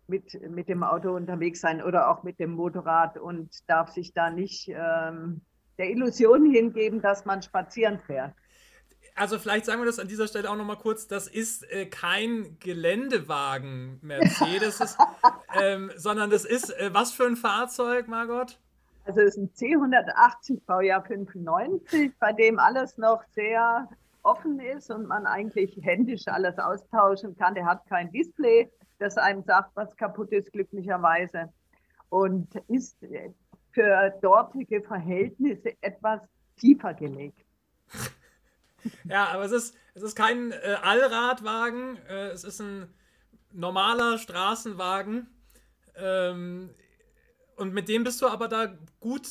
mit, 0.07 0.39
mit 0.51 0.69
dem 0.69 0.83
Auto 0.83 1.15
unterwegs 1.15 1.61
sein 1.61 1.83
oder 1.83 2.11
auch 2.11 2.23
mit 2.23 2.39
dem 2.39 2.53
Motorrad 2.53 3.17
und 3.17 3.51
darf 3.67 3.91
sich 3.91 4.13
da 4.13 4.31
nicht 4.31 4.69
ähm, 4.69 5.41
der 5.79 5.91
Illusion 5.91 6.51
hingeben, 6.51 7.01
dass 7.01 7.25
man 7.25 7.43
spazieren 7.43 7.99
fährt. 8.01 8.35
Also 9.17 9.39
vielleicht 9.39 9.65
sagen 9.65 9.81
wir 9.81 9.87
das 9.87 10.01
an 10.01 10.09
dieser 10.09 10.27
Stelle 10.27 10.51
auch 10.51 10.57
nochmal 10.57 10.77
kurz, 10.77 11.07
das 11.07 11.29
ist 11.29 11.71
äh, 11.71 11.87
kein 11.87 12.59
Geländewagen 12.59 14.01
Mercedes, 14.03 14.81
ist, 14.81 14.99
ähm, 15.61 15.93
sondern 15.97 16.31
das 16.31 16.45
ist, 16.45 16.71
äh, 16.71 16.93
was 16.93 17.13
für 17.13 17.25
ein 17.25 17.37
Fahrzeug, 17.37 18.09
Margot? 18.09 18.59
Also 19.05 19.21
es 19.21 19.37
ist 19.37 19.39
ein 19.39 19.51
C180 19.51 20.63
Baujahr 20.67 21.05
95, 21.05 22.13
bei 22.19 22.33
dem 22.33 22.59
alles 22.59 22.99
noch 22.99 23.23
sehr 23.35 23.89
offen 24.25 24.59
ist 24.59 24.91
und 24.91 25.07
man 25.07 25.27
eigentlich 25.27 25.79
händisch 25.83 26.27
alles 26.27 26.59
austauschen 26.59 27.37
kann. 27.37 27.55
Der 27.55 27.67
hat 27.67 27.87
kein 27.87 28.11
Display, 28.11 28.71
das 29.05 29.19
einem 29.19 29.43
sagt, 29.43 29.71
was 29.77 29.95
kaputt 29.97 30.33
ist, 30.33 30.53
glücklicherweise. 30.53 31.53
Und 32.09 32.55
ist 32.69 32.97
für 33.73 34.11
dortige 34.23 34.83
Verhältnisse 34.83 35.75
etwas 35.81 36.21
tiefer 36.57 36.95
gelegt. 36.95 37.45
Ja, 39.05 39.29
aber 39.29 39.45
es 39.45 39.53
ist, 39.53 39.75
es 39.95 40.03
ist 40.03 40.15
kein 40.15 40.53
äh, 40.53 40.77
Allradwagen, 40.83 41.97
äh, 42.07 42.29
es 42.29 42.45
ist 42.45 42.61
ein 42.61 42.93
normaler 43.51 44.19
Straßenwagen. 44.19 45.27
Ähm, 45.97 46.69
und 47.57 47.73
mit 47.73 47.89
dem 47.89 48.05
bist 48.05 48.21
du 48.21 48.27
aber 48.27 48.47
da 48.47 48.77
gut 49.01 49.27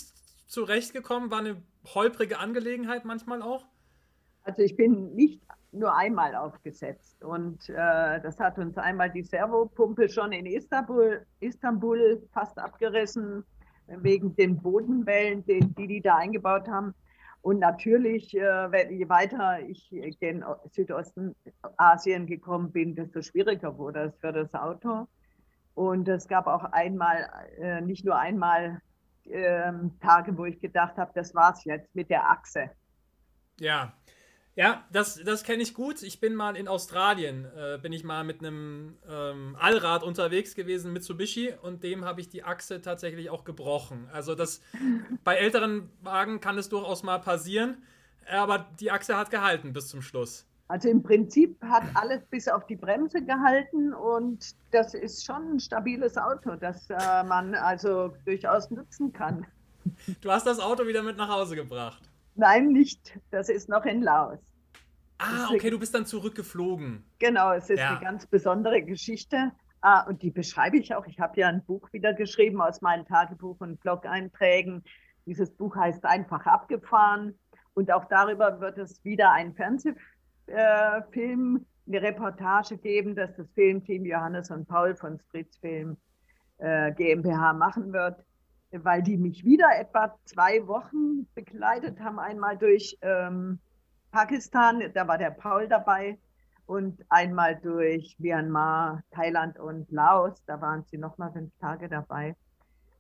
zurechtgekommen? 0.48 1.30
War 1.30 1.38
eine 1.38 1.62
holprige 1.94 2.40
Angelegenheit 2.40 3.06
manchmal 3.06 3.44
auch? 3.44 3.68
Also 4.42 4.64
ich 4.64 4.76
bin 4.76 5.14
nicht 5.14 5.40
nur 5.74 5.96
einmal 5.96 6.36
aufgesetzt. 6.36 7.24
Und 7.24 7.70
äh, 7.70 8.22
das 8.22 8.40
hat 8.40 8.58
uns 8.58 8.78
einmal 8.78 9.10
die 9.10 9.24
Servopumpe 9.24 10.08
schon 10.10 10.32
in 10.32 10.46
Istanbul, 10.46 11.26
Istanbul 11.40 12.22
fast 12.32 12.58
abgerissen, 12.58 13.44
wegen 13.88 14.36
den 14.36 14.62
Bodenwellen, 14.62 15.46
die, 15.46 15.60
die 15.60 15.88
die 15.88 16.02
da 16.02 16.16
eingebaut 16.16 16.68
haben. 16.68 16.94
Und 17.42 17.60
natürlich, 17.60 18.34
äh, 18.38 18.94
je 18.94 19.10
weiter 19.10 19.60
ich 19.60 19.92
in 19.92 20.46
Südosten 20.72 21.36
Asien 21.76 22.26
gekommen 22.26 22.72
bin, 22.72 22.96
desto 22.96 23.22
schwieriger 23.22 23.78
wurde 23.78 24.04
es 24.04 24.18
für 24.20 24.32
das 24.32 24.54
Auto. 24.54 25.08
Und 25.76 26.08
es 26.08 26.28
gab 26.28 26.48
auch 26.48 26.64
einmal, 26.72 27.30
äh, 27.60 27.82
nicht 27.82 28.06
nur 28.06 28.18
einmal 28.18 28.80
äh, 29.26 29.74
Tage, 30.02 30.38
wo 30.38 30.46
ich 30.46 30.62
gedacht 30.62 30.96
habe, 30.98 31.12
das 31.16 31.36
war's 31.36 31.66
jetzt 31.66 31.94
mit 31.94 32.10
der 32.10 32.30
Achse. 32.30 32.70
Ja, 33.60 33.94
ja, 34.56 34.84
das, 34.92 35.20
das 35.24 35.44
kenne 35.44 35.64
ich 35.64 35.74
gut. 35.74 36.04
Ich 36.04 36.20
bin 36.20 36.36
mal 36.36 36.56
in 36.56 36.68
Australien, 36.68 37.46
äh, 37.58 37.80
bin 37.80 37.92
ich 37.92 38.04
mal 38.04 38.24
mit 38.24 38.40
einem 38.40 38.98
ähm, 39.10 39.58
Allrad 39.60 40.04
unterwegs 40.04 40.54
gewesen, 40.54 40.94
Mitsubishi, 40.94 41.54
und 41.62 41.84
dem 41.84 42.06
habe 42.06 42.22
ich 42.22 42.30
die 42.30 42.44
Achse 42.44 42.80
tatsächlich 42.82 43.32
auch 43.32 43.46
gebrochen. 43.46 44.08
Also 44.14 44.36
das 44.36 44.62
bei 45.24 45.36
älteren 45.36 45.90
Wagen 46.02 46.40
kann 46.40 46.58
es 46.60 46.70
durchaus 46.70 47.02
mal 47.02 47.18
passieren, 47.18 47.82
aber 48.32 48.68
die 48.80 48.92
Achse 48.92 49.18
hat 49.18 49.32
gehalten 49.32 49.74
bis 49.74 49.88
zum 49.88 50.04
Schluss. 50.04 50.46
Also 50.68 50.88
im 50.88 51.02
Prinzip 51.02 51.60
hat 51.64 51.84
alles 51.96 52.22
bis 52.30 52.48
auf 52.48 52.66
die 52.68 52.76
Bremse 52.76 53.24
gehalten 53.24 53.94
und 53.94 54.56
das 54.72 54.94
ist 54.94 55.26
schon 55.26 55.56
ein 55.56 55.60
stabiles 55.60 56.18
Auto, 56.18 56.56
das 56.56 56.90
äh, 56.90 57.24
man 57.24 57.56
also 57.56 58.14
durchaus 58.26 58.70
nutzen 58.70 59.12
kann. 59.12 59.46
Du 60.22 60.32
hast 60.32 60.48
das 60.48 60.60
Auto 60.60 60.88
wieder 60.88 61.04
mit 61.04 61.18
nach 61.18 61.28
Hause 61.28 61.56
gebracht. 61.56 62.02
Nein, 62.36 62.68
nicht. 62.70 63.20
Das 63.32 63.50
ist 63.50 63.70
noch 63.70 63.86
in 63.86 64.02
Laos. 64.02 64.40
Ah, 65.20 65.50
okay, 65.54 65.70
du 65.70 65.80
bist 65.80 65.94
dann 65.94 66.06
zurückgeflogen. 66.06 67.06
Genau, 67.20 67.54
es 67.54 67.70
ist 67.70 67.80
ja. 67.80 67.92
eine 67.92 68.00
ganz 68.00 68.26
besondere 68.26 68.82
Geschichte. 68.82 69.52
Ah, 69.82 70.02
und 70.08 70.22
die 70.22 70.32
beschreibe 70.32 70.78
ich 70.78 70.96
auch. 70.96 71.06
Ich 71.08 71.20
habe 71.20 71.40
ja 71.40 71.48
ein 71.48 71.64
Buch 71.64 71.92
wieder 71.92 72.14
geschrieben 72.14 72.62
aus 72.62 72.82
meinen 72.82 73.06
Tagebuch- 73.06 73.62
und 73.62 73.80
Blog-Einträgen. 73.82 74.84
Dieses 75.26 75.52
Buch 75.52 75.76
heißt 75.76 76.06
Einfach 76.06 76.46
abgefahren. 76.46 77.38
Und 77.74 77.92
auch 77.92 78.06
darüber 78.06 78.60
wird 78.60 78.78
es 78.78 79.04
wieder 79.04 79.32
einen 79.32 79.54
Fernsehfilm, 79.56 79.98
äh, 80.48 81.62
eine 81.86 82.02
Reportage 82.02 82.78
geben, 82.78 83.16
dass 83.16 83.36
das 83.36 83.52
Filmteam 83.54 84.06
Johannes 84.06 84.52
und 84.52 84.68
Paul 84.68 84.96
von 84.96 85.20
Spritz 85.20 85.58
Film 85.58 85.98
äh, 86.60 86.92
GmbH 86.94 87.54
machen 87.54 87.92
wird 87.94 88.24
weil 88.82 89.04
die 89.04 89.18
mich 89.18 89.44
wieder 89.44 89.68
etwa 89.78 90.18
zwei 90.26 90.66
Wochen 90.68 91.28
begleitet 91.36 92.00
haben, 92.00 92.20
einmal 92.20 92.58
durch 92.58 92.98
ähm, 93.02 93.60
Pakistan, 94.12 94.84
da 94.94 95.08
war 95.08 95.18
der 95.18 95.32
Paul 95.32 95.68
dabei, 95.68 96.18
und 96.66 97.04
einmal 97.10 97.60
durch 97.62 98.16
Myanmar, 98.20 99.04
Thailand 99.12 99.60
und 99.60 99.92
Laos, 99.92 100.42
da 100.46 100.62
waren 100.62 100.84
sie 100.90 100.98
nochmal 100.98 101.32
fünf 101.32 101.52
Tage 101.60 101.90
dabei. 101.90 102.36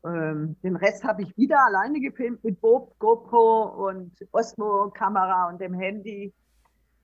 Ähm, 0.05 0.57
den 0.63 0.75
Rest 0.75 1.03
habe 1.03 1.21
ich 1.21 1.37
wieder 1.37 1.65
alleine 1.65 2.01
gefilmt 2.01 2.43
mit 2.43 2.59
Bob, 2.59 2.97
GoPro 2.99 3.87
und 3.87 4.11
Osmo-Kamera 4.31 5.47
und 5.49 5.61
dem 5.61 5.73
Handy, 5.73 6.33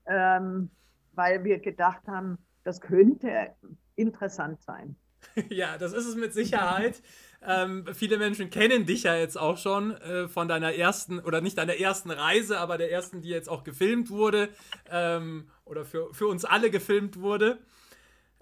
ähm, 0.06 0.70
weil 1.14 1.42
wir 1.44 1.60
gedacht 1.60 2.06
haben, 2.06 2.38
das 2.62 2.80
könnte 2.80 3.54
interessant 3.96 4.60
sein. 4.62 4.96
Ja, 5.50 5.76
das 5.76 5.92
ist 5.92 6.06
es 6.06 6.16
mit 6.16 6.32
Sicherheit. 6.32 7.02
Ähm, 7.42 7.86
viele 7.94 8.18
Menschen 8.18 8.50
kennen 8.50 8.84
dich 8.84 9.04
ja 9.04 9.14
jetzt 9.16 9.38
auch 9.38 9.56
schon 9.56 9.92
äh, 9.92 10.28
von 10.28 10.46
deiner 10.46 10.74
ersten, 10.74 11.20
oder 11.20 11.40
nicht 11.40 11.56
deiner 11.56 11.76
ersten 11.76 12.10
Reise, 12.10 12.58
aber 12.58 12.76
der 12.76 12.92
ersten, 12.92 13.22
die 13.22 13.30
jetzt 13.30 13.48
auch 13.48 13.64
gefilmt 13.64 14.10
wurde 14.10 14.50
ähm, 14.90 15.48
oder 15.64 15.84
für, 15.84 16.12
für 16.12 16.26
uns 16.26 16.44
alle 16.44 16.70
gefilmt 16.70 17.18
wurde. 17.20 17.58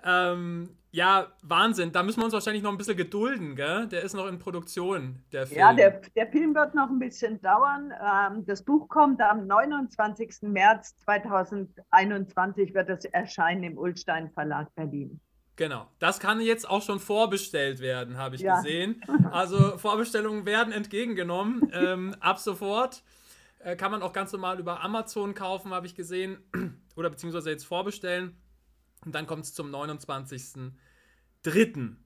Ähm, 0.03 0.77
Ja, 0.91 1.27
Wahnsinn. 1.43 1.93
Da 1.93 2.03
müssen 2.03 2.21
wir 2.21 2.25
uns 2.25 2.33
wahrscheinlich 2.33 2.63
noch 2.63 2.71
ein 2.73 2.79
bisschen 2.79 2.97
gedulden, 2.97 3.57
gell? 3.57 3.87
Der 3.89 4.03
ist 4.03 4.15
noch 4.15 4.27
in 4.27 4.39
Produktion, 4.39 5.23
der 5.33 5.47
Film. 5.47 5.61
Ja, 5.61 5.73
der, 5.75 6.01
der 6.17 6.27
Film 6.29 6.55
wird 6.55 6.75
noch 6.75 6.89
ein 6.89 6.99
bisschen 6.99 7.41
dauern. 7.43 7.93
Ähm, 7.93 8.47
das 8.47 8.63
Buch 8.65 8.89
kommt 8.89 9.21
am 9.21 9.47
29. 9.47 10.43
März 10.43 10.97
2021, 11.05 12.75
wird 12.75 12.89
es 12.89 13.05
erscheinen 13.05 13.65
im 13.65 13.79
Ulstein 13.79 14.31
Verlag 14.31 14.75
Berlin. 14.75 15.21
Genau, 15.59 15.87
das 15.99 16.21
kann 16.21 16.41
jetzt 16.41 16.71
auch 16.71 16.83
schon 16.83 17.01
vorbestellt 17.01 17.81
werden, 17.81 18.17
habe 18.17 18.37
ich 18.37 18.43
ja. 18.43 18.61
gesehen. 18.61 19.03
Also 19.33 19.77
Vorbestellungen 19.77 20.47
werden 20.47 20.73
entgegengenommen. 20.73 21.69
ähm, 21.73 22.15
ab 22.21 22.39
sofort 22.39 23.03
äh, 23.59 23.75
kann 23.75 23.91
man 23.91 24.03
auch 24.03 24.13
ganz 24.13 24.31
normal 24.31 24.61
über 24.61 24.85
Amazon 24.85 25.35
kaufen, 25.35 25.75
habe 25.75 25.89
ich 25.89 25.97
gesehen. 25.97 26.39
Oder 26.97 27.11
beziehungsweise 27.11 27.51
jetzt 27.51 27.65
vorbestellen. 27.65 28.41
Und 29.05 29.17
dann 29.17 29.27
kommt 29.27 29.47
es 29.47 29.53
zum 29.53 29.75
29.03. 29.75 31.97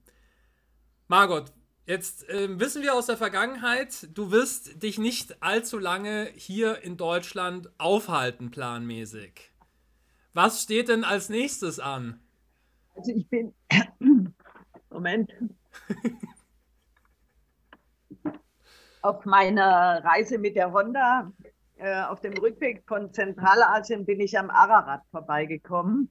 Margot, 1.07 1.53
jetzt 1.85 2.27
äh, 2.29 2.59
wissen 2.59 2.81
wir 2.81 2.95
aus 2.95 3.05
der 3.05 3.17
Vergangenheit, 3.17 4.07
du 4.15 4.31
wirst 4.31 4.81
dich 4.81 4.97
nicht 4.97 5.43
allzu 5.43 5.77
lange 5.77 6.31
hier 6.35 6.81
in 6.81 6.97
Deutschland 6.97 7.69
aufhalten, 7.77 8.49
planmäßig. 8.49 9.51
Was 10.33 10.63
steht 10.63 10.89
denn 10.89 11.03
als 11.03 11.29
nächstes 11.29 11.79
an? 11.79 12.22
Also 12.95 13.11
ich 13.11 13.27
bin, 13.29 13.53
Moment, 14.89 15.31
auf 19.01 19.25
meiner 19.25 20.03
Reise 20.03 20.37
mit 20.37 20.55
der 20.55 20.71
Honda, 20.71 21.31
äh, 21.77 22.03
auf 22.03 22.21
dem 22.21 22.33
Rückweg 22.33 22.83
von 22.87 23.11
Zentralasien 23.13 24.05
bin 24.05 24.19
ich 24.19 24.37
am 24.37 24.49
Ararat 24.49 25.01
vorbeigekommen. 25.11 26.09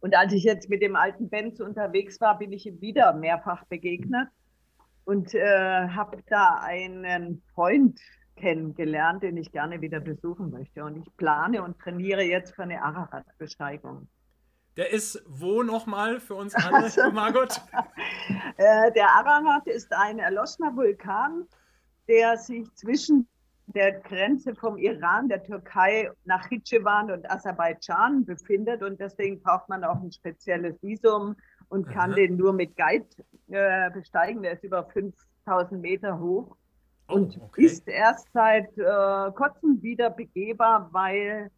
Und 0.00 0.16
als 0.16 0.32
ich 0.32 0.44
jetzt 0.44 0.70
mit 0.70 0.80
dem 0.80 0.96
alten 0.96 1.28
Benz 1.28 1.60
unterwegs 1.60 2.20
war, 2.20 2.38
bin 2.38 2.52
ich 2.52 2.66
ihm 2.66 2.80
wieder 2.80 3.12
mehrfach 3.12 3.64
begegnet 3.66 4.28
und 5.04 5.34
äh, 5.34 5.88
habe 5.88 6.22
da 6.28 6.60
einen 6.60 7.42
Freund 7.54 8.00
kennengelernt, 8.36 9.24
den 9.24 9.36
ich 9.36 9.50
gerne 9.50 9.80
wieder 9.80 9.98
besuchen 9.98 10.50
möchte. 10.50 10.84
Und 10.84 10.96
ich 10.96 11.16
plane 11.16 11.62
und 11.62 11.78
trainiere 11.80 12.22
jetzt 12.22 12.54
für 12.54 12.62
eine 12.62 12.80
Ararat-Besteigung. 12.82 14.08
Der 14.78 14.92
ist 14.92 15.20
wo 15.26 15.64
nochmal 15.64 16.20
für 16.20 16.36
uns 16.36 16.54
alle, 16.54 16.84
also, 16.84 17.10
Margot? 17.10 17.60
Äh, 18.60 18.92
der 18.92 19.08
Ararat 19.10 19.66
ist 19.68 19.92
ein 19.92 20.18
erloschener 20.18 20.74
Vulkan, 20.74 21.46
der 22.08 22.36
sich 22.36 22.72
zwischen 22.74 23.28
der 23.66 24.00
Grenze 24.00 24.54
vom 24.54 24.76
Iran, 24.78 25.28
der 25.28 25.44
Türkei 25.44 26.10
nach 26.24 26.48
Hitschewan 26.48 27.10
und 27.10 27.30
Aserbaidschan 27.30 28.24
befindet 28.24 28.82
und 28.82 28.98
deswegen 28.98 29.40
braucht 29.40 29.68
man 29.68 29.84
auch 29.84 30.02
ein 30.02 30.10
spezielles 30.10 30.82
Visum 30.82 31.36
und 31.68 31.86
kann 31.86 32.10
Aha. 32.10 32.16
den 32.16 32.36
nur 32.36 32.52
mit 32.52 32.76
Guide 32.76 33.06
äh, 33.50 33.90
besteigen. 33.90 34.42
Der 34.42 34.52
ist 34.54 34.64
über 34.64 34.84
5000 34.84 35.80
Meter 35.80 36.18
hoch 36.18 36.56
oh, 37.08 37.14
und 37.14 37.40
okay. 37.40 37.64
ist 37.64 37.86
erst 37.86 38.26
seit 38.32 38.76
äh, 38.76 39.30
kurzem 39.32 39.80
wieder 39.82 40.10
begehbar, 40.10 40.88
weil 40.92 41.50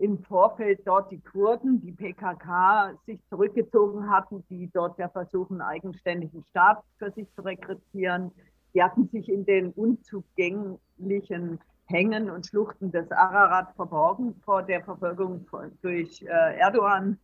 im 0.00 0.18
Vorfeld 0.24 0.80
dort 0.86 1.10
die 1.10 1.20
Kurden, 1.20 1.82
die 1.82 1.92
PKK, 1.92 2.94
sich 3.04 3.20
zurückgezogen 3.28 4.08
hatten, 4.08 4.42
die 4.48 4.70
dort 4.72 4.98
ja 4.98 5.10
versuchen, 5.10 5.60
eigenständigen 5.60 6.42
Staat 6.50 6.82
für 6.98 7.10
sich 7.12 7.30
zu 7.34 7.42
rekrutieren. 7.42 8.32
Die 8.72 8.82
hatten 8.82 9.08
sich 9.08 9.28
in 9.28 9.44
den 9.44 9.72
unzugänglichen 9.72 11.60
Hängen 11.84 12.30
und 12.30 12.46
Schluchten 12.46 12.90
des 12.90 13.12
Ararat 13.12 13.74
verborgen 13.76 14.40
vor 14.42 14.62
der 14.62 14.82
Verfolgung 14.82 15.46
durch 15.82 16.22
äh, 16.22 16.58
Erdogan 16.58 17.18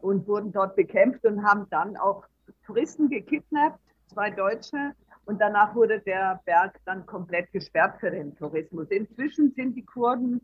und 0.00 0.28
wurden 0.28 0.52
dort 0.52 0.76
bekämpft 0.76 1.24
und 1.24 1.42
haben 1.44 1.66
dann 1.70 1.96
auch 1.96 2.24
Touristen 2.64 3.08
gekidnappt, 3.08 3.80
zwei 4.06 4.30
Deutsche. 4.30 4.92
Und 5.24 5.40
danach 5.40 5.74
wurde 5.74 5.98
der 6.00 6.40
Berg 6.44 6.78
dann 6.84 7.06
komplett 7.06 7.50
gesperrt 7.50 7.98
für 7.98 8.12
den 8.12 8.36
Tourismus. 8.36 8.86
Inzwischen 8.90 9.52
sind 9.56 9.74
die 9.74 9.84
Kurden, 9.84 10.42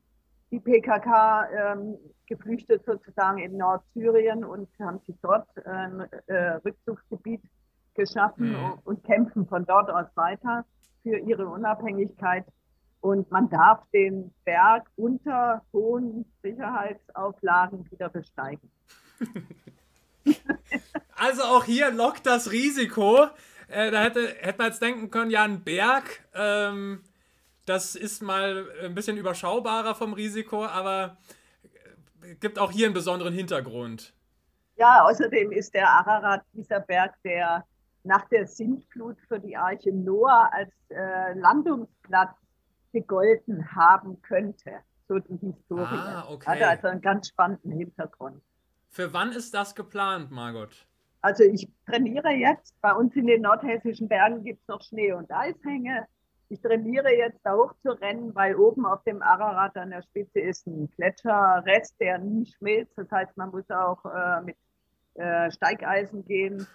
die 0.50 0.60
PKK, 0.60 1.48
ähm, 1.52 1.96
geflüchtet 2.26 2.84
sozusagen 2.84 3.38
in 3.38 3.56
Nordsyrien 3.56 4.44
und 4.44 4.68
haben 4.80 5.00
sich 5.06 5.16
dort 5.22 5.46
ein 5.66 6.06
äh, 6.26 6.34
Rückzugsgebiet 6.64 7.42
geschaffen 7.94 8.52
mhm. 8.52 8.78
und 8.84 9.04
kämpfen 9.04 9.46
von 9.46 9.64
dort 9.66 9.90
aus 9.90 10.06
weiter 10.14 10.64
für 11.02 11.18
ihre 11.18 11.46
Unabhängigkeit. 11.46 12.44
Und 13.00 13.30
man 13.30 13.48
darf 13.48 13.80
den 13.92 14.32
Berg 14.44 14.86
unter 14.96 15.62
hohen 15.72 16.26
Sicherheitsauflagen 16.42 17.90
wieder 17.90 18.10
besteigen. 18.10 18.70
also 21.16 21.42
auch 21.42 21.64
hier 21.64 21.90
lockt 21.90 22.26
das 22.26 22.52
Risiko. 22.52 23.26
Äh, 23.68 23.90
da 23.90 24.02
hätte, 24.02 24.28
hätte 24.40 24.58
man 24.58 24.66
jetzt 24.66 24.82
denken 24.82 25.10
können, 25.10 25.30
ja, 25.30 25.44
ein 25.44 25.62
Berg, 25.64 26.24
ähm, 26.34 27.02
das 27.70 27.94
ist 27.94 28.20
mal 28.20 28.66
ein 28.82 28.94
bisschen 28.94 29.16
überschaubarer 29.16 29.94
vom 29.94 30.12
Risiko, 30.12 30.64
aber 30.64 31.16
gibt 32.40 32.58
auch 32.58 32.72
hier 32.72 32.86
einen 32.86 32.94
besonderen 32.94 33.32
Hintergrund. 33.32 34.12
Ja, 34.76 35.04
außerdem 35.04 35.52
ist 35.52 35.72
der 35.74 35.88
Ararat 35.88 36.42
dieser 36.52 36.80
Berg, 36.80 37.14
der 37.22 37.64
nach 38.02 38.24
der 38.28 38.46
Sintflut 38.46 39.16
für 39.28 39.38
die 39.38 39.56
Arche 39.56 39.92
Noah 39.92 40.50
als 40.52 40.72
äh, 40.88 41.38
Landungsplatz 41.38 42.34
gegolten 42.92 43.70
haben 43.72 44.20
könnte. 44.22 44.72
So 45.06 45.18
die 45.20 45.36
Historie. 45.36 45.84
Ah, 45.84 46.26
okay. 46.28 46.50
Hat 46.50 46.62
also 46.62 46.88
einen 46.88 47.00
ganz 47.00 47.28
spannenden 47.28 47.72
Hintergrund. 47.72 48.42
Für 48.88 49.12
wann 49.12 49.30
ist 49.32 49.54
das 49.54 49.76
geplant, 49.76 50.32
Margot? 50.32 50.86
Also 51.20 51.44
ich 51.44 51.68
trainiere 51.86 52.30
jetzt. 52.30 52.74
Bei 52.80 52.94
uns 52.94 53.14
in 53.14 53.26
den 53.26 53.42
nordhessischen 53.42 54.08
Bergen 54.08 54.42
gibt 54.42 54.62
es 54.62 54.68
noch 54.68 54.82
Schnee- 54.82 55.12
und 55.12 55.30
Eishänge. 55.30 56.06
Ich 56.50 56.60
trainiere 56.60 57.14
jetzt 57.16 57.38
da 57.44 57.54
hoch 57.54 57.74
zu 57.80 57.90
rennen, 57.90 58.34
weil 58.34 58.56
oben 58.56 58.84
auf 58.84 59.04
dem 59.04 59.22
Ararat 59.22 59.76
an 59.76 59.90
der 59.90 60.02
Spitze 60.02 60.40
ist 60.40 60.66
ein 60.66 60.90
Gletscherrest, 60.96 61.94
der 62.00 62.18
nie 62.18 62.44
schmilzt. 62.44 62.92
Das 62.98 63.08
heißt, 63.08 63.36
man 63.36 63.50
muss 63.50 63.70
auch 63.70 64.04
äh, 64.04 64.40
mit 64.42 64.56
äh, 65.14 65.48
Steigeisen 65.52 66.24
gehen 66.24 66.66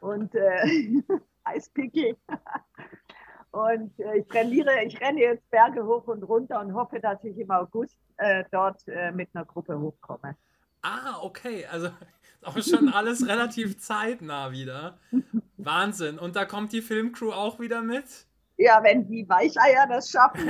und 0.00 0.34
äh, 0.34 1.02
Eispickel. 1.44 2.18
und 3.50 3.98
äh, 3.98 4.18
ich 4.18 4.26
trainiere, 4.28 4.84
ich 4.84 5.00
renne 5.00 5.20
jetzt 5.20 5.50
Berge 5.50 5.86
hoch 5.86 6.06
und 6.06 6.22
runter 6.22 6.60
und 6.60 6.74
hoffe, 6.74 7.00
dass 7.00 7.24
ich 7.24 7.38
im 7.38 7.50
August 7.50 7.96
äh, 8.18 8.44
dort 8.52 8.86
äh, 8.88 9.10
mit 9.10 9.30
einer 9.32 9.46
Gruppe 9.46 9.80
hochkomme. 9.80 10.36
Ah, 10.82 11.18
okay. 11.22 11.64
Also 11.64 11.88
auch 12.42 12.58
schon 12.58 12.90
alles 12.90 13.26
relativ 13.26 13.78
zeitnah 13.78 14.52
wieder. 14.52 14.98
Wahnsinn. 15.56 16.18
Und 16.18 16.36
da 16.36 16.44
kommt 16.44 16.72
die 16.72 16.82
Filmcrew 16.82 17.32
auch 17.32 17.58
wieder 17.58 17.80
mit? 17.80 18.26
Ja, 18.56 18.82
wenn 18.82 19.06
die 19.08 19.28
Weicheier 19.28 19.86
das 19.88 20.10
schaffen. 20.10 20.46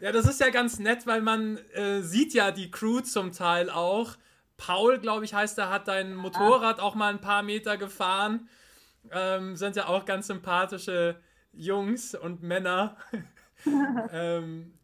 ja, 0.00 0.12
das 0.12 0.26
ist 0.26 0.40
ja 0.40 0.50
ganz 0.50 0.78
nett, 0.78 1.06
weil 1.06 1.22
man 1.22 1.58
äh, 1.74 2.02
sieht 2.02 2.34
ja 2.34 2.50
die 2.50 2.70
Crew 2.70 3.00
zum 3.00 3.32
Teil 3.32 3.70
auch. 3.70 4.16
Paul, 4.56 4.98
glaube 4.98 5.24
ich, 5.24 5.34
heißt 5.34 5.58
er, 5.58 5.70
hat 5.70 5.88
dein 5.88 6.14
Motorrad 6.14 6.80
auch 6.80 6.94
mal 6.94 7.12
ein 7.12 7.20
paar 7.20 7.42
Meter 7.42 7.76
gefahren. 7.76 8.48
Ähm, 9.10 9.56
sind 9.56 9.76
ja 9.76 9.86
auch 9.86 10.04
ganz 10.04 10.26
sympathische 10.26 11.20
Jungs 11.52 12.14
und 12.14 12.42
Männer. 12.42 12.96
ähm, 14.12 14.74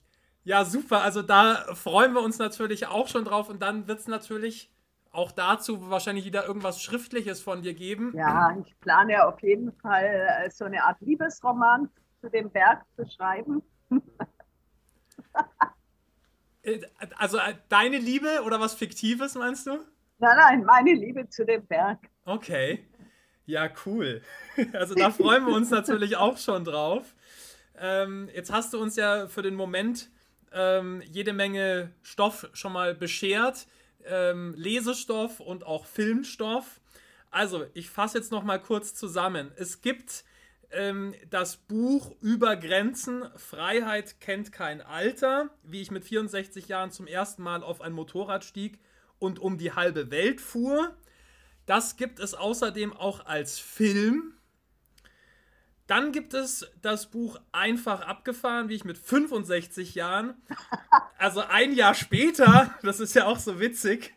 ja, 0.44 0.64
super. 0.64 1.02
Also 1.02 1.22
da 1.22 1.74
freuen 1.74 2.12
wir 2.14 2.22
uns 2.22 2.38
natürlich 2.38 2.86
auch 2.86 3.08
schon 3.08 3.24
drauf. 3.24 3.48
Und 3.48 3.60
dann 3.62 3.88
wird 3.88 4.00
es 4.00 4.08
natürlich 4.08 4.70
auch 5.12 5.30
dazu 5.30 5.90
wahrscheinlich 5.90 6.24
wieder 6.24 6.46
irgendwas 6.46 6.82
Schriftliches 6.82 7.40
von 7.40 7.62
dir 7.62 7.74
geben. 7.74 8.12
Ja, 8.16 8.56
ich 8.64 8.78
plane 8.80 9.26
auf 9.26 9.40
jeden 9.42 9.72
Fall 9.80 10.04
äh, 10.44 10.50
so 10.50 10.64
eine 10.64 10.82
Art 10.82 11.00
Liebesroman 11.00 11.90
zu 12.20 12.30
dem 12.30 12.50
Berg 12.50 12.84
zu 12.96 13.06
schreiben. 13.06 13.62
Äh, 16.64 16.80
also 17.16 17.38
äh, 17.38 17.54
deine 17.68 17.98
Liebe 17.98 18.42
oder 18.46 18.60
was 18.60 18.74
Fiktives 18.74 19.34
meinst 19.34 19.66
du? 19.66 19.80
Nein, 20.18 20.36
nein, 20.36 20.64
meine 20.64 20.94
Liebe 20.94 21.28
zu 21.28 21.44
dem 21.44 21.66
Berg. 21.66 21.98
Okay. 22.24 22.86
Ja, 23.46 23.68
cool. 23.84 24.22
Also 24.72 24.94
da 24.94 25.10
freuen 25.10 25.44
wir 25.44 25.54
uns 25.54 25.70
natürlich 25.72 26.16
auch 26.16 26.38
schon 26.38 26.64
drauf. 26.64 27.16
Ähm, 27.76 28.28
jetzt 28.32 28.52
hast 28.52 28.72
du 28.74 28.80
uns 28.80 28.94
ja 28.94 29.26
für 29.26 29.42
den 29.42 29.56
Moment 29.56 30.08
ähm, 30.52 31.02
jede 31.10 31.32
Menge 31.32 31.90
Stoff 32.02 32.48
schon 32.52 32.72
mal 32.72 32.94
beschert. 32.94 33.66
Ähm, 34.06 34.54
Lesestoff 34.56 35.40
und 35.40 35.64
auch 35.64 35.86
Filmstoff. 35.86 36.80
Also, 37.30 37.64
ich 37.74 37.88
fasse 37.88 38.18
jetzt 38.18 38.30
noch 38.30 38.42
mal 38.42 38.58
kurz 38.60 38.94
zusammen. 38.94 39.52
Es 39.56 39.80
gibt 39.80 40.24
ähm, 40.70 41.14
das 41.30 41.56
Buch 41.56 42.14
Über 42.20 42.56
Grenzen, 42.56 43.24
Freiheit 43.36 44.20
kennt 44.20 44.52
kein 44.52 44.80
Alter, 44.80 45.50
wie 45.62 45.82
ich 45.82 45.90
mit 45.90 46.04
64 46.04 46.68
Jahren 46.68 46.90
zum 46.90 47.06
ersten 47.06 47.42
Mal 47.42 47.62
auf 47.62 47.80
ein 47.80 47.92
Motorrad 47.92 48.44
stieg 48.44 48.78
und 49.18 49.38
um 49.38 49.58
die 49.58 49.72
halbe 49.72 50.10
Welt 50.10 50.40
fuhr. 50.40 50.96
Das 51.66 51.96
gibt 51.96 52.18
es 52.18 52.34
außerdem 52.34 52.92
auch 52.92 53.26
als 53.26 53.58
Film. 53.58 54.34
Dann 55.86 56.12
gibt 56.12 56.34
es 56.34 56.70
das 56.80 57.10
Buch 57.10 57.40
Einfach 57.50 58.02
abgefahren, 58.02 58.68
wie 58.68 58.74
ich 58.74 58.84
mit 58.84 58.98
65 58.98 59.94
Jahren, 59.94 60.34
also 61.18 61.40
ein 61.40 61.74
Jahr 61.74 61.94
später, 61.94 62.74
das 62.82 63.00
ist 63.00 63.14
ja 63.14 63.26
auch 63.26 63.38
so 63.38 63.60
witzig, 63.60 64.14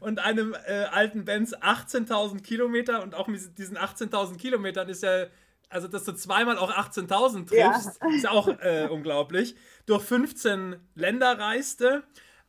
und 0.00 0.18
einem 0.18 0.54
äh, 0.66 0.84
alten 0.84 1.24
Benz 1.24 1.54
18.000 1.54 2.42
Kilometer 2.42 3.02
und 3.02 3.14
auch 3.14 3.28
mit 3.28 3.58
diesen 3.58 3.76
18.000 3.76 4.38
Kilometern 4.38 4.88
ist 4.88 5.02
ja, 5.02 5.26
also 5.68 5.86
dass 5.86 6.04
du 6.04 6.12
zweimal 6.12 6.58
auch 6.58 6.72
18.000 6.72 7.46
triffst, 7.46 8.00
ja. 8.00 8.16
ist 8.16 8.28
auch 8.28 8.48
äh, 8.48 8.88
unglaublich. 8.90 9.54
Durch 9.86 10.02
15 10.02 10.76
Länder 10.94 11.38
reiste. 11.38 12.02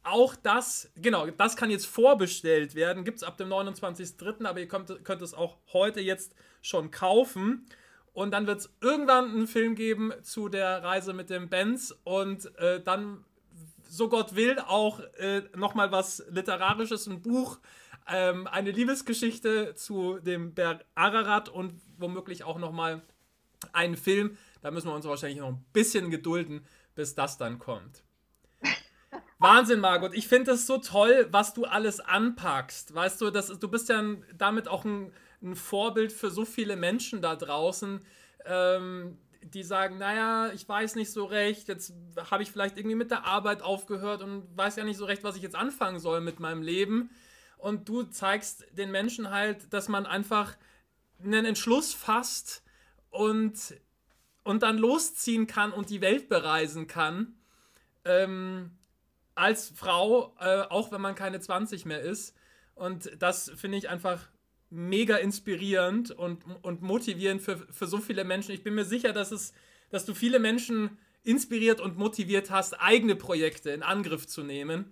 Auch 0.04 0.36
das, 0.36 0.90
genau, 0.96 1.28
das 1.28 1.56
kann 1.56 1.70
jetzt 1.70 1.86
vorbestellt 1.86 2.74
werden. 2.74 3.04
Gibt 3.04 3.18
es 3.18 3.24
ab 3.24 3.38
dem 3.38 3.50
29.03., 3.50 4.46
aber 4.46 4.60
ihr 4.60 4.68
könnt, 4.68 5.06
könnt 5.06 5.22
es 5.22 5.36
auch 5.36 5.58
heute 5.74 6.00
jetzt 6.00 6.34
schon 6.62 6.90
kaufen. 6.90 7.68
Und 8.14 8.32
dann 8.32 8.46
wird 8.46 8.60
es 8.60 8.70
irgendwann 8.82 9.30
einen 9.30 9.48
Film 9.48 9.76
geben 9.76 10.12
zu 10.22 10.50
der 10.50 10.84
Reise 10.84 11.14
mit 11.14 11.30
dem 11.30 11.50
Benz 11.50 11.96
und 12.04 12.54
äh, 12.58 12.82
dann, 12.82 13.24
so 13.88 14.10
Gott 14.10 14.36
will, 14.36 14.60
auch 14.60 15.00
äh, 15.18 15.44
nochmal 15.56 15.92
was 15.92 16.24
Literarisches, 16.30 17.08
ein 17.08 17.22
Buch, 17.22 17.60
ähm, 18.08 18.48
eine 18.48 18.72
Liebesgeschichte 18.72 19.76
zu 19.76 20.20
dem 20.20 20.54
Berg 20.54 20.86
Ararat 20.96 21.48
und 21.50 21.74
womöglich 21.98 22.44
auch 22.44 22.58
nochmal 22.58 23.02
einen 23.72 23.96
Film. 23.96 24.38
Da 24.62 24.72
müssen 24.72 24.88
wir 24.88 24.96
uns 24.96 25.06
wahrscheinlich 25.06 25.40
noch 25.40 25.50
ein 25.50 25.66
bisschen 25.72 26.12
gedulden, 26.12 26.66
bis 26.96 27.16
das 27.16 27.38
dann 27.38 27.60
kommt. 27.60 28.04
Wahnsinn, 29.40 29.80
Margot. 29.80 30.14
Ich 30.14 30.28
finde 30.28 30.52
es 30.52 30.68
so 30.68 30.78
toll, 30.78 31.28
was 31.32 31.54
du 31.54 31.66
alles 31.66 32.00
anpackst. 32.00 32.94
Weißt 32.94 33.22
du, 33.22 33.30
das, 33.30 33.48
du 33.48 33.68
bist 33.70 33.90
ja 33.90 34.04
damit 34.36 34.68
auch 34.68 34.84
ein 34.84 35.14
ein 35.42 35.56
Vorbild 35.56 36.12
für 36.12 36.30
so 36.30 36.46
viele 36.46 36.76
Menschen 36.76 37.22
da 37.22 37.36
draußen, 37.36 38.02
ähm, 38.46 39.18
die 39.44 39.64
sagen, 39.64 39.98
naja, 39.98 40.52
ich 40.54 40.68
weiß 40.68 40.96
nicht 40.96 41.12
so 41.12 41.26
recht, 41.26 41.68
jetzt 41.68 41.94
habe 42.30 42.44
ich 42.44 42.52
vielleicht 42.52 42.78
irgendwie 42.78 42.96
mit 42.96 43.12
der 43.12 43.26
Arbeit 43.26 43.62
aufgehört 43.64 44.22
und 44.22 44.46
weiß 44.56 44.76
ja 44.76 44.84
nicht 44.84 44.98
so 44.98 45.06
recht, 45.06 45.24
was 45.24 45.36
ich 45.36 45.42
jetzt 45.42 45.56
anfangen 45.56 46.00
soll 46.00 46.22
mit 46.22 46.40
meinem 46.40 46.62
Leben. 46.62 47.10
Und 47.58 47.90
du 47.90 48.04
zeigst 48.04 48.66
den 48.72 48.92
Menschen 48.92 49.32
halt, 49.32 49.74
dass 49.74 49.88
man 49.88 50.06
einfach 50.06 50.56
einen 51.24 51.46
Entschluss 51.46 51.94
fasst 51.94 52.64
und, 53.10 53.76
und 54.44 54.64
dann 54.64 54.78
losziehen 54.78 55.48
kann 55.48 55.72
und 55.72 55.90
die 55.90 56.02
Welt 56.02 56.30
bereisen 56.30 56.88
kann. 56.88 57.36
Ähm, 58.06 58.78
als 59.36 59.70
Frau, 59.76 60.36
äh, 60.40 60.62
auch 60.70 60.92
wenn 60.92 61.02
man 61.02 61.16
keine 61.16 61.40
20 61.40 61.86
mehr 61.86 62.02
ist. 62.02 62.36
Und 62.76 63.12
das 63.20 63.52
finde 63.56 63.78
ich 63.78 63.90
einfach 63.90 64.28
mega 64.72 65.18
inspirierend 65.18 66.12
und, 66.12 66.44
und 66.64 66.82
motivierend 66.82 67.42
für, 67.42 67.58
für 67.58 67.88
so 67.88 67.98
viele 67.98 68.24
Menschen. 68.24 68.54
Ich 68.54 68.64
bin 68.64 68.74
mir 68.74 68.86
sicher, 68.86 69.14
dass, 69.14 69.32
es, 69.32 69.54
dass 69.90 70.06
du 70.06 70.14
viele 70.14 70.40
Menschen 70.40 70.98
inspiriert 71.24 71.82
und 71.82 71.98
motiviert 71.98 72.50
hast, 72.50 72.80
eigene 72.82 73.16
Projekte 73.16 73.70
in 73.72 73.84
Angriff 73.84 74.28
zu 74.28 74.44
nehmen. 74.44 74.92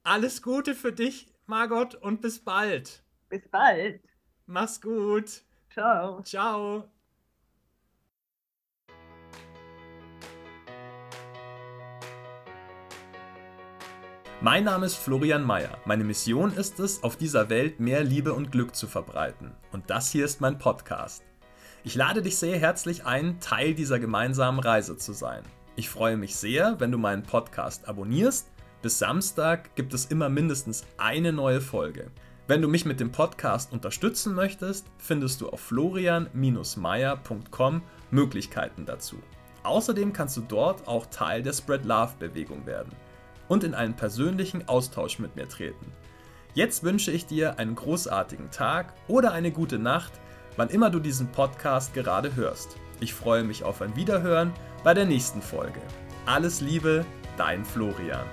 Alles 0.03 0.41
Gute 0.41 0.73
für 0.73 0.91
dich, 0.91 1.27
Margot, 1.45 1.93
und 1.93 2.21
bis 2.21 2.39
bald. 2.43 3.03
Bis 3.29 3.47
bald. 3.49 4.01
Mach's 4.47 4.81
gut. 4.81 5.43
Ciao. 5.71 6.23
Ciao. 6.23 6.89
Mein 14.41 14.63
Name 14.63 14.87
ist 14.87 14.95
Florian 14.95 15.43
Mayer. 15.43 15.77
Meine 15.85 16.03
Mission 16.03 16.51
ist 16.51 16.79
es, 16.79 17.03
auf 17.03 17.15
dieser 17.15 17.51
Welt 17.51 17.79
mehr 17.79 18.03
Liebe 18.03 18.33
und 18.33 18.51
Glück 18.51 18.75
zu 18.75 18.87
verbreiten. 18.87 19.51
Und 19.71 19.91
das 19.91 20.09
hier 20.11 20.25
ist 20.25 20.41
mein 20.41 20.57
Podcast. 20.57 21.21
Ich 21.83 21.93
lade 21.93 22.23
dich 22.23 22.37
sehr 22.37 22.57
herzlich 22.57 23.05
ein, 23.05 23.39
Teil 23.39 23.75
dieser 23.75 23.99
gemeinsamen 23.99 24.61
Reise 24.61 24.97
zu 24.97 25.13
sein. 25.13 25.43
Ich 25.75 25.91
freue 25.91 26.17
mich 26.17 26.35
sehr, 26.35 26.79
wenn 26.79 26.91
du 26.91 26.97
meinen 26.97 27.21
Podcast 27.21 27.87
abonnierst 27.87 28.50
bis 28.81 28.99
Samstag 28.99 29.75
gibt 29.75 29.93
es 29.93 30.05
immer 30.05 30.29
mindestens 30.29 30.85
eine 30.97 31.31
neue 31.31 31.61
Folge. 31.61 32.09
Wenn 32.47 32.61
du 32.61 32.67
mich 32.67 32.85
mit 32.85 32.99
dem 32.99 33.11
Podcast 33.11 33.71
unterstützen 33.71 34.33
möchtest, 34.33 34.87
findest 34.97 35.41
du 35.41 35.49
auf 35.49 35.61
florian-meier.com 35.61 37.83
Möglichkeiten 38.09 38.85
dazu. 38.85 39.17
Außerdem 39.63 40.11
kannst 40.11 40.37
du 40.37 40.41
dort 40.41 40.87
auch 40.87 41.05
Teil 41.05 41.43
der 41.43 41.53
Spread 41.53 41.85
Love 41.85 42.13
Bewegung 42.19 42.65
werden 42.65 42.91
und 43.47 43.63
in 43.63 43.73
einen 43.73 43.95
persönlichen 43.95 44.67
Austausch 44.67 45.19
mit 45.19 45.35
mir 45.35 45.47
treten. 45.47 45.93
Jetzt 46.53 46.83
wünsche 46.83 47.11
ich 47.11 47.25
dir 47.25 47.59
einen 47.59 47.75
großartigen 47.75 48.51
Tag 48.51 48.93
oder 49.07 49.31
eine 49.31 49.51
gute 49.51 49.79
Nacht, 49.79 50.11
wann 50.57 50.69
immer 50.69 50.89
du 50.89 50.99
diesen 50.99 51.31
Podcast 51.31 51.93
gerade 51.93 52.35
hörst. 52.35 52.75
Ich 52.99 53.13
freue 53.13 53.43
mich 53.43 53.63
auf 53.63 53.81
ein 53.81 53.95
Wiederhören 53.95 54.51
bei 54.83 54.93
der 54.93 55.05
nächsten 55.05 55.41
Folge. 55.41 55.79
Alles 56.25 56.59
Liebe, 56.59 57.05
dein 57.37 57.63
Florian. 57.63 58.25